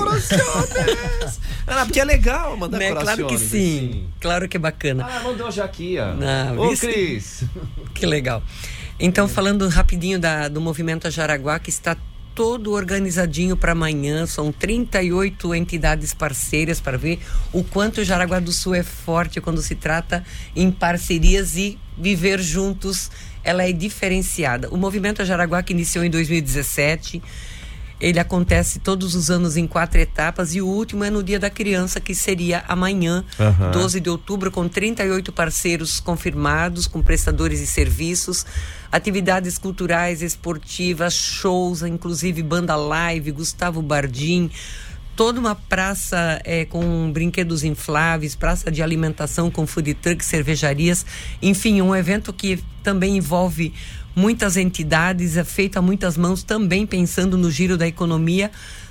Ah, 1.66 1.84
porque 1.84 2.00
é 2.00 2.04
legal 2.04 2.56
mandar 2.56 2.78
né? 2.78 2.88
corações. 2.88 3.16
Claro 3.16 3.28
que 3.28 3.38
sim. 3.38 4.06
Claro 4.20 4.48
que 4.48 4.56
é 4.56 4.60
bacana. 4.60 5.06
Ah, 5.08 5.20
mandou 5.22 5.50
já 5.50 5.64
aqui, 5.64 5.96
ó. 5.98 6.14
Não, 6.14 6.58
Ô, 6.58 6.76
Cris. 6.76 7.44
Que 7.94 8.06
legal. 8.06 8.42
Então, 9.00 9.28
falando 9.28 9.68
rapidinho 9.68 10.18
da, 10.18 10.48
do 10.48 10.60
movimento 10.60 11.08
Jaraguá, 11.10 11.58
que 11.60 11.70
está 11.70 11.96
todo 12.38 12.70
organizadinho 12.70 13.56
para 13.56 13.72
amanhã, 13.72 14.24
são 14.24 14.52
38 14.52 15.56
entidades 15.56 16.14
parceiras 16.14 16.80
para 16.80 16.96
ver 16.96 17.18
o 17.52 17.64
quanto 17.64 18.00
o 18.00 18.04
Jaraguá 18.04 18.38
do 18.38 18.52
Sul 18.52 18.76
é 18.76 18.84
forte 18.84 19.40
quando 19.40 19.60
se 19.60 19.74
trata 19.74 20.24
em 20.54 20.70
parcerias 20.70 21.56
e 21.56 21.76
viver 21.98 22.40
juntos, 22.40 23.10
ela 23.42 23.64
é 23.64 23.72
diferenciada. 23.72 24.68
O 24.70 24.76
movimento 24.76 25.24
Jaraguá 25.24 25.64
que 25.64 25.72
iniciou 25.72 26.04
em 26.04 26.10
2017, 26.10 27.20
Ele 28.00 28.20
acontece 28.20 28.78
todos 28.78 29.16
os 29.16 29.30
anos 29.30 29.56
em 29.56 29.66
quatro 29.66 29.98
etapas 29.98 30.54
e 30.54 30.62
o 30.62 30.66
último 30.68 31.02
é 31.02 31.10
no 31.10 31.24
Dia 31.24 31.40
da 31.40 31.50
Criança, 31.50 31.98
que 31.98 32.14
seria 32.14 32.62
amanhã, 32.68 33.24
Aham. 33.40 33.72
12 33.72 33.98
de 33.98 34.08
outubro, 34.08 34.52
com 34.52 34.68
38 34.68 35.32
parceiros 35.32 35.98
confirmados, 35.98 36.86
com 36.86 37.02
prestadores 37.02 37.58
de 37.58 37.66
serviços, 37.66 38.46
atividades 38.90 39.58
culturais, 39.58 40.22
esportivas, 40.22 41.14
shows, 41.14 41.82
inclusive 41.82 42.42
banda 42.42 42.74
live, 42.76 43.30
Gustavo 43.32 43.82
Bardim, 43.82 44.50
toda 45.18 45.40
uma 45.40 45.54
praça 45.54 46.40
eh, 46.44 46.64
com 46.64 47.10
brinquedos 47.12 47.64
infláveis, 47.64 48.36
praça 48.36 48.70
de 48.70 48.82
alimentação 48.82 49.50
com 49.50 49.66
food 49.66 49.94
trucks, 49.94 50.26
cervejarias, 50.26 51.04
enfim, 51.42 51.82
um 51.82 51.94
evento 51.94 52.32
que 52.32 52.62
também 52.84 53.16
envolve 53.16 53.74
muitas 54.14 54.56
entidades, 54.56 55.36
é 55.36 55.44
feito 55.44 55.76
a 55.76 55.82
muitas 55.82 56.16
mãos, 56.16 56.42
também 56.42 56.86
pensando 56.86 57.36
no 57.36 57.50
giro 57.50 57.76
da 57.76 57.86
economia. 57.86 58.50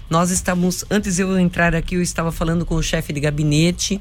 Nós 0.10 0.30
estamos, 0.32 0.86
antes 0.90 1.18
de 1.18 1.22
eu 1.22 1.38
entrar 1.38 1.76
aqui, 1.76 1.96
eu 1.96 2.02
estava 2.02 2.32
falando 2.32 2.66
com 2.66 2.76
o 2.76 2.84
chefe 2.84 3.12
de 3.12 3.20
gabinete 3.20 4.00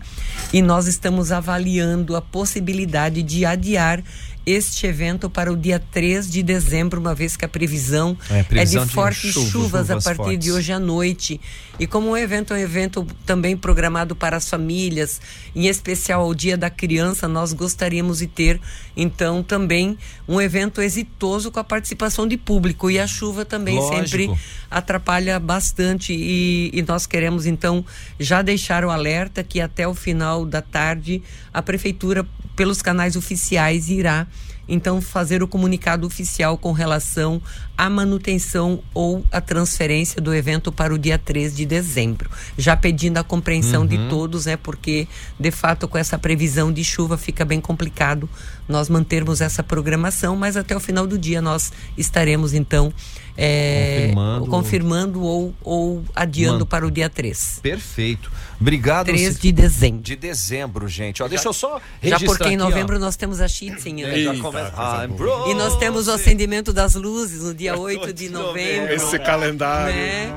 e 0.53 0.63
nós 0.63 0.87
estamos 0.87 1.33
avaliando 1.33 2.15
a 2.15 2.23
possibilidade 2.23 3.25
de 3.25 3.45
adiar 3.45 4.03
este 4.47 4.87
evento 4.87 5.29
para 5.29 5.53
o 5.53 5.57
dia 5.57 5.83
3 5.91 6.31
de 6.31 6.41
dezembro, 6.41 7.01
uma 7.01 7.15
vez 7.15 7.37
que 7.37 7.45
a 7.45 7.49
previsão 7.49 8.17
É, 8.31 8.39
é, 8.39 8.43
previsão 8.45 8.83
de 8.85 8.89
de 8.89 8.95
fortes 8.95 9.33
chuva, 9.33 9.51
chuvas, 9.51 9.91
a 9.91 9.95
chuvas 9.95 10.05
partir 10.05 10.17
fortes. 10.17 10.39
de 10.39 10.53
hoje 10.53 10.73
à 10.73 10.79
noite. 10.79 11.41
E 11.81 11.87
como 11.87 12.11
o 12.11 12.17
evento 12.17 12.55
é 12.55 12.57
um 12.57 12.61
evento 12.61 13.07
também 13.27 13.57
programado 13.57 14.15
para 14.15 14.37
as 14.37 14.49
famílias, 14.49 15.21
em 15.55 15.67
especial 15.67 16.23
ao 16.23 16.33
Dia 16.35 16.57
da 16.57 16.71
Criança, 16.71 17.27
nós 17.27 17.53
gostaríamos 17.53 18.19
de 18.19 18.29
ter, 18.29 18.61
então, 18.97 19.43
também 19.43 19.99
um 20.29 20.41
evento 20.41 20.81
exitoso 20.81 21.51
com 21.51 21.59
a 21.61 21.65
participação 21.65 22.27
de 22.27 22.37
público. 22.37 22.91
E 22.91 22.99
a 22.99 23.07
chuva 23.07 23.45
também 23.45 23.77
Lógico. 23.77 24.07
sempre 24.09 24.31
atrapalha 24.71 25.39
bastante 25.41 26.13
e, 26.13 26.71
e 26.73 26.83
nós 26.83 27.05
queremos 27.07 27.47
então 27.47 27.85
já 28.19 28.43
deixar 28.43 28.85
o 28.85 28.91
alerta 28.91 29.43
que 29.43 29.61
até 29.61 29.87
o 29.87 29.95
final 29.95 30.47
da 30.47 30.63
tarde 30.63 31.23
a 31.53 31.61
prefeitura 31.63 32.27
pelos 32.57 32.83
canais 32.83 33.15
oficiais 33.15 33.89
irá 33.89 34.27
então 34.69 35.01
fazer 35.01 35.43
o 35.43 35.49
comunicado 35.49 36.07
oficial 36.07 36.59
com 36.59 36.73
relação 36.73 37.41
à 37.77 37.91
manutenção 37.91 38.81
ou 38.95 39.25
à 39.31 39.41
transferência 39.41 40.21
do 40.21 40.35
evento 40.35 40.73
para 40.73 40.95
o 40.95 40.99
dia 40.99 41.19
3 41.19 41.55
de 41.57 41.67
dezembro, 41.67 42.31
já 42.57 42.77
pedindo 42.77 43.19
a 43.19 43.25
compreensão 43.25 43.87
de 43.87 43.97
Uhum. 43.97 44.09
todos, 44.09 44.47
né, 44.47 44.57
porque 44.57 45.07
de 45.39 45.51
fato 45.51 45.87
com 45.87 45.99
essa 45.99 46.19
previsão 46.19 46.73
de 46.73 46.83
chuva 46.85 47.17
fica 47.19 47.45
bem 47.45 47.61
complicado 47.61 48.29
nós 48.69 48.89
mantermos 48.89 49.41
essa 49.41 49.63
programação, 49.63 50.35
mas 50.37 50.57
até 50.57 50.75
o 50.77 50.81
final 50.81 51.07
do 51.07 51.17
dia 51.19 51.41
nós 51.41 51.73
estaremos 51.97 52.53
então 52.55 52.93
é, 53.39 54.07
Confirmando. 54.15 54.47
confirmando 54.47 55.23
ou, 55.23 55.55
ou 55.63 56.05
adiando 56.15 56.61
Man- 56.61 56.67
para 56.67 56.87
o 56.87 56.91
dia 56.91 57.11
3. 57.11 57.61
Perfeito. 57.63 58.33
Obrigado. 58.59 59.07
3 59.07 59.39
de 59.39 59.53
dezembro. 59.53 60.01
De 60.01 60.17
dezembro, 60.17 60.89
gente. 60.89 61.23
Ó, 61.23 61.29
deixa 61.29 61.47
eu 61.47 61.53
só 61.53 61.79
Já 62.03 62.19
porque 62.19 62.49
em 62.49 62.57
ó. 62.59 62.65
novembro 62.65 62.99
nós 62.99 63.15
temos 63.15 63.41
a 63.43 63.47
Chitzen. 63.47 64.03
É, 64.05 64.23
já 64.23 64.35
começa- 64.39 64.73
I'm 65.05 65.51
E 65.51 65.55
nós 65.55 65.77
temos 65.77 66.09
o 66.09 66.13
acendimento 66.13 66.73
das 66.73 66.95
luzes 66.95 67.43
no 67.43 67.53
dia 67.55 67.66
8 67.75 68.13
de 68.13 68.29
novembro. 68.29 68.93
Esse 68.93 69.19
calendário. 69.19 69.95
Né? 69.95 70.33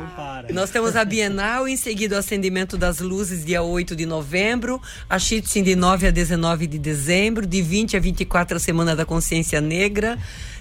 Nós 0.53 0.69
temos 0.69 0.95
a 0.95 1.05
Bienal, 1.05 1.67
em 1.67 1.77
seguida 1.77 2.15
o 2.15 2.19
acendimento 2.19 2.77
das 2.77 2.99
luzes, 2.99 3.45
dia 3.45 3.61
8 3.61 3.95
de 3.95 4.05
novembro, 4.05 4.81
a 5.09 5.19
Chitzen 5.19 5.63
de 5.63 5.75
9 5.75 6.07
a 6.07 6.11
19 6.11 6.65
de 6.65 6.79
dezembro, 6.79 7.45
de 7.45 7.61
20 7.61 7.97
a 7.97 7.99
24 7.99 8.57
a 8.57 8.59
Semana 8.59 8.95
da 8.95 9.05
Consciência 9.05 9.61
Negra, 9.61 10.17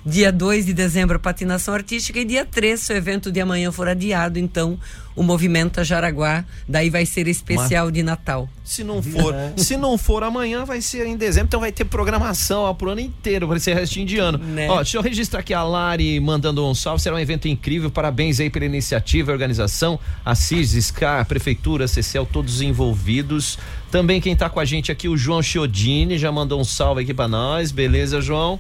dia 0.09 0.33
2 0.33 0.65
de 0.65 0.73
dezembro 0.73 1.21
patinação 1.21 1.75
artística 1.75 2.19
e 2.19 2.25
dia 2.25 2.45
3, 2.45 2.81
se 2.81 2.93
o 2.93 2.97
evento 2.97 3.31
de 3.31 3.41
amanhã 3.41 3.71
for 3.71 3.87
adiado, 3.87 4.39
então 4.39 4.79
o 5.15 5.23
movimento 5.23 5.81
a 5.81 5.85
Jaraguá, 5.85 6.45
daí 6.67 6.89
vai 6.89 7.05
ser 7.05 7.29
especial 7.29 7.91
de 7.91 8.03
Natal. 8.03 8.49
Se 8.65 8.83
não 8.83 9.03
for, 9.03 9.35
se 9.57 9.77
não 9.77 9.99
for 9.99 10.23
amanhã, 10.23 10.65
vai 10.65 10.81
ser 10.81 11.07
em 11.07 11.17
dezembro, 11.17 11.49
então 11.49 11.61
vai 11.61 11.73
ter 11.73 11.85
programação 11.85 12.63
ó, 12.63 12.73
pro 12.73 12.91
ano 12.91 13.01
inteiro, 13.01 13.47
vai 13.47 13.59
ser 13.59 13.75
restinho 13.75 14.07
de 14.07 14.19
ano. 14.19 14.39
Né? 14.39 14.71
Ó, 14.71 14.77
deixa 14.77 14.97
eu 14.97 15.03
registrar 15.03 15.41
aqui 15.41 15.53
a 15.53 15.63
Lari 15.63 16.19
mandando 16.21 16.67
um 16.67 16.75
salve, 16.75 17.03
será 17.03 17.17
um 17.17 17.19
evento 17.19 17.47
incrível, 17.47 17.91
parabéns 17.91 18.41
aí 18.41 18.49
pela 18.49 18.65
iniciativa 18.65 19.31
e 19.31 19.35
organização, 19.35 20.01
a 20.25 20.35
CIS, 20.35 20.87
SCAR, 20.87 21.27
Prefeitura, 21.27 21.87
CCL, 21.87 22.27
todos 22.33 22.63
envolvidos. 22.63 23.59
Também 23.91 24.21
quem 24.21 24.35
tá 24.35 24.49
com 24.49 24.61
a 24.61 24.65
gente 24.65 24.91
aqui, 24.91 25.09
o 25.09 25.19
João 25.19 25.43
Chiodini, 25.43 26.17
já 26.17 26.33
mandou 26.33 26.59
um 26.59 26.65
salve 26.65 27.03
aqui 27.03 27.13
pra 27.13 27.29
nós, 27.29 27.73
beleza, 27.73 28.23
João? 28.23 28.59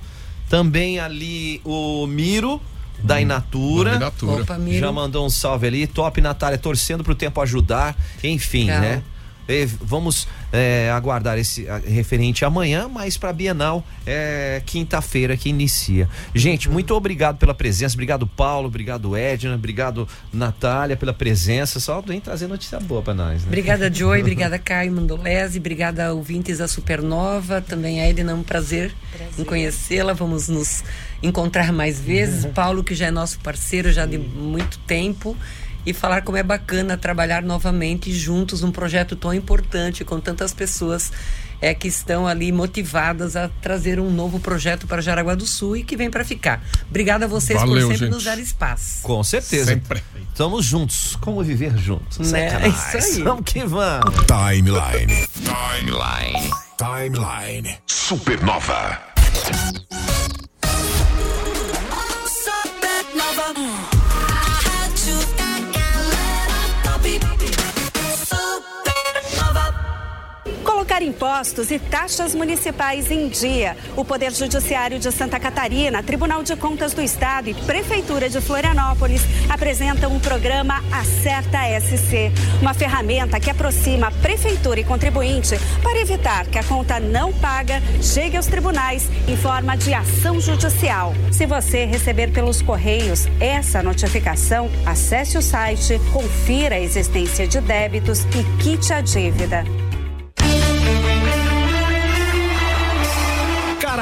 Também 0.48 0.98
ali 0.98 1.60
o 1.64 2.06
Miro, 2.06 2.60
da 3.02 3.20
Inatura. 3.20 3.90
da 3.90 3.96
Inatura. 3.96 4.42
Opa. 4.42 4.58
Já 4.70 4.90
mandou 4.90 5.26
um 5.26 5.30
salve 5.30 5.66
ali. 5.66 5.86
Top, 5.86 6.20
Natália, 6.20 6.58
torcendo 6.58 7.04
pro 7.04 7.14
tempo 7.14 7.40
ajudar. 7.40 7.96
Enfim, 8.22 8.66
Legal. 8.66 8.80
né? 8.80 9.02
E 9.48 9.64
vamos 9.64 10.28
é, 10.52 10.90
aguardar 10.94 11.38
esse 11.38 11.68
a- 11.68 11.78
referente 11.78 12.44
amanhã, 12.44 12.86
mas 12.88 13.16
para 13.16 13.32
Bienal 13.32 13.82
é 14.06 14.60
quinta-feira 14.66 15.36
que 15.36 15.48
inicia. 15.48 16.08
Gente, 16.34 16.68
muito 16.68 16.94
obrigado 16.94 17.38
pela 17.38 17.54
presença, 17.54 17.94
obrigado 17.94 18.26
Paulo, 18.26 18.66
obrigado 18.68 19.16
Edna, 19.16 19.54
obrigado 19.54 20.06
Natália 20.32 20.96
pela 20.96 21.12
presença. 21.14 21.80
Só 21.80 22.00
vem 22.00 22.20
trazer 22.20 22.46
notícia 22.46 22.78
boa 22.78 23.00
para 23.02 23.14
nós, 23.14 23.42
né? 23.42 23.48
Obrigada, 23.48 23.92
Joy. 23.92 24.20
Obrigada, 24.20 24.58
Caio 24.60 24.92
Mandolese. 24.92 25.58
Obrigada, 25.58 26.12
ouvintes 26.12 26.58
da 26.58 26.68
Supernova. 26.68 27.60
Também 27.62 28.00
a 28.00 28.08
Edna, 28.08 28.32
é 28.32 28.34
um 28.34 28.42
prazer, 28.42 28.92
em 29.38 29.44
conhecê-la. 29.44 30.12
Vamos 30.12 30.48
nos 30.48 30.84
encontrar 31.22 31.72
mais 31.72 31.98
vezes. 32.00 32.44
Paulo, 32.46 32.84
que 32.84 32.94
já 32.94 33.06
é 33.06 33.10
nosso 33.10 33.38
parceiro 33.40 33.90
já 33.92 34.04
de 34.06 34.18
muito 34.18 34.78
tempo. 34.80 35.36
E 35.86 35.92
falar 35.92 36.22
como 36.22 36.36
é 36.36 36.42
bacana 36.42 36.96
trabalhar 36.96 37.42
novamente 37.42 38.12
juntos 38.12 38.62
num 38.62 38.70
projeto 38.70 39.16
tão 39.16 39.32
importante, 39.32 40.04
com 40.04 40.20
tantas 40.20 40.52
pessoas 40.52 41.10
é, 41.60 41.74
que 41.74 41.88
estão 41.88 42.26
ali 42.26 42.52
motivadas 42.52 43.36
a 43.36 43.48
trazer 43.48 43.98
um 43.98 44.10
novo 44.10 44.38
projeto 44.40 44.86
para 44.86 45.00
Jaraguá 45.02 45.34
do 45.34 45.46
Sul 45.46 45.76
e 45.76 45.84
que 45.84 45.96
vem 45.96 46.10
para 46.10 46.24
ficar. 46.24 46.62
Obrigada 46.88 47.24
a 47.24 47.28
vocês 47.28 47.58
Valeu, 47.58 47.74
por 47.74 47.80
sempre 47.80 47.96
gente. 47.98 48.10
nos 48.10 48.24
dar 48.24 48.38
espaço. 48.38 49.02
Com 49.02 49.22
certeza. 49.24 49.72
Sempre. 49.72 50.02
Estamos 50.28 50.64
juntos. 50.64 51.16
Como 51.20 51.42
viver 51.42 51.76
juntos? 51.76 52.30
Né? 52.30 52.48
É 52.62 52.68
isso 52.68 53.16
aí. 53.16 53.22
Vamos 53.22 53.44
que 53.44 53.64
vamos. 53.64 54.14
Timeline. 54.26 55.26
Timeline. 55.34 56.50
Timeline. 56.78 57.78
Supernova. 57.86 59.00
Supernova. 62.28 63.97
Impostos 71.02 71.70
e 71.70 71.78
taxas 71.78 72.34
municipais 72.34 73.10
em 73.10 73.28
dia. 73.28 73.76
O 73.96 74.04
Poder 74.04 74.32
Judiciário 74.32 74.98
de 74.98 75.10
Santa 75.12 75.38
Catarina, 75.38 76.02
Tribunal 76.02 76.42
de 76.42 76.56
Contas 76.56 76.92
do 76.92 77.00
Estado 77.00 77.48
e 77.48 77.54
Prefeitura 77.54 78.28
de 78.28 78.40
Florianópolis 78.40 79.22
apresentam 79.48 80.12
um 80.12 80.20
programa 80.20 80.82
Acerta 80.92 81.58
SC, 81.80 82.32
uma 82.60 82.74
ferramenta 82.74 83.38
que 83.38 83.50
aproxima 83.50 84.10
prefeitura 84.10 84.80
e 84.80 84.84
contribuinte 84.84 85.58
para 85.82 86.00
evitar 86.00 86.46
que 86.46 86.58
a 86.58 86.64
conta 86.64 86.98
não 87.00 87.32
paga 87.32 87.80
chegue 88.02 88.36
aos 88.36 88.46
tribunais 88.46 89.08
em 89.26 89.36
forma 89.36 89.76
de 89.76 89.94
ação 89.94 90.40
judicial. 90.40 91.14
Se 91.32 91.46
você 91.46 91.84
receber 91.84 92.32
pelos 92.32 92.60
correios 92.60 93.26
essa 93.40 93.82
notificação, 93.82 94.70
acesse 94.84 95.38
o 95.38 95.42
site, 95.42 96.00
confira 96.12 96.76
a 96.76 96.80
existência 96.80 97.46
de 97.46 97.60
débitos 97.60 98.24
e 98.24 98.62
quite 98.62 98.92
a 98.92 99.00
dívida. 99.00 99.87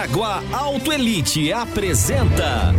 Caraguá 0.06 0.42
Auto 0.52 0.92
Elite 0.92 1.52
apresenta 1.52 2.72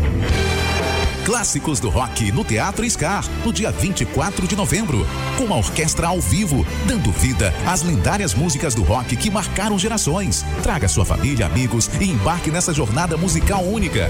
Clássicos 1.26 1.78
do 1.78 1.90
Rock 1.90 2.32
no 2.32 2.46
Teatro 2.46 2.90
Scar, 2.90 3.26
no 3.44 3.52
dia 3.52 3.70
24 3.70 4.48
de 4.48 4.56
novembro, 4.56 5.06
com 5.38 5.44
uma 5.44 5.58
orquestra 5.58 6.08
ao 6.08 6.22
vivo, 6.22 6.66
dando 6.86 7.12
vida 7.12 7.54
às 7.66 7.84
lendárias 7.84 8.34
músicas 8.34 8.74
do 8.74 8.82
rock 8.82 9.18
que 9.18 9.30
marcaram 9.30 9.78
gerações. 9.78 10.46
Traga 10.64 10.88
sua 10.88 11.04
família, 11.04 11.48
amigos 11.48 11.90
e 12.00 12.06
embarque 12.06 12.50
nessa 12.50 12.74
jornada 12.74 13.18
musical 13.18 13.62
única. 13.62 14.10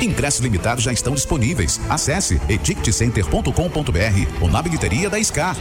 Ingressos 0.00 0.40
limitados 0.40 0.84
já 0.84 0.92
estão 0.92 1.14
disponíveis. 1.14 1.80
Acesse 1.88 2.40
edictcenter.com.br 2.48 4.40
ou 4.40 4.48
na 4.48 4.62
bilheteria 4.62 5.10
da 5.10 5.20
Scar. 5.20 5.56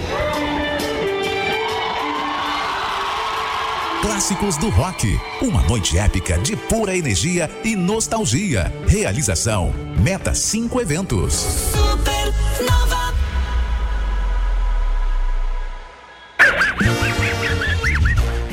Clássicos 4.02 4.58
do 4.58 4.70
Rock. 4.70 5.20
Uma 5.42 5.62
noite 5.64 5.98
épica 5.98 6.38
de 6.38 6.56
pura 6.56 6.96
energia 6.96 7.50
e 7.64 7.76
nostalgia. 7.76 8.72
Realização: 8.88 9.74
Meta 10.00 10.34
5 10.34 10.80
Eventos. 10.80 11.34
Supernova. 11.34 12.87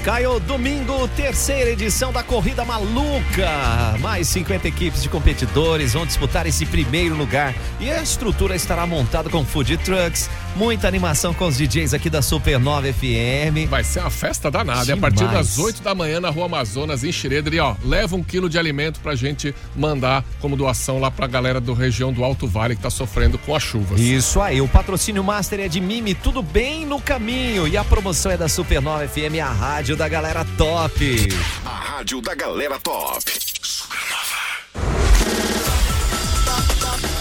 Caio, 0.05 0.39
domingo, 0.39 1.09
terceira 1.17 1.71
edição 1.71 2.13
da 2.13 2.23
Corrida 2.23 2.63
Maluca. 2.63 3.97
Mais 4.01 4.29
50 4.29 4.69
equipes 4.69 5.03
de 5.03 5.09
competidores 5.09 5.95
vão 5.95 6.05
disputar 6.05 6.47
esse 6.47 6.67
primeiro 6.67 7.17
lugar. 7.17 7.55
E 7.81 7.91
a 7.91 8.03
estrutura 8.03 8.55
estará 8.55 8.87
montada 8.87 9.31
com 9.31 9.43
food 9.47 9.79
trucks, 9.79 10.29
muita 10.57 10.87
animação 10.87 11.33
com 11.33 11.47
os 11.47 11.57
DJs 11.57 11.95
aqui 11.95 12.11
da 12.11 12.21
Supernova 12.21 12.87
FM. 12.93 13.67
Vai 13.67 13.83
ser 13.83 14.01
uma 14.01 14.11
festa 14.11 14.51
danada. 14.51 14.93
É 14.93 14.95
a 14.95 14.97
partir 14.99 15.27
das 15.27 15.57
8 15.57 15.83
da 15.83 15.95
manhã 15.95 16.21
na 16.21 16.29
Rua 16.29 16.45
Amazonas, 16.45 17.03
em 17.03 17.11
Xereder. 17.11 17.55
E 17.55 17.61
ó, 17.61 17.75
leva 17.83 18.15
um 18.15 18.23
quilo 18.23 18.51
de 18.51 18.59
alimento 18.59 19.01
pra 19.01 19.15
gente 19.15 19.55
mandar 19.75 20.23
como 20.39 20.55
doação 20.55 21.01
lá 21.01 21.11
pra 21.11 21.27
galera 21.27 21.63
do 21.63 21.73
região 21.73 22.13
do 22.13 22.23
Alto 22.23 22.47
Vale 22.47 22.77
que 22.77 22.83
tá 22.83 22.91
sofrendo 22.91 23.39
com 23.39 23.57
as 23.57 23.63
chuvas. 23.63 23.99
Isso 23.99 24.39
aí, 24.39 24.61
o 24.61 24.69
patrocínio 24.69 25.25
master 25.25 25.61
é 25.61 25.69
de 25.69 25.81
Mimi, 25.81 26.15
tudo 26.15 26.43
bem 26.43 26.85
no 26.85 27.01
caminho. 27.01 27.67
E 27.67 27.79
a 27.79 27.83
promoção 27.83 28.31
é 28.31 28.37
da 28.37 28.51
Supernova 28.51 29.09
FM, 29.09 29.41
a 29.43 29.49
rádio 29.51 29.94
da 29.97 30.09
galera 30.09 30.45
top. 30.57 31.29
A 31.65 31.71
rádio 31.71 32.21
da 32.21 32.35
galera 32.35 32.79
top. 32.81 33.23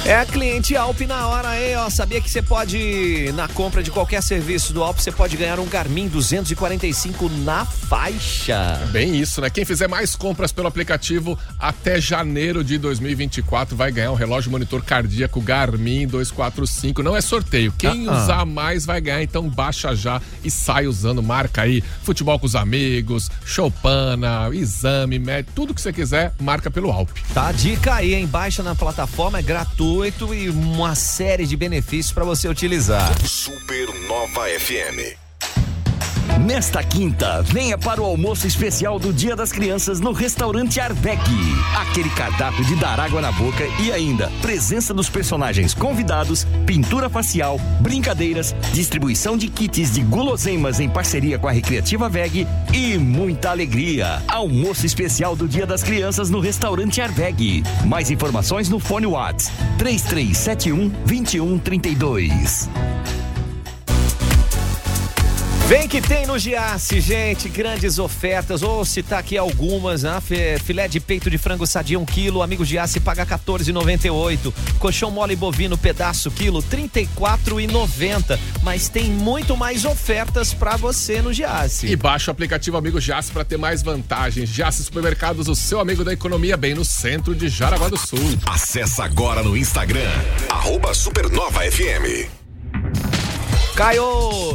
É 0.05 0.17
a 0.17 0.25
cliente 0.25 0.75
Alp 0.75 0.99
na 1.07 1.29
hora 1.29 1.47
aí, 1.47 1.75
ó. 1.77 1.89
Sabia 1.89 2.19
que 2.19 2.29
você 2.29 2.41
pode, 2.41 3.31
na 3.35 3.47
compra 3.47 3.81
de 3.81 3.89
qualquer 3.89 4.21
serviço 4.21 4.73
do 4.73 4.83
Alp, 4.83 4.99
você 4.99 5.13
pode 5.13 5.37
ganhar 5.37 5.61
um 5.61 5.65
Garmin 5.65 6.09
245 6.09 7.29
na 7.45 7.63
faixa. 7.63 8.81
Bem 8.91 9.15
isso, 9.17 9.39
né? 9.39 9.49
Quem 9.49 9.63
fizer 9.63 9.87
mais 9.87 10.13
compras 10.13 10.51
pelo 10.51 10.67
aplicativo 10.67 11.39
até 11.57 12.01
janeiro 12.01 12.65
de 12.65 12.77
2024 12.77 13.77
vai 13.77 13.93
ganhar 13.93 14.11
um 14.11 14.15
relógio 14.15 14.51
monitor 14.51 14.83
cardíaco 14.83 15.39
Garmin 15.39 16.05
245. 16.05 17.01
Não 17.01 17.15
é 17.15 17.21
sorteio. 17.21 17.71
Quem 17.77 18.09
Ah, 18.09 18.11
ah. 18.11 18.23
usar 18.23 18.45
mais 18.45 18.85
vai 18.85 18.99
ganhar, 18.99 19.23
então 19.23 19.47
baixa 19.49 19.95
já 19.95 20.21
e 20.43 20.51
sai 20.51 20.85
usando. 20.85 21.23
Marca 21.23 21.61
aí 21.61 21.81
futebol 22.03 22.37
com 22.37 22.45
os 22.45 22.55
amigos, 22.57 23.31
Choupana, 23.45 24.49
exame, 24.51 25.17
médico, 25.17 25.53
tudo 25.55 25.73
que 25.73 25.79
você 25.79 25.93
quiser, 25.93 26.33
marca 26.41 26.69
pelo 26.69 26.91
Alp. 26.91 27.09
Tá, 27.33 27.47
a 27.47 27.51
dica 27.53 27.93
aí, 27.95 28.13
hein? 28.15 28.27
Baixa 28.27 28.61
na 28.61 28.75
plataforma, 28.75 29.39
é 29.39 29.41
gratuito 29.41 29.92
e 30.33 30.49
uma 30.49 30.95
série 30.95 31.45
de 31.45 31.55
benefícios 31.55 32.11
pra 32.11 32.23
você 32.23 32.47
utilizar. 32.47 33.13
Supernova 33.27 34.47
FM. 34.59 35.22
Nesta 36.39 36.83
quinta, 36.83 37.41
venha 37.43 37.77
para 37.77 38.01
o 38.01 38.05
almoço 38.05 38.47
especial 38.47 38.97
do 38.97 39.13
Dia 39.13 39.35
das 39.35 39.51
Crianças 39.51 39.99
no 39.99 40.11
restaurante 40.11 40.79
Arvec. 40.79 41.21
Aquele 41.77 42.09
cardápio 42.09 42.65
de 42.65 42.75
dar 42.75 42.99
água 42.99 43.21
na 43.21 43.31
boca 43.31 43.63
e 43.81 43.91
ainda 43.91 44.29
presença 44.41 44.93
dos 44.93 45.09
personagens 45.09 45.73
convidados, 45.73 46.45
pintura 46.65 47.09
facial, 47.09 47.59
brincadeiras, 47.79 48.53
distribuição 48.73 49.37
de 49.37 49.47
kits 49.47 49.93
de 49.93 50.01
guloseimas 50.01 50.79
em 50.79 50.89
parceria 50.89 51.37
com 51.37 51.47
a 51.47 51.51
Recreativa 51.51 52.09
Veg 52.09 52.47
e 52.73 52.97
muita 52.97 53.51
alegria. 53.51 54.21
Almoço 54.27 54.85
especial 54.85 55.35
do 55.35 55.47
Dia 55.47 55.67
das 55.67 55.83
Crianças 55.83 56.29
no 56.29 56.39
restaurante 56.39 56.99
Arveg. 56.99 57.63
Mais 57.85 58.09
informações 58.09 58.69
no 58.69 58.79
fone 58.79 59.05
Whats 59.05 59.51
3371 59.77 60.89
2132. 61.05 62.69
Vem 65.73 65.87
que 65.87 65.99
tem 65.99 66.27
no 66.27 66.37
Giasse, 66.37 67.01
gente, 67.01 67.49
grandes 67.49 67.97
ofertas. 67.97 68.61
Vou 68.61 68.85
citar 68.85 69.17
aqui 69.17 69.35
algumas, 69.35 70.03
né? 70.03 70.21
Filé 70.63 70.87
de 70.87 70.99
peito 70.99 71.31
de 71.31 71.37
frango 71.39 71.65
sadia 71.65 71.97
1 71.97 72.05
quilo, 72.05 72.43
amigo 72.43 72.63
Giasse 72.63 72.99
paga 72.99 73.25
14,98. 73.25 74.53
Colchão 74.77 75.09
mole 75.09 75.35
bovino 75.35 75.75
pedaço 75.75 76.29
quilo 76.29 76.61
34,90. 76.61 78.37
Mas 78.61 78.87
tem 78.87 79.05
muito 79.09 79.57
mais 79.57 79.83
ofertas 79.83 80.53
pra 80.53 80.77
você 80.77 81.23
no 81.23 81.33
Giasse. 81.33 81.87
E 81.87 81.95
baixa 81.95 82.29
o 82.29 82.33
aplicativo 82.33 82.77
Amigo 82.77 83.01
Jace 83.01 83.31
para 83.31 83.43
ter 83.43 83.57
mais 83.57 83.81
vantagens. 83.81 84.49
Jace 84.49 84.83
Supermercados, 84.83 85.47
o 85.47 85.55
seu 85.55 85.79
amigo 85.79 86.03
da 86.03 86.13
economia, 86.13 86.55
bem 86.55 86.75
no 86.75 86.85
centro 86.85 87.33
de 87.33 87.49
Jaraguá 87.49 87.89
do 87.89 87.97
Sul. 87.97 88.19
Acesse 88.45 89.01
agora 89.01 89.41
no 89.41 89.57
Instagram, 89.57 90.11
arroba 90.51 90.93
Supernova 90.93 91.61
FM. 91.61 92.42
Caio, 93.75 94.03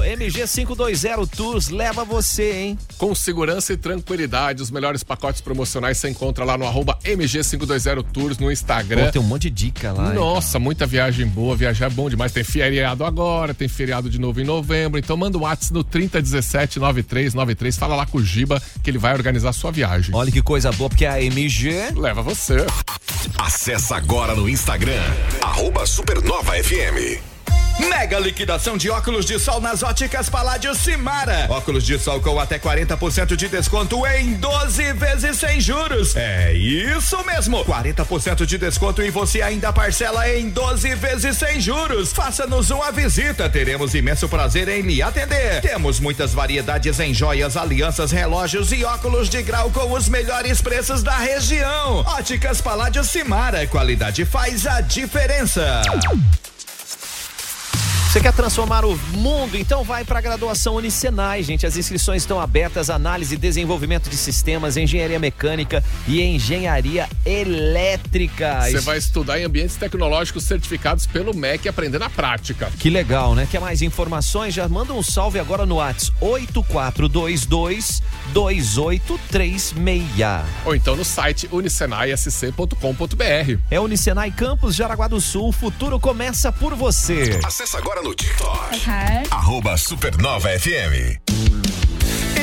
MG520 0.04 1.28
Tours 1.28 1.68
leva 1.70 2.04
você, 2.04 2.52
hein? 2.52 2.78
Com 2.96 3.16
segurança 3.16 3.72
e 3.72 3.76
tranquilidade, 3.76 4.62
os 4.62 4.70
melhores 4.70 5.02
pacotes 5.02 5.40
promocionais 5.40 5.98
você 5.98 6.08
encontra 6.08 6.44
lá 6.44 6.56
no 6.56 6.64
arroba 6.64 6.96
MG520 7.04 8.04
Tours 8.12 8.38
no 8.38 8.50
Instagram. 8.50 9.06
Pô, 9.06 9.12
tem 9.12 9.20
um 9.20 9.24
monte 9.24 9.50
de 9.50 9.64
dica 9.66 9.92
lá. 9.92 10.10
hein, 10.10 10.14
Nossa, 10.14 10.60
muita 10.60 10.86
viagem 10.86 11.26
boa, 11.26 11.56
viajar 11.56 11.86
é 11.86 11.90
bom 11.90 12.08
demais. 12.08 12.30
Tem 12.30 12.44
feriado 12.44 13.04
agora, 13.04 13.52
tem 13.52 13.66
feriado 13.66 14.08
de 14.08 14.20
novo 14.20 14.40
em 14.40 14.44
novembro. 14.44 15.00
Então 15.00 15.16
manda 15.16 15.36
o 15.36 15.40
WhatsApp 15.40 15.74
no 15.74 15.82
3017 15.82 16.78
9393. 16.78 17.76
Fala 17.76 17.96
lá 17.96 18.06
com 18.06 18.18
o 18.18 18.24
Giba 18.24 18.62
que 18.84 18.88
ele 18.90 18.98
vai 18.98 19.14
organizar 19.14 19.48
a 19.50 19.52
sua 19.52 19.72
viagem. 19.72 20.14
Olha 20.14 20.30
que 20.30 20.40
coisa 20.40 20.70
boa, 20.70 20.88
porque 20.88 21.04
a 21.04 21.20
MG 21.20 21.90
leva 21.96 22.22
você. 22.22 22.64
Acesse 23.36 23.92
agora 23.92 24.36
no 24.36 24.48
Instagram, 24.48 25.02
arroba 25.42 25.84
Supernova 25.86 26.52
FM. 26.52 27.27
Mega 27.78 28.18
liquidação 28.18 28.76
de 28.76 28.90
óculos 28.90 29.24
de 29.24 29.38
sol 29.38 29.60
nas 29.60 29.82
óticas 29.82 30.28
Paládio 30.28 30.74
Simara. 30.74 31.46
Óculos 31.48 31.84
de 31.84 31.98
sol 31.98 32.20
com 32.20 32.38
até 32.40 32.58
40% 32.58 33.36
de 33.36 33.48
desconto 33.48 34.04
em 34.06 34.34
12 34.34 34.92
vezes 34.94 35.36
sem 35.36 35.60
juros. 35.60 36.16
É 36.16 36.52
isso 36.52 37.24
mesmo. 37.24 37.64
40% 37.64 38.46
de 38.46 38.58
desconto 38.58 39.02
e 39.02 39.10
você 39.10 39.42
ainda 39.42 39.72
parcela 39.72 40.28
em 40.28 40.48
12 40.48 40.94
vezes 40.96 41.36
sem 41.36 41.60
juros. 41.60 42.12
Faça-nos 42.12 42.70
uma 42.70 42.90
visita. 42.90 43.48
Teremos 43.48 43.94
imenso 43.94 44.28
prazer 44.28 44.68
em 44.68 44.82
lhe 44.82 45.00
atender. 45.00 45.60
Temos 45.60 46.00
muitas 46.00 46.32
variedades 46.32 46.98
em 46.98 47.14
joias, 47.14 47.56
alianças, 47.56 48.10
relógios 48.10 48.72
e 48.72 48.84
óculos 48.84 49.28
de 49.28 49.42
grau 49.42 49.70
com 49.70 49.92
os 49.92 50.08
melhores 50.08 50.60
preços 50.60 51.02
da 51.02 51.16
região. 51.16 51.98
Óticas 52.06 52.60
Paládio 52.60 53.04
Simara. 53.04 53.66
Qualidade 53.66 54.24
faz 54.24 54.66
a 54.66 54.80
diferença. 54.80 55.82
Você 58.08 58.20
quer 58.20 58.32
transformar 58.32 58.86
o 58.86 58.96
mundo? 59.12 59.58
Então 59.58 59.84
vai 59.84 60.02
para 60.02 60.18
a 60.18 60.22
graduação 60.22 60.76
Unicenai, 60.76 61.42
gente. 61.42 61.66
As 61.66 61.76
inscrições 61.76 62.22
estão 62.22 62.40
abertas. 62.40 62.88
Análise 62.88 63.34
e 63.34 63.38
desenvolvimento 63.38 64.08
de 64.08 64.16
sistemas, 64.16 64.78
engenharia 64.78 65.18
mecânica 65.18 65.84
e 66.06 66.22
engenharia 66.22 67.06
elétrica. 67.26 68.62
Você 68.62 68.80
vai 68.80 68.96
estudar 68.96 69.38
em 69.38 69.44
ambientes 69.44 69.76
tecnológicos 69.76 70.44
certificados 70.44 71.06
pelo 71.06 71.36
MEC 71.36 71.66
e 71.66 71.68
aprender 71.68 71.98
na 71.98 72.08
prática. 72.08 72.72
Que 72.78 72.88
legal, 72.88 73.34
né? 73.34 73.46
Quer 73.48 73.60
mais 73.60 73.82
informações? 73.82 74.54
Já 74.54 74.66
manda 74.66 74.94
um 74.94 75.02
salve 75.02 75.38
agora 75.38 75.66
no 75.66 75.74
WhatsApp 75.74 76.16
8422 76.22 78.02
2836. 78.32 79.74
Ou 80.64 80.74
então 80.74 80.96
no 80.96 81.04
site 81.04 81.46
unicenaisc.com.br. 81.52 83.58
É 83.70 83.78
Unicenai 83.78 84.30
Campus 84.30 84.74
Jaraguá 84.74 85.08
do 85.08 85.20
Sul. 85.20 85.50
O 85.50 85.52
futuro 85.52 86.00
começa 86.00 86.50
por 86.50 86.74
você. 86.74 87.38
Acesse 87.44 87.76
agora 87.76 87.97
no 88.02 88.14
TikTok, 88.14 88.88
arroba 89.30 89.76
Supernova 89.76 90.48
FM. 90.50 91.18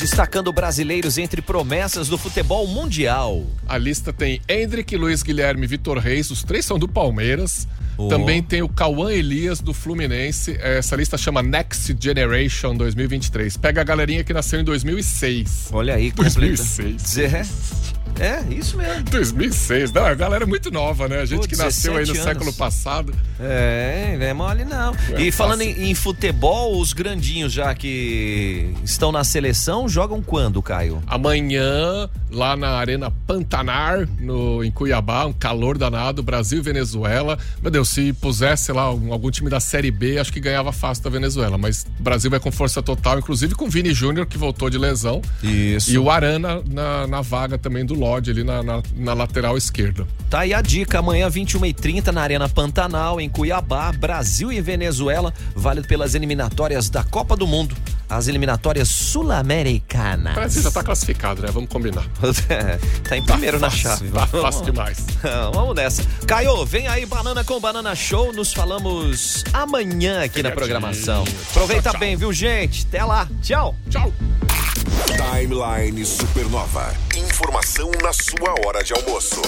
Destacando 0.00 0.50
brasileiros 0.50 1.18
entre 1.18 1.42
promessas 1.42 2.08
do 2.08 2.16
futebol 2.16 2.66
mundial. 2.66 3.44
A 3.68 3.76
lista 3.76 4.14
tem 4.14 4.40
Hendrick, 4.48 4.96
Luiz 4.96 5.22
Guilherme, 5.22 5.66
Vitor 5.66 5.98
Reis, 5.98 6.30
os 6.30 6.42
três 6.42 6.64
são 6.64 6.78
do 6.78 6.88
Palmeiras. 6.88 7.68
Oh. 7.98 8.08
Também 8.08 8.42
tem 8.42 8.62
o 8.62 8.68
Cauã 8.68 9.12
Elias 9.12 9.60
do 9.60 9.74
Fluminense. 9.74 10.56
Essa 10.58 10.96
lista 10.96 11.18
chama 11.18 11.42
Next 11.42 11.94
Generation 12.00 12.74
2023. 12.74 13.58
Pega 13.58 13.82
a 13.82 13.84
galerinha 13.84 14.24
que 14.24 14.32
nasceu 14.32 14.58
em 14.58 14.64
2006. 14.64 15.68
Olha 15.70 15.96
aí, 15.96 16.10
completa. 16.10 16.38
2006. 16.38 17.18
É, 17.18 17.42
é 18.20 18.44
isso 18.54 18.76
mesmo. 18.76 19.02
2006. 19.04 19.92
Não, 19.92 20.04
a 20.04 20.14
galera 20.14 20.44
é 20.44 20.46
muito 20.46 20.70
nova, 20.70 21.08
né? 21.08 21.20
A 21.20 21.24
gente 21.24 21.42
Pô, 21.42 21.48
que 21.48 21.56
nasceu 21.56 21.92
aí 21.96 22.00
no 22.06 22.12
17 22.12 22.24
século 22.24 22.44
anos. 22.46 22.56
passado. 22.56 23.14
É, 23.38 24.16
não 24.18 24.26
é 24.26 24.32
mole 24.34 24.64
não. 24.64 24.94
É 25.14 25.22
e 25.22 25.32
falando 25.32 25.62
em, 25.62 25.90
em 25.90 25.94
futebol, 25.94 26.78
os 26.78 26.92
grandinhos 26.92 27.52
já 27.52 27.74
que 27.74 28.72
estão 28.84 29.10
na 29.10 29.24
seleção 29.24 29.88
jogam 29.88 30.22
quando, 30.22 30.60
Caio? 30.62 31.02
Amanhã, 31.06 32.08
lá 32.30 32.56
na 32.56 32.70
Arena 32.72 33.10
Pantanar, 33.26 34.06
no, 34.20 34.62
em 34.62 34.70
Cuiabá, 34.70 35.24
um 35.26 35.32
calor 35.32 35.78
danado, 35.78 36.22
Brasil 36.22 36.58
e 36.58 36.62
Venezuela. 36.62 37.38
Meu 37.62 37.70
Deus, 37.70 37.88
se 37.88 38.12
pusesse 38.12 38.72
lá 38.72 38.92
um- 38.92 39.12
algum 39.12 39.30
time 39.30 39.48
da 39.48 39.60
Série 39.60 39.90
B, 39.90 40.18
acho 40.18 40.32
que 40.32 40.40
ganhava 40.40 40.72
fácil 40.72 41.04
da 41.04 41.10
Venezuela. 41.10 41.56
Mas 41.56 41.86
o 41.98 42.02
Brasil 42.02 42.30
vai 42.30 42.38
com 42.40 42.50
força 42.52 42.82
total, 42.82 43.18
inclusive 43.18 43.54
com 43.54 43.64
o 43.66 43.70
Vini 43.70 43.92
Júnior, 43.94 44.26
que 44.26 44.36
voltou 44.36 44.68
de 44.68 44.76
lesão. 44.78 45.22
Isso. 45.42 45.90
E 45.90 45.98
o 45.98 46.10
Arana 46.10 46.62
na, 46.70 47.06
na 47.06 47.20
vaga 47.22 47.56
também 47.56 47.84
do 47.84 47.94
Lodge, 48.10 48.30
ali 48.32 48.42
na, 48.42 48.62
na, 48.62 48.82
na 48.96 49.14
lateral 49.14 49.56
esquerda. 49.56 50.06
Tá 50.28 50.40
aí 50.40 50.52
a 50.52 50.60
dica, 50.60 50.98
amanhã 50.98 51.28
21h30 51.30 52.08
na 52.08 52.22
Arena 52.22 52.48
Pantanal, 52.48 53.20
em 53.20 53.28
Cuiabá, 53.28 53.92
Brasil 53.92 54.52
e 54.52 54.60
Venezuela, 54.60 55.32
válido 55.54 55.86
pelas 55.86 56.14
eliminatórias 56.14 56.90
da 56.90 57.04
Copa 57.04 57.36
do 57.36 57.46
Mundo, 57.46 57.76
as 58.08 58.26
eliminatórias 58.26 58.88
sul-americanas. 58.88 60.54
Que 60.54 60.62
já 60.62 60.70
tá 60.70 60.82
classificado, 60.82 61.42
né? 61.42 61.48
Vamos 61.52 61.68
combinar. 61.70 62.04
tá 63.08 63.16
em 63.16 63.24
primeiro 63.24 63.60
na 63.60 63.70
fácil, 63.70 63.82
chave. 63.82 64.08
Tá 64.10 64.24
Vamos- 64.24 64.46
fácil 64.46 64.64
demais. 64.64 65.06
Vamos 65.54 65.74
nessa. 65.76 66.02
Caio, 66.26 66.64
vem 66.66 66.88
aí 66.88 67.06
Banana 67.06 67.44
com 67.44 67.60
Banana 67.60 67.94
Show. 67.94 68.32
Nos 68.32 68.52
falamos 68.52 69.44
amanhã 69.52 70.24
aqui 70.24 70.42
na 70.42 70.50
programação. 70.50 71.24
Aproveita 71.50 71.92
bem, 71.96 72.16
viu, 72.16 72.32
gente? 72.32 72.86
Até 72.88 73.04
lá. 73.04 73.28
Tchau. 73.40 73.76
Tchau. 73.88 74.12
Timeline 75.06 76.04
Supernova. 76.04 76.94
Informação 77.16 77.90
na 78.02 78.12
sua 78.12 78.54
hora 78.64 78.82
de 78.82 78.92
almoço. 78.92 79.40